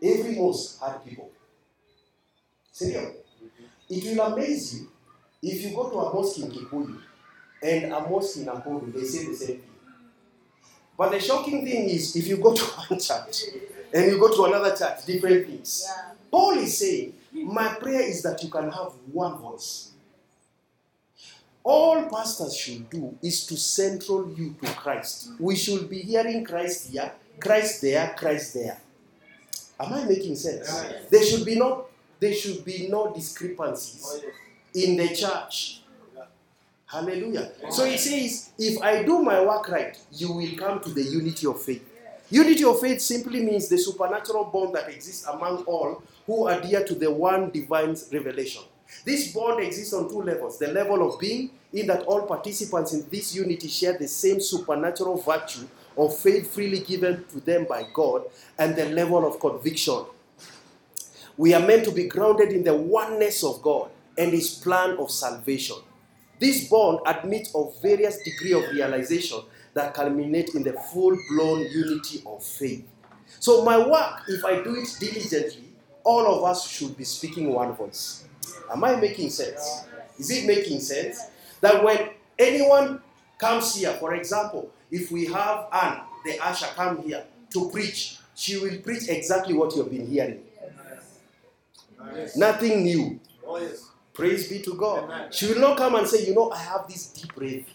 [0.02, 1.30] every mosque had people.
[2.72, 3.12] Syria.
[3.90, 4.88] It will amaze you
[5.42, 6.98] if you go to a mosque in Kikuyu
[7.64, 9.64] and a mosque in Nakuru, they say the same thing.
[10.98, 13.44] But the shocking thing is, if you go to one church
[13.94, 15.88] and you go to another church, different things.
[16.30, 19.92] Paul is saying, My prayer is that you can have one voice.
[21.64, 25.32] All pastors should do is to central you to Christ.
[25.40, 28.78] We should be hearing Christ here, Christ there, Christ there.
[29.80, 30.70] Am I making sense?
[31.10, 31.86] There should be no
[32.20, 34.22] there should be no discrepancies oh,
[34.76, 35.82] in the church.
[36.86, 37.52] Hallelujah.
[37.72, 41.48] So he says, if I do my work right, you will come to the unity
[41.48, 41.84] of faith.
[42.30, 46.96] Unity of faith simply means the supernatural bond that exists among all who adhere to
[46.96, 48.64] the one divine revelation.
[49.06, 53.08] This bond exists on two levels the level of being, in that all participants in
[53.10, 55.68] this unity share the same supernatural virtue
[55.98, 58.24] of faith freely given to them by God,
[58.58, 60.06] and the level of conviction.
[61.38, 65.10] We are meant to be grounded in the oneness of God and His plan of
[65.10, 65.78] salvation.
[66.40, 69.40] This bond admits of various degree of realization
[69.74, 72.86] that culminate in the full-blown unity of faith.
[73.40, 75.71] So my work, if I do it diligently,
[76.04, 78.26] all of us should be speaking one voice.
[78.72, 79.86] Am I making sense?
[80.18, 81.20] Is it making sense?
[81.62, 83.02] That when anyone
[83.38, 87.24] comes here, for example, if we have Anne, the usher, come here
[87.54, 90.44] to preach, she will preach exactly what you have been hearing.
[92.36, 93.20] Nothing new.
[93.46, 93.90] Oh, yes.
[94.14, 95.04] Praise be to God.
[95.06, 95.32] Amen.
[95.32, 97.66] She will not come and say, you know, I have this deep raving.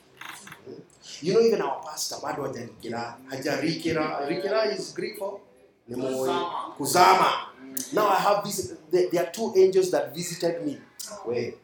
[1.21, 4.29] You know, even our pastor, bado hajarikira, hajarikira.
[4.29, 5.41] Rikira is Greek for
[5.89, 7.47] Nemo- Kuzama.
[7.93, 8.75] Now I have this.
[8.91, 10.79] There, are two angels that visited me.
[11.25, 11.59] Wait.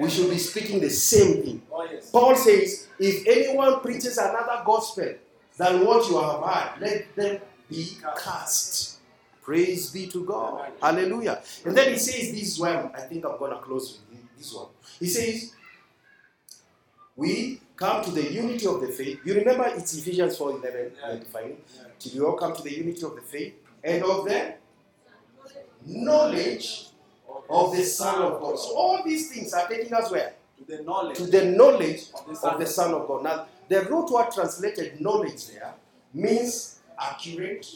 [0.00, 1.62] We should be speaking the same thing.
[1.72, 1.86] Oh.
[2.12, 5.14] Paul says, if anyone preaches another gospel
[5.56, 8.98] than what you have heard, let them be cast.
[9.42, 10.72] Praise be to God.
[10.80, 11.42] Hallelujah.
[11.64, 14.66] And then he says this one, I think I'm going to close with this one.
[15.00, 15.52] He says,
[17.16, 19.20] we come to the unity of the faith.
[19.24, 21.14] You remember it's Ephesians 4 11, Yeah.
[21.16, 21.58] defining.
[21.76, 21.82] Yeah.
[21.98, 24.54] Till you all come to the unity of the faith and of the
[25.88, 26.88] knowledge
[27.48, 28.58] of the Son of God.
[28.58, 30.34] So all these things are taking us where?
[30.58, 33.24] To the knowledge to the knowledge of the of Son the Son of God.
[33.24, 35.74] Now, the root word translated knowledge there
[36.12, 37.66] means accurate,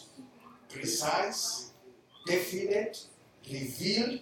[0.68, 1.70] precise,
[2.26, 3.05] definite,
[3.51, 4.20] revealed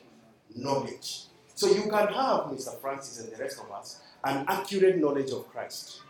[0.54, 1.24] knowledge.
[1.54, 2.80] So you can have, Mr.
[2.80, 6.00] Francis and the rest of us, an accurate knowledge of Christ.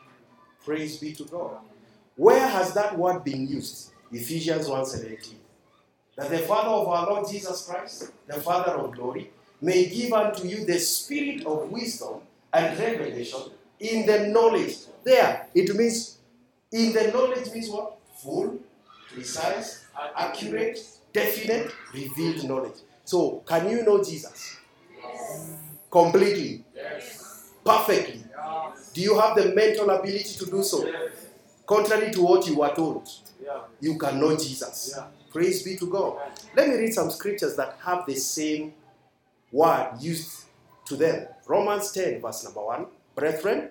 [0.65, 1.59] Praise be to God.
[2.17, 3.93] Where has that word been used?
[4.13, 5.40] Ephesians 1:17.
[6.17, 9.31] That the Father of our Lord Jesus Christ, the Father of glory,
[9.61, 12.21] may give unto you the spirit of wisdom
[12.53, 13.41] and revelation
[13.79, 14.77] in the knowledge.
[15.05, 16.19] There, it means
[16.73, 17.97] in the knowledge means what?
[18.23, 18.59] Full,
[19.13, 19.85] precise,
[20.17, 20.79] accurate,
[21.13, 22.77] definite, revealed knowledge.
[23.05, 24.57] So, can you know Jesus?
[25.91, 27.51] Completely, Yes.
[27.65, 28.23] perfectly.
[28.93, 30.85] Do you have the mental ability to do so?
[31.67, 33.09] Contrary to what you were told,
[33.43, 33.61] Yeah.
[33.81, 34.95] you can know Jesus.
[34.97, 35.07] Yeah.
[35.31, 36.19] Praise be to God.
[36.57, 38.75] Let me read some scriptures that have the same
[39.53, 40.45] word used
[40.87, 41.29] to them.
[41.47, 42.87] Romans 10, verse number 1.
[43.15, 43.71] Brethren,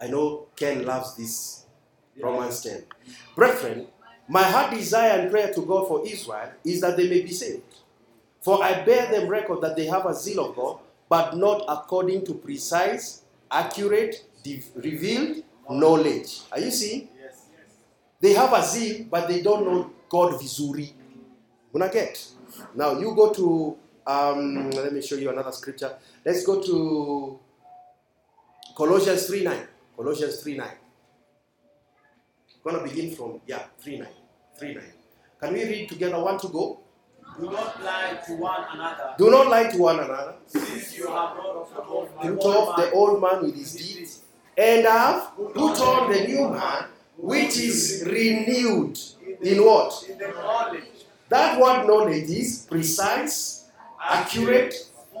[0.00, 1.64] I know Ken loves this.
[2.20, 2.84] Romans 10.
[3.34, 3.88] Brethren,
[4.28, 7.62] my heart desire and prayer to God for Israel is that they may be saved.
[8.40, 10.78] For I bear them record that they have a zeal of God,
[11.08, 14.24] but not according to precise, accurate,
[14.76, 16.40] revealed knowledge.
[16.52, 17.08] Are you seeing?
[17.20, 17.46] Yes.
[18.20, 20.94] They have a zeal, but they don't know God vizuri.
[21.74, 22.18] Una get?
[22.76, 23.76] Now you go to
[24.06, 25.90] um, let me show you another scripture.
[26.24, 27.40] Let's go to
[28.76, 29.66] Colossians 3 9.
[29.96, 30.68] Colossians 3 9.
[32.62, 34.08] Gonna begin from yeah, 3 9.
[34.58, 34.84] 3 9.
[35.40, 36.22] Can we read together?
[36.22, 36.80] One to go?
[37.40, 40.34] Do not lie to one another, Do not lie to one another.
[40.46, 44.20] since you have brought off the old Put off the old man with his deeds,
[44.56, 46.84] and have put on the new man,
[47.16, 48.96] which is renewed
[49.46, 50.04] in what?
[50.08, 50.84] in the knowledge,
[51.28, 53.64] That word knowledge is precise,
[54.00, 54.74] accurate,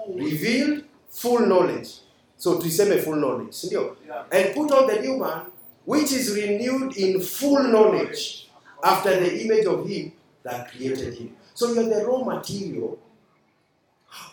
[0.08, 1.98] revealed, full knowledge.
[2.36, 3.64] So tuseme full knowledge?
[3.64, 4.24] Yeah.
[4.30, 5.46] And put on the new man,
[5.84, 8.48] which is renewed in full knowledge
[8.82, 11.36] after the image of him that created him.
[11.54, 12.98] So you're the raw material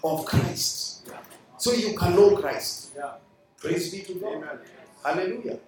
[0.03, 1.09] of Christ.
[1.57, 2.91] So you can know Christ.
[2.97, 3.13] Yeah.
[3.57, 4.33] Praise be to God.
[4.33, 4.59] Amen.
[5.05, 5.59] Hallelujah.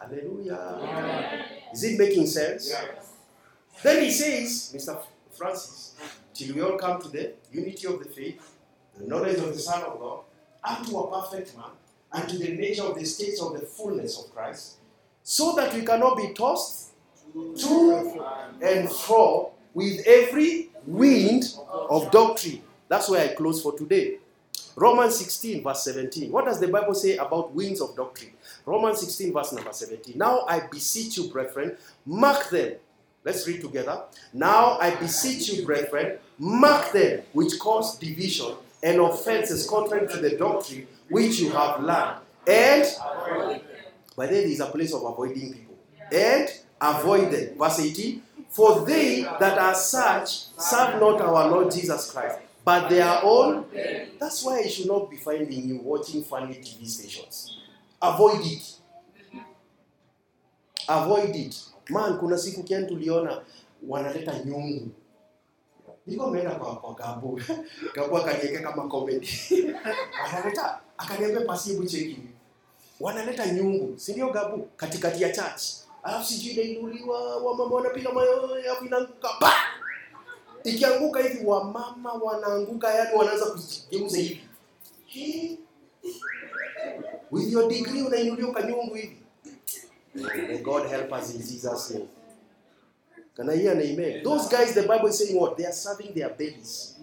[0.00, 1.44] Hallelujah.
[1.72, 2.70] Is it making sense?
[2.70, 2.84] Yeah.
[3.82, 4.98] Then he says, Mr.
[5.32, 5.94] Francis,
[6.34, 8.56] till we all come to the unity of the faith,
[8.98, 10.20] the knowledge of the Son of God,
[10.64, 11.70] unto a perfect man,
[12.12, 14.76] and to the measure of the states of the fullness of Christ,
[15.22, 16.90] so that we cannot be tossed
[17.34, 18.24] to
[18.62, 22.62] and fro with every wind of doctrine.
[22.88, 24.18] That's where I close for today.
[24.74, 26.30] Romans 16, verse 17.
[26.30, 28.32] What does the Bible say about winds of doctrine?
[28.64, 30.16] Romans 16, verse number 17.
[30.16, 32.74] Now I beseech you, brethren, mark them.
[33.26, 34.02] Let's read together.
[34.32, 40.36] Now I beseech you, brethren, mark them which cause division and offenses contrary to the
[40.36, 42.20] doctrine which you have learned.
[42.46, 42.86] And
[44.16, 45.74] but then is a place of avoiding people.
[46.12, 46.48] And
[46.80, 47.58] avoid them.
[47.58, 48.22] Verse 18.
[48.48, 53.64] For they that are such serve not our Lord Jesus Christ, but their own.
[54.20, 57.58] That's why I should not be finding you watching funny TV stations.
[58.00, 58.72] Avoid it.
[60.88, 61.60] Avoid it.
[61.88, 63.42] Man, kuna siku kian tuliona
[63.88, 64.88] wanaleta nyungu.
[66.06, 67.40] Niko meenda kwa, kwa Gabu.
[67.96, 69.28] Gabu akaniweka kama comedy.
[70.24, 72.18] Analeta akaniambia pasibu cheki.
[73.00, 74.68] Wanaleta nyungu, si ndio Gabu?
[74.76, 75.62] Katikati ya church.
[76.02, 79.52] Alafu sijui inainuliwa, wamama wanapiga mayowe, alafu inaanguka ba!
[80.64, 85.58] Ikianguka hivi wamama wanaanguka, yani wanaanza kujigeuza hivi.
[87.30, 89.16] With your degree unainuliwa kanyungu hivi.
[90.16, 92.08] May God help us in Jesus' name.
[93.34, 94.22] Can I hear an amen?
[94.24, 95.58] Those guys, the Bible is saying what?
[95.58, 96.96] They are serving their bellies.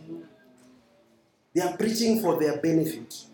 [1.54, 3.26] They are preaching for their benefit.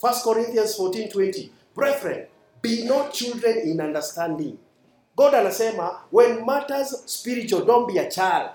[0.00, 1.52] 1 Corinthians 14 20.
[1.74, 2.26] Brethren,
[2.60, 4.58] be not children in understanding.
[5.16, 8.50] God anasema, when matters spiritual, don't be a child.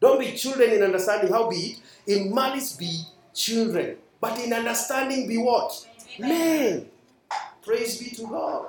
[0.00, 1.30] Don't be children in understanding.
[1.32, 1.78] How be it?
[2.06, 3.96] In malice be children.
[4.20, 5.86] But in understanding be what?
[6.18, 6.88] Men.
[7.64, 8.66] Praise be to God.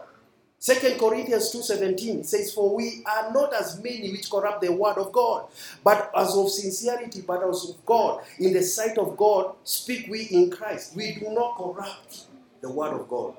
[0.64, 5.12] Second Corinthians 2.17 says, For we are not as many which corrupt the word of
[5.12, 5.48] God,
[5.84, 8.24] but as of sincerity, but as of God.
[8.40, 10.96] In the sight of God speak we in Christ.
[10.96, 12.28] We do not corrupt
[12.62, 13.36] the word of God.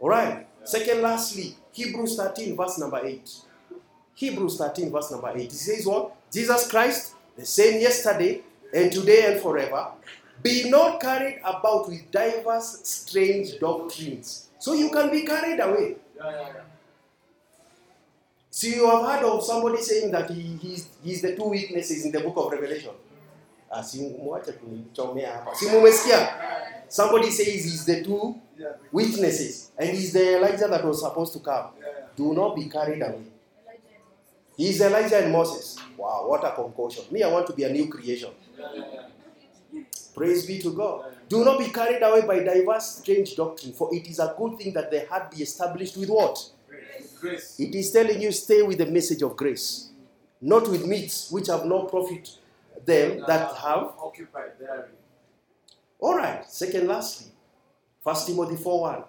[0.00, 0.46] Alright.
[0.62, 3.28] Second, lastly, Hebrews 13, verse number 8.
[4.14, 5.42] Hebrews 13, verse number 8.
[5.46, 6.14] It says what?
[6.30, 8.42] Jesus Christ, the same yesterday
[8.72, 9.88] and today and forever.
[10.44, 14.46] Be not carried about with diverse strange doctrines.
[14.60, 15.96] So you can be carried away.
[16.16, 16.62] Yeah, yeah, yeah.
[18.50, 22.12] So you have heard of somebody saying that he, he's, he's the two witnesses in
[22.12, 22.92] the book of Revelation.
[23.70, 25.54] Ah, si hapa.
[25.54, 26.28] Si mumesikia?
[26.88, 28.34] Somebody says he's the two
[28.92, 31.70] witnesses and he's the Elijah that was supposed to come.
[32.16, 33.26] Do not be carried away.
[34.56, 35.76] He's Elijah and Moses.
[35.98, 37.04] Wow, what a concoction.
[37.10, 38.30] Me, I want to be a new creation.
[40.14, 41.04] Praise be to God.
[41.28, 44.72] Do not be carried away by diverse strange doctrine, for it is a good thing
[44.72, 46.50] that the heart be established with what?
[47.20, 47.58] Grace.
[47.58, 49.90] It is telling you stay with the message of grace,
[50.40, 52.30] not with meats which have no profit
[52.84, 53.92] them that have.
[53.98, 54.88] occupied there.
[55.98, 56.48] All right.
[56.50, 57.32] Second, lastly,
[58.02, 59.04] First Timothy 4 1.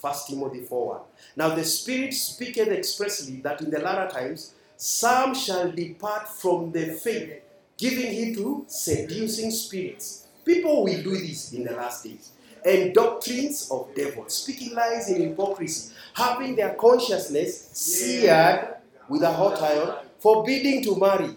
[0.00, 1.00] 1 Timothy 4 1.
[1.36, 6.92] Now the Spirit speaketh expressly that in the latter times some shall depart from the
[6.92, 7.40] faith,
[7.76, 10.26] giving heed to seducing spirits.
[10.44, 12.30] People will do this in the last days.
[12.64, 18.76] And doctrines of devils, speaking lies in hypocrisy, having their consciousness seared
[19.08, 21.30] with a hot iron, forbidding to marry.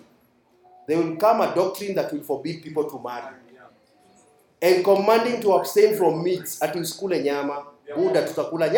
[0.87, 3.35] There will come a doctrine that will forbid people to marry
[4.61, 7.65] and commanding to abstain from meats ati usikule nyama
[7.95, 8.69] buda tutakula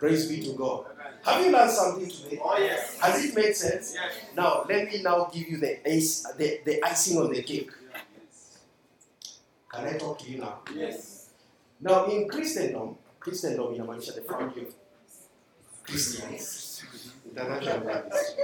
[0.00, 0.86] praise be to god
[1.26, 2.38] Have you learned something today?
[2.40, 3.00] Oh, yes.
[3.00, 3.94] Has it made sense?
[3.94, 4.14] Yes.
[4.36, 7.70] Now, let me now give you the, ice, the, the icing on the cake.
[9.72, 10.60] Can I talk to you now?
[10.72, 11.30] Yes.
[11.80, 14.74] Now, in Christendom, Christendom inamaanisha the family of
[15.82, 16.84] Christians,
[17.28, 18.36] international brothers.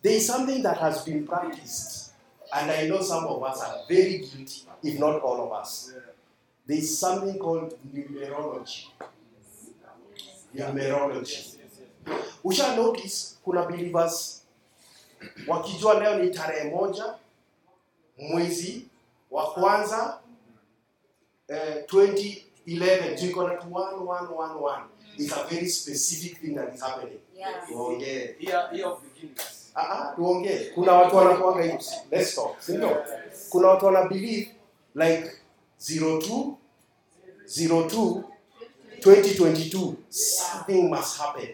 [0.00, 2.12] There is something that has been practiced,
[2.54, 5.92] and I know some of us are very guilty, if not all of us.
[6.66, 8.86] There is something called numerology.
[10.56, 11.57] Numerology.
[12.44, 14.42] Usha notice kuna believers
[15.46, 17.14] wakijua leo ni tarehe moja
[18.18, 18.86] mwezi
[19.30, 20.18] wa kwanza
[21.48, 24.82] eh, 2011 tuko na 1111
[25.18, 27.18] is a very specific thing that is happening.
[27.68, 28.36] Tuongee.
[28.40, 29.72] Year, year of beginnings.
[29.74, 30.70] ah ah tuongee.
[30.74, 31.84] Kuna watu wanakuanga hivi.
[32.10, 33.04] Let's talk si ndio?
[33.50, 34.54] Kuna watu wana believe
[34.94, 35.30] like
[35.80, 36.52] 02
[37.46, 38.22] 02
[39.00, 41.48] 2022 something must happen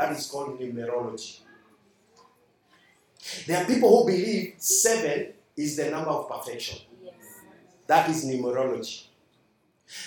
[0.00, 1.40] that is called numerology.
[3.46, 5.26] There are people who believe 7
[5.58, 6.78] is the number of perfection.
[7.04, 7.14] Yes.
[7.86, 9.04] that is numerology.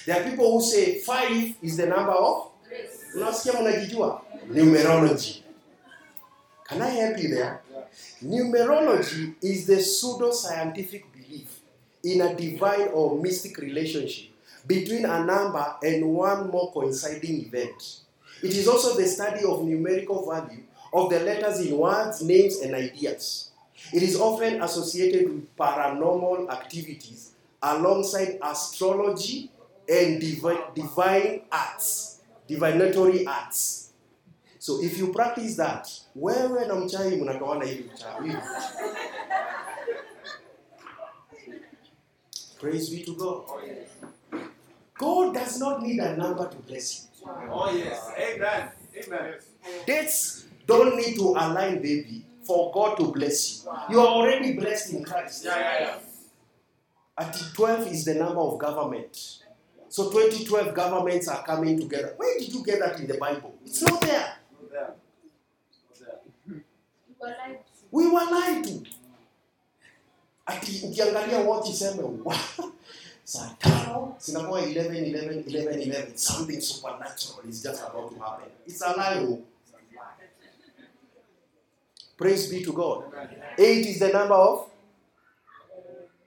[0.07, 2.49] There are people who say 5 is the number of?
[3.15, 4.21] Unasikia mnajijua?
[4.49, 5.43] Numerology.
[6.63, 7.61] Can i help you there?
[8.23, 11.59] Numerology is the pseudo scientific belief
[12.03, 14.31] in a divine or mystic relationship
[14.65, 18.02] between a number and one more coinciding event
[18.43, 20.63] it is also the study of numerical value
[20.93, 23.51] of the letters in words names and ideas
[23.93, 29.49] it is often associated with paranormal activities alongside astrology
[29.89, 33.91] and divi- divine arts, divinatory arts.
[34.59, 38.33] So if you practice that, wewe na mchawi mnatoana hivi mchawi.
[42.59, 43.43] Praise be to God.
[44.97, 47.12] God does not need a number to bless you.
[47.25, 48.11] Oh, yes.
[48.17, 48.69] Amen.
[49.05, 49.33] Amen.
[49.85, 53.71] Dates don't need to align, baby, for God to bless you.
[53.91, 55.45] You are already blessed in Christ.
[55.45, 55.95] Yeah, yeah, yeah.
[57.17, 59.39] At 12 is the number of government.
[59.89, 62.13] So 2012 governments are coming together.
[62.17, 63.53] Where did you get that in the Bible?
[63.65, 64.35] It's not there.
[64.51, 64.93] Not there.
[66.49, 66.59] Not
[67.21, 67.59] there.
[67.91, 68.83] We were lied to.
[70.47, 72.01] Ati ukiangalia watch iseme
[73.23, 78.49] "Wow, saa tano zinakuwa 11 11 11 11 something supernatural is just about to happen.
[78.67, 79.25] It's a lie.
[79.25, 79.39] oh.
[82.17, 83.03] Praise be to God.
[83.57, 84.69] Eight is the number of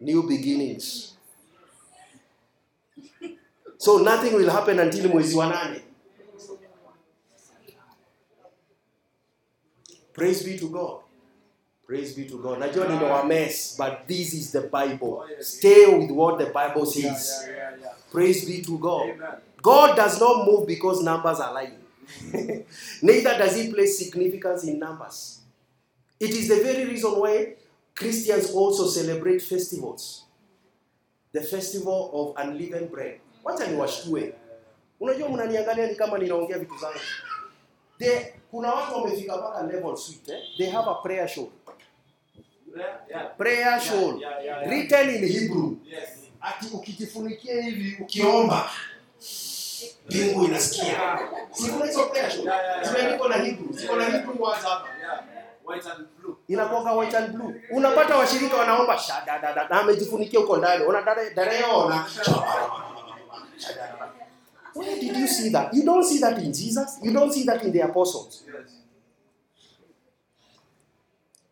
[0.01, 1.13] new beginnings.
[3.79, 5.83] So nothing will happen until mwezi wa nane.
[10.13, 11.01] Praise be to God.
[11.87, 12.59] Praise be to God.
[12.59, 15.23] Najua ndio wa mess, but this is the Bible.
[15.41, 17.45] Stay with what the Bible says.
[17.47, 17.93] yeah, yeah, yeah.
[18.13, 19.03] Praise be to God.
[19.11, 19.29] Amen.
[19.63, 21.79] God does not move because numbers are lying.
[23.03, 25.41] Neither does he place significance in numbers.
[26.21, 27.55] It is the very reason why
[27.95, 30.25] Christians also celebrate festivals.
[31.33, 33.21] The festival of unleavened bread.
[33.45, 34.33] Wacha niwashtue.
[35.01, 36.99] Unajua mnaniangalia ni kama ninaongea vitu zangu.
[37.99, 38.19] They,
[38.51, 40.39] kuna watu wamefika mpaka level sweet, eh?
[40.59, 41.49] They have a prayer shawl.
[43.11, 43.27] Yeah.
[43.39, 44.71] Prayer shawl Yeah, yeah, yeah, yeah.
[44.71, 45.77] written in Hebrew.
[45.85, 46.09] Yes.
[46.41, 48.71] ati ukijifunikia hivi ukiomba
[50.07, 51.19] mbingu inasikia
[51.87, 52.51] hizo prayer shawl.
[52.83, 54.89] zimeandikwa na Hebrew ziko na Hebrew words hapa.
[55.65, 56.37] White and blue.
[56.49, 62.07] inakuwa white and blue unapata washirika wanaomba shadadada na amejifunikia huko ndani ona dada dareona
[64.75, 65.73] Where did you see that?
[65.75, 66.99] You don't see that in Jesus.
[67.03, 68.45] You don't see that in the apostles.
[68.47, 68.76] Yes.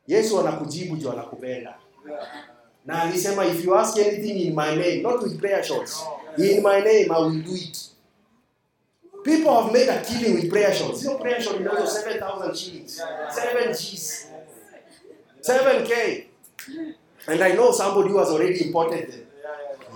[0.06, 1.74] Yesu anakujibu juu anakupenda.
[2.86, 6.05] Na alisema if you ask anything in my name, not with prayer shots.
[6.39, 7.90] In my name I will do it.
[9.24, 11.02] People have made a killing with prayer shots.
[11.05, 13.01] You prayer shot also 7,000 shillings.
[13.31, 14.26] 7 G's.
[15.40, 16.24] 7K.
[17.28, 19.20] And I know somebody who has already imported them.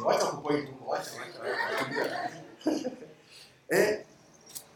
[0.05, 1.11] Wacha kupoint huko, wacha,
[2.65, 2.91] wacha.
[3.71, 3.99] Eh?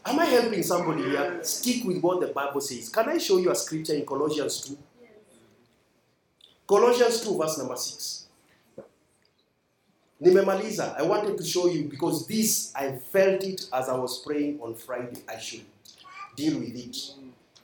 [0.05, 1.39] Am I helping somebody here?
[1.43, 2.89] Stick with what the Bible says.
[2.89, 4.77] Can I show you a scripture in Colossians 2?
[6.67, 8.25] Colossians 2, verse number 6.
[10.21, 10.97] Nimemaliza.
[10.97, 14.75] I wanted to show you because this, I felt it as I was praying on
[14.75, 15.21] Friday.
[15.27, 15.65] I should
[16.35, 16.97] deal with it.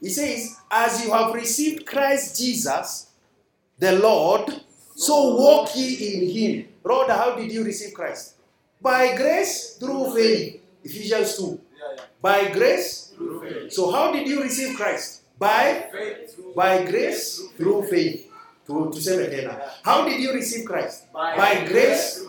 [0.02, 3.08] He says, As you have received Christ Jesus,
[3.78, 4.62] the Lord,
[4.96, 6.68] so walk ye in him.
[6.84, 8.36] Rhoda, how did you receive Christ?
[8.82, 10.62] By grace through faith.
[10.84, 11.44] Ephesians 2.
[11.44, 12.04] Yeah, yeah.
[12.22, 13.14] By grace.
[13.16, 13.74] Through faith.
[13.74, 15.22] So how did you receive Christ?
[15.38, 15.90] By
[16.56, 18.29] by grace through faith.
[18.70, 19.58] To, tuseme tena.
[19.84, 21.04] How did you receive Christ?
[21.14, 22.22] By, By grace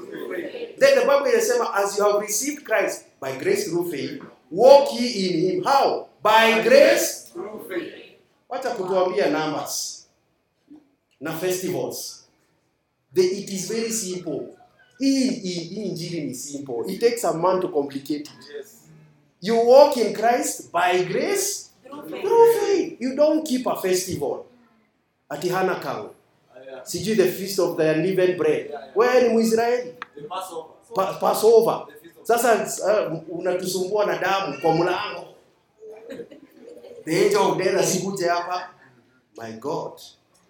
[0.78, 5.06] then the bible inasema as you have received christ by grace through faith walk ye
[5.28, 5.64] in him.
[5.64, 6.08] How?
[6.22, 7.92] By grace Through faith.
[8.48, 10.06] wacha kutuambia numbers
[11.20, 12.24] na festivals.
[13.14, 14.56] The, it is very simple.
[14.98, 16.84] Hii hii- hii injili ni simple.
[16.92, 18.30] It takes a man to complicate it.
[18.56, 18.76] Yes.
[19.42, 21.70] you walk in christ by grace
[22.08, 23.00] through faith.
[23.00, 24.44] you don't keep a festival.
[25.28, 26.14] Ati hanakau
[26.70, 26.84] Yeah.
[26.84, 28.70] sijui the feast of the living bread.
[28.94, 29.94] Wewe ni mwisraeli
[31.20, 31.86] Passover.
[31.86, 31.86] pa,
[32.22, 32.66] sasa
[33.10, 35.26] uh, unatusumbua na damu kwa mlango.
[37.04, 38.68] The angel of death asikuje hapa.
[39.42, 39.92] My god.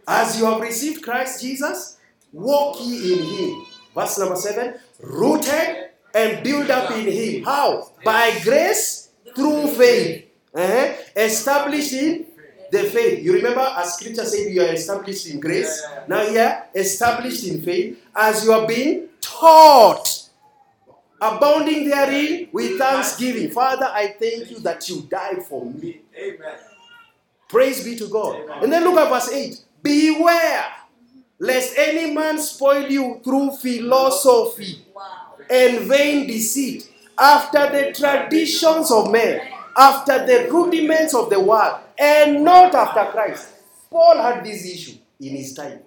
[0.06, 1.98] As you have received christ jesus
[2.32, 3.66] walk ye in him.
[3.94, 7.44] Verse number 7 rooted and built up in him.
[7.44, 7.90] How?
[8.04, 10.24] By grace through faith.
[10.54, 10.94] Eh?
[11.16, 12.26] established in
[12.70, 16.04] the faith you remember as scripture said you are established in grace Yeah, yeah, yeah.
[16.24, 20.28] now here, established in faith as you are being taught
[21.20, 23.50] abounding therein with thanksgiving.
[23.50, 25.80] Father, I thank you that you died for me.
[25.80, 26.00] me.
[26.18, 26.54] Amen.
[27.48, 28.40] Praise be to God.
[28.62, 29.60] And then look at verse 8.
[29.82, 30.64] Beware
[31.38, 34.84] lest any man spoil you through philosophy
[35.50, 36.88] and vain deceit,
[37.18, 39.40] after the traditions of men,
[39.76, 43.48] after the rudiments of the world, and not after Christ.
[43.90, 45.80] Paul had this issue in his time.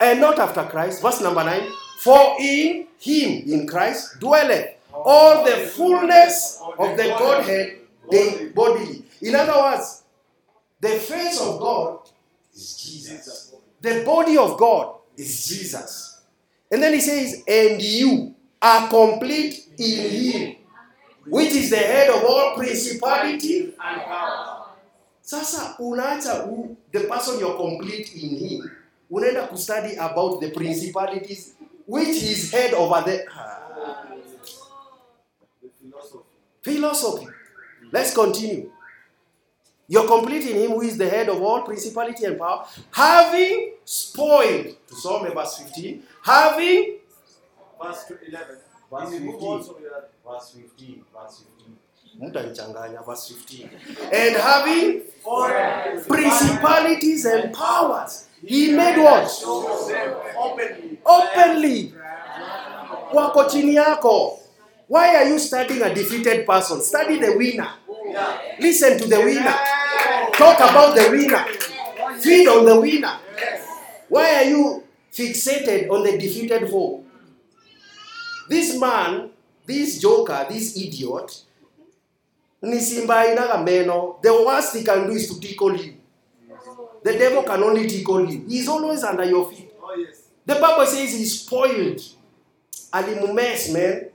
[0.00, 1.00] And not after Christ.
[1.00, 1.62] Verse number 9.
[2.00, 7.78] For in him, in Christ, dwelleth all the fullness of the Godhead
[8.54, 9.04] bodily.
[9.20, 10.02] In other words,
[10.80, 12.00] the face of God
[12.52, 13.54] is Jesus.
[13.80, 16.20] The body of God is Jesus.
[16.70, 20.56] And then he says, and you are complete in him,
[21.26, 23.74] which is the head of all principality.
[23.78, 24.58] And power.
[25.20, 28.70] Sasa unaacha u- the person you're complete in him,
[29.10, 31.54] unaenda kustudy about the principalities,
[31.86, 34.06] which is head over the Ah,
[35.80, 36.24] philosophy.
[36.62, 37.26] philosophy.
[37.92, 38.70] Let's continue.
[39.88, 44.74] You're complete in him who is the head of all principality and power, having spoiled,
[44.88, 46.98] to some verse 15, having
[47.82, 48.56] Verse 11.
[48.90, 49.74] Verse In the book 15.
[50.24, 51.76] Verse 15, verse 15.
[52.20, 53.70] Mtanichanganya, verse 15.
[54.12, 55.02] And having
[56.08, 59.28] principalities and powers, he made what?
[60.36, 60.98] Openly.
[61.04, 61.94] Openly.
[63.12, 64.38] Wako chini yako.
[64.88, 66.80] Why are you studying a defeated person?
[66.82, 67.68] Study the winner.
[68.60, 69.54] Listen to the winner.
[70.34, 71.44] Talk about the winner.
[72.20, 73.16] Feed on the winner.
[74.08, 77.06] Why are you fixated on the defeated hope
[78.48, 79.30] This man,
[79.66, 81.44] this joker, this idiot,
[82.62, 84.18] ni simba inaga meno.
[84.22, 85.94] The worst he can do is to tickle you.
[87.02, 88.44] The devil can only tickle you.
[88.48, 89.72] He's always under your feet.
[89.82, 90.28] Oh, yes.
[90.46, 92.00] The Bible says he's spoiled.
[92.92, 94.08] Alimumes, man.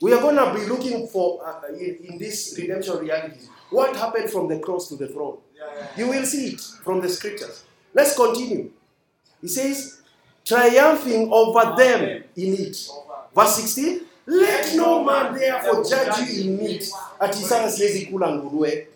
[0.00, 4.30] We are going to be looking for, uh, in, in this redemption reality, what happened
[4.30, 5.38] from the cross to the throne.
[5.54, 5.86] Yeah, yeah.
[5.96, 7.64] You will see it from the scriptures.
[7.92, 8.70] Let's continue.
[9.40, 10.02] He says,
[10.44, 12.88] triumphing over them in it.
[13.34, 16.90] Verse 16, let no man therefore judge you in meat.
[17.20, 18.88] Ati sasa siwezi kula nguruwe.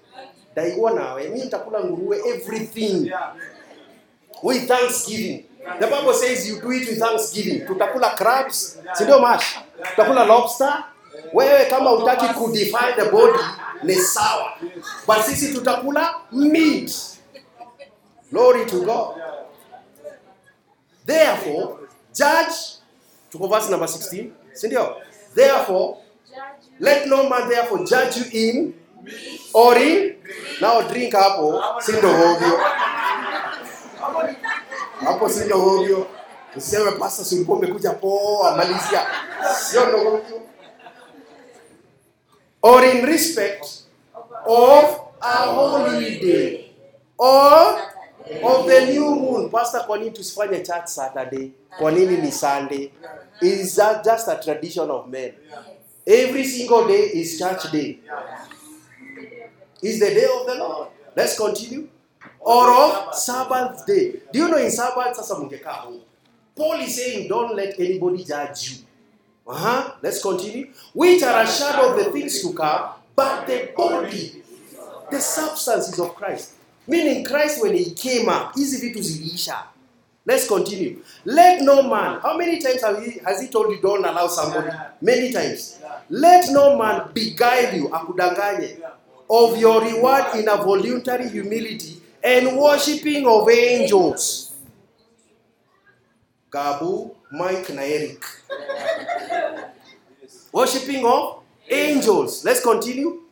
[0.54, 3.12] Daiwa nawe, mimi nitakula nguruwe everything
[4.42, 5.44] with thanksgiving.
[5.80, 7.66] The Bible says you do it with thanksgiving.
[7.66, 9.58] Tutakula crabs, si ndio mash?
[9.90, 10.84] Tutakula lobster.
[11.32, 13.42] Wewe kama utaki kudefine the body
[13.82, 14.52] ni sawa.
[15.06, 16.92] But sisi tutakula meat.
[18.30, 19.14] Glory to God.
[21.06, 21.78] Therefore,
[22.14, 22.78] judge
[23.30, 24.96] tuko verse number 16, si ndio?
[25.38, 26.02] Therefore,
[26.80, 28.74] let no man therefore judge you in
[29.54, 30.16] or in
[30.60, 32.58] now drink hapo si ndo ovyo.
[35.00, 35.30] Hapo.
[36.56, 39.06] Useme pasta si umekuja poa malizia.
[39.54, 40.22] Sio ndo.
[42.62, 43.86] Or in respect
[44.44, 46.74] of a holy day
[47.18, 47.78] or
[49.50, 51.50] Pastor, kwa nini tusifanye church Saturday?
[51.78, 52.90] Kwa nini ni Sunday?
[53.42, 55.32] Is that just a tradition of men?
[56.06, 57.98] Every single day is church day.
[59.82, 60.88] Is the day of the Lord.
[61.16, 61.88] Let's continue.
[62.40, 64.20] Or of Sabbath day.
[64.32, 66.00] Do you know in Sabbath sasa mngekaa home.
[66.56, 68.76] Paul is saying don't let anybody judge you.
[69.46, 69.92] Uh-huh.
[70.02, 70.72] Let's continue.
[70.94, 74.42] Which are a shadow of the things to come, but the body,
[75.10, 76.52] the substance is of Christ.
[76.88, 79.62] Meaning Christ when he came up, hizi vitu ziliisha.
[80.26, 81.02] Let's continue.
[81.24, 84.70] Let no man, how many times have he, has he told you don't allow somebody?
[85.00, 85.78] Many times.
[86.10, 88.80] Let no man beguile you, akudanganye,
[89.30, 94.54] of your reward in a voluntary humility and worshipping of angels.
[96.50, 98.24] Gabu, Mike na Eric.
[100.52, 102.44] Worshipping of angels.
[102.44, 103.22] Let's continue.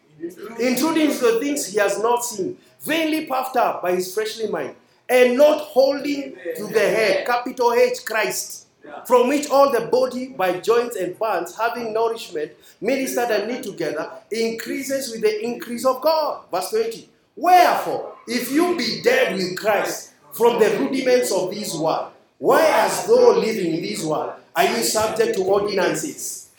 [0.59, 4.75] Intruding the things he has not seen, vainly puffed up by his fleshly mind,
[5.09, 8.67] and not holding to the head, capital H, Christ,
[9.07, 14.11] from which all the body by joints and bands, having nourishment, ministered and knit together,
[14.31, 16.45] increases with the increase of God.
[16.51, 17.09] Verse 20.
[17.37, 23.07] Wherefore, if you be dead with Christ from the rudiments of this world, why, as
[23.07, 26.51] though living in this world, are you subject to ordinances?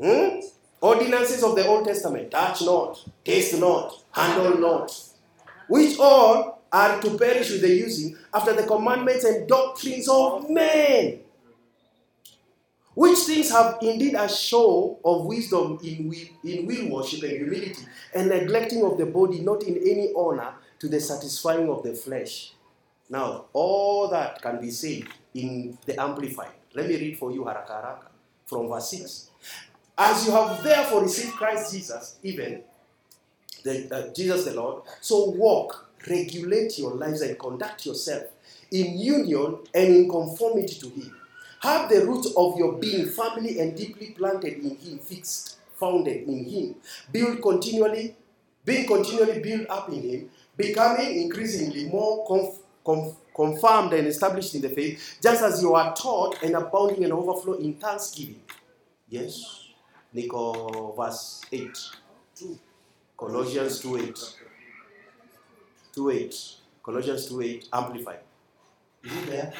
[0.00, 0.40] Hmm?
[0.82, 4.92] Ordinances of the Old Testament touch not, taste not, handle not,
[5.68, 11.20] which all are to perish with the using after the commandments and doctrines of men.
[12.94, 17.84] Which things have indeed a show of wisdom in will, in will worship and humility,
[18.12, 22.54] and neglecting of the body, not in any honor to the satisfying of the flesh.
[23.08, 26.52] Now, all that can be said in the Amplified.
[26.74, 28.08] Let me read for you haraka haraka
[28.46, 29.31] from verse 6.
[30.04, 32.62] As you have therefore received Christ Jesus, even
[33.62, 38.24] the, uh, Jesus the Lord, so walk, regulate your lives, and conduct yourself
[38.72, 41.14] in union and in conformity to Him.
[41.60, 46.46] Have the root of your being firmly and deeply planted in Him, fixed, founded in
[46.46, 46.74] Him.
[47.12, 48.16] Build continually,
[48.64, 54.62] being continually built up in Him, becoming increasingly more conf- conf- confirmed and established in
[54.62, 58.42] the faith, just as you are taught and abounding and overflow in thanksgiving.
[59.08, 59.61] Yes.
[60.12, 61.78] Nico verse 8.
[63.16, 64.18] Colossians 2 8.
[65.94, 66.34] 2 8.
[66.82, 67.68] Colossians 2 8.
[67.72, 68.20] Amplified.
[69.04, 69.52] Is it there?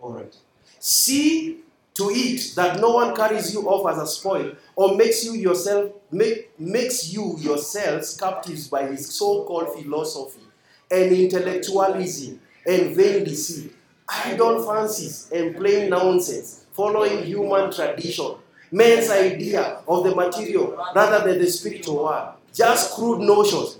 [0.00, 0.36] All right.
[0.78, 5.34] See to it that no one carries you off as a spoil or makes you
[5.34, 10.42] yourself make, makes you yourselves captives by his so-called philosophy
[10.90, 13.72] and intellectualism and vain deceit,
[14.08, 18.34] idle fancies and plain nonsense, following human tradition,
[18.74, 23.74] man's idea of the material rather than the spiritual world, just crude notions,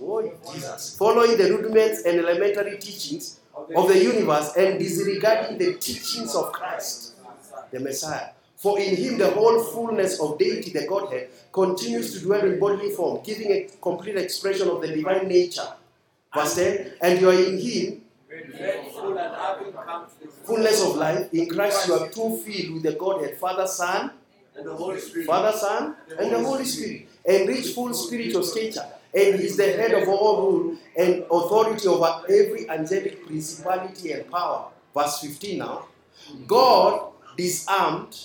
[0.96, 3.40] following the rudiments and elementary teachings
[3.74, 7.14] of the universe and disregarding the teachings of Christ,
[7.72, 8.28] the Messiah.
[8.56, 12.90] For in him the whole fullness of deity, the Godhead, continues to dwell in bodily
[12.92, 15.68] form, giving a complete expression of the divine nature.
[16.32, 18.00] Verse 10 And you are in him,
[20.44, 21.34] fullness of life.
[21.34, 24.12] In Christ you are too filled with the Godhead, Father, Son,
[24.56, 25.26] And the Holy Spirit.
[25.26, 28.86] Father, Son, and the Holy Spirit, and reach full spiritual stature.
[29.12, 34.70] And he's the head of all rule and authority over every angelic principality and power.
[34.94, 35.86] Verse 15 now.
[36.46, 38.16] God disarmed,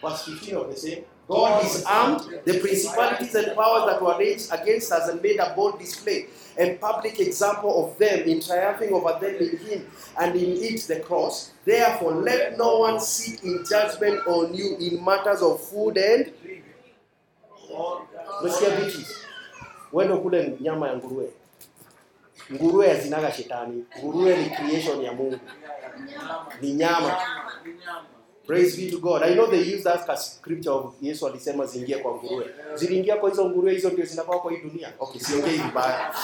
[0.00, 1.04] verse 15 of the same.
[1.30, 2.40] God is armed.
[2.44, 6.26] the principalities and powers that were raised against us and made a bold display
[6.58, 9.86] and public example of them in triumphing over them in him
[10.20, 11.52] and in it the cross.
[11.64, 16.32] Therefore, let no one sit in judgment on you in matters of food and
[18.42, 19.16] Beatrice?
[19.92, 21.30] Wendo kule nyama ya nguruwe.
[22.52, 23.84] Nguruwe hazinaga shetani.
[23.98, 25.38] Nguruwe ni creation ya Mungu.
[26.60, 27.16] Ni nyama.
[28.50, 29.22] Praise be to God.
[29.22, 32.46] I know they use that scripture of Yesu alisema ziingie kwa nguruwe.
[32.74, 34.92] Ziliingia kwa hizo nguruwe hizo ndio zinakaa kwa hii dunia.
[34.98, 36.14] Okay, siongei vibaya.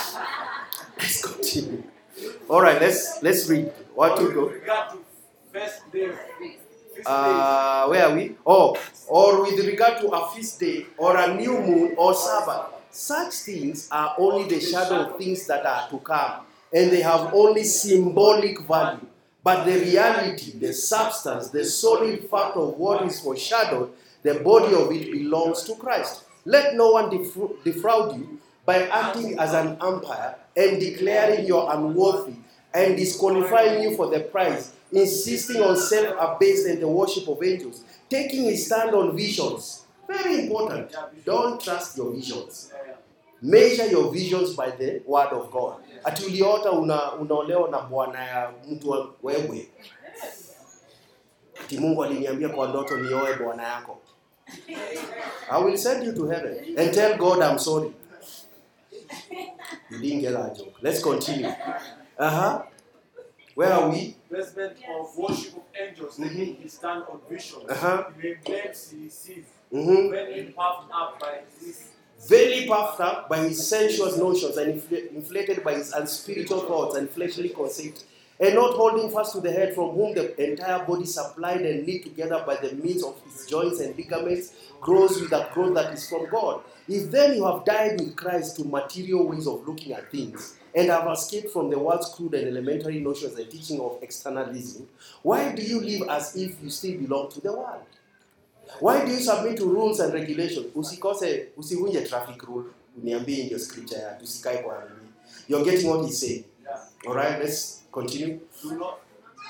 [0.98, 1.78] Let's continue.
[2.50, 3.72] All right, let's let's read.
[3.96, 4.52] What to go?
[5.52, 6.08] First day,
[7.06, 8.34] Uh, where are we?
[8.46, 8.74] Oh,
[9.08, 12.66] or with regard to a feast day, or a new moon, or Sabbath.
[12.90, 16.32] Such things are only the shadow of things that are to come,
[16.72, 19.06] and they have only symbolic value.
[19.46, 23.92] But the reality, the substance, the solid fact of what is foreshadowed,
[24.24, 26.24] the body of it belongs to Christ.
[26.44, 32.34] Let no one defra- defraud you by acting as an umpire and declaring you unworthy
[32.74, 37.84] and disqualifying you for the prize, insisting on self abased and the worship of angels,
[38.10, 39.86] taking a stand on visions.
[40.08, 40.92] Very important.
[41.24, 42.72] Don't trust your visions.
[43.40, 45.85] Measure your visions by the word of God.
[46.06, 49.68] Ati uliota una, unaolewa na bwana ya mtu wewe.
[51.64, 53.98] Ati Mungu aliniambia kwa ndoto nioe bwana yako.
[55.50, 57.92] I will send you to heaven and tell God I'm sorry.
[59.90, 60.74] You didn't get that joke.
[60.82, 61.48] Let's continue.
[62.18, 62.62] Uh-huh.
[63.56, 64.14] Where are we?
[64.28, 66.62] Placement of worship of angels, mm -hmm.
[66.62, 67.64] his stand on visions.
[67.70, 68.04] Uh-huh.
[68.22, 70.10] The emblems he receive Mm-hmm.
[70.10, 75.12] when he puffed up by his Very puffed up by his sensuous notions and infl-
[75.12, 78.04] inflated by his unspiritual thoughts and fleshly conceit,
[78.40, 82.02] and not holding fast to the head from whom the entire body supplied and knit
[82.02, 86.08] together by the means of his joints and ligaments grows with a growth that is
[86.08, 86.62] from God.
[86.88, 90.90] If then you have died with Christ to material ways of looking at things, and
[90.90, 94.88] have escaped from the world's crude and elementary notions and teaching of externalism,
[95.22, 97.82] why do you live as if you still belong to the world?
[98.80, 100.66] Why do you submit to rules and regulations?
[100.74, 102.64] Usikose, usivunje traffic rule.
[103.02, 105.12] Uniambie ndio scripture ya tusikae kwa nini.
[105.48, 106.44] You're getting what he's saying.
[106.64, 106.80] Yeah.
[107.06, 108.38] All right, let's continue.
[108.62, 108.94] Do not.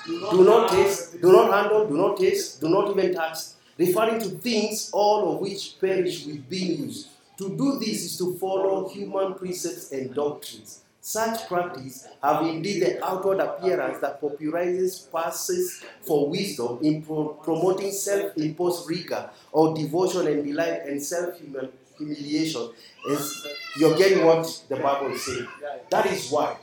[0.07, 3.37] Do not, Do not taste, do not handle, do not taste, do not even touch,
[3.77, 7.07] referring to things all of which perish with being used.
[7.37, 10.81] To do this is to follow human precepts and doctrines.
[11.07, 17.93] Such practice have indeed the outward appearance that popularizes passes for wisdom in pro- promoting
[17.93, 22.71] self-imposed rigor or devotion and delight and self-humiliation.
[23.09, 23.47] Is
[23.77, 25.47] you're getting what the Bible is saying.
[25.89, 26.57] That is why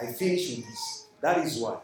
[0.00, 1.06] I finish with this.
[1.20, 1.76] That is why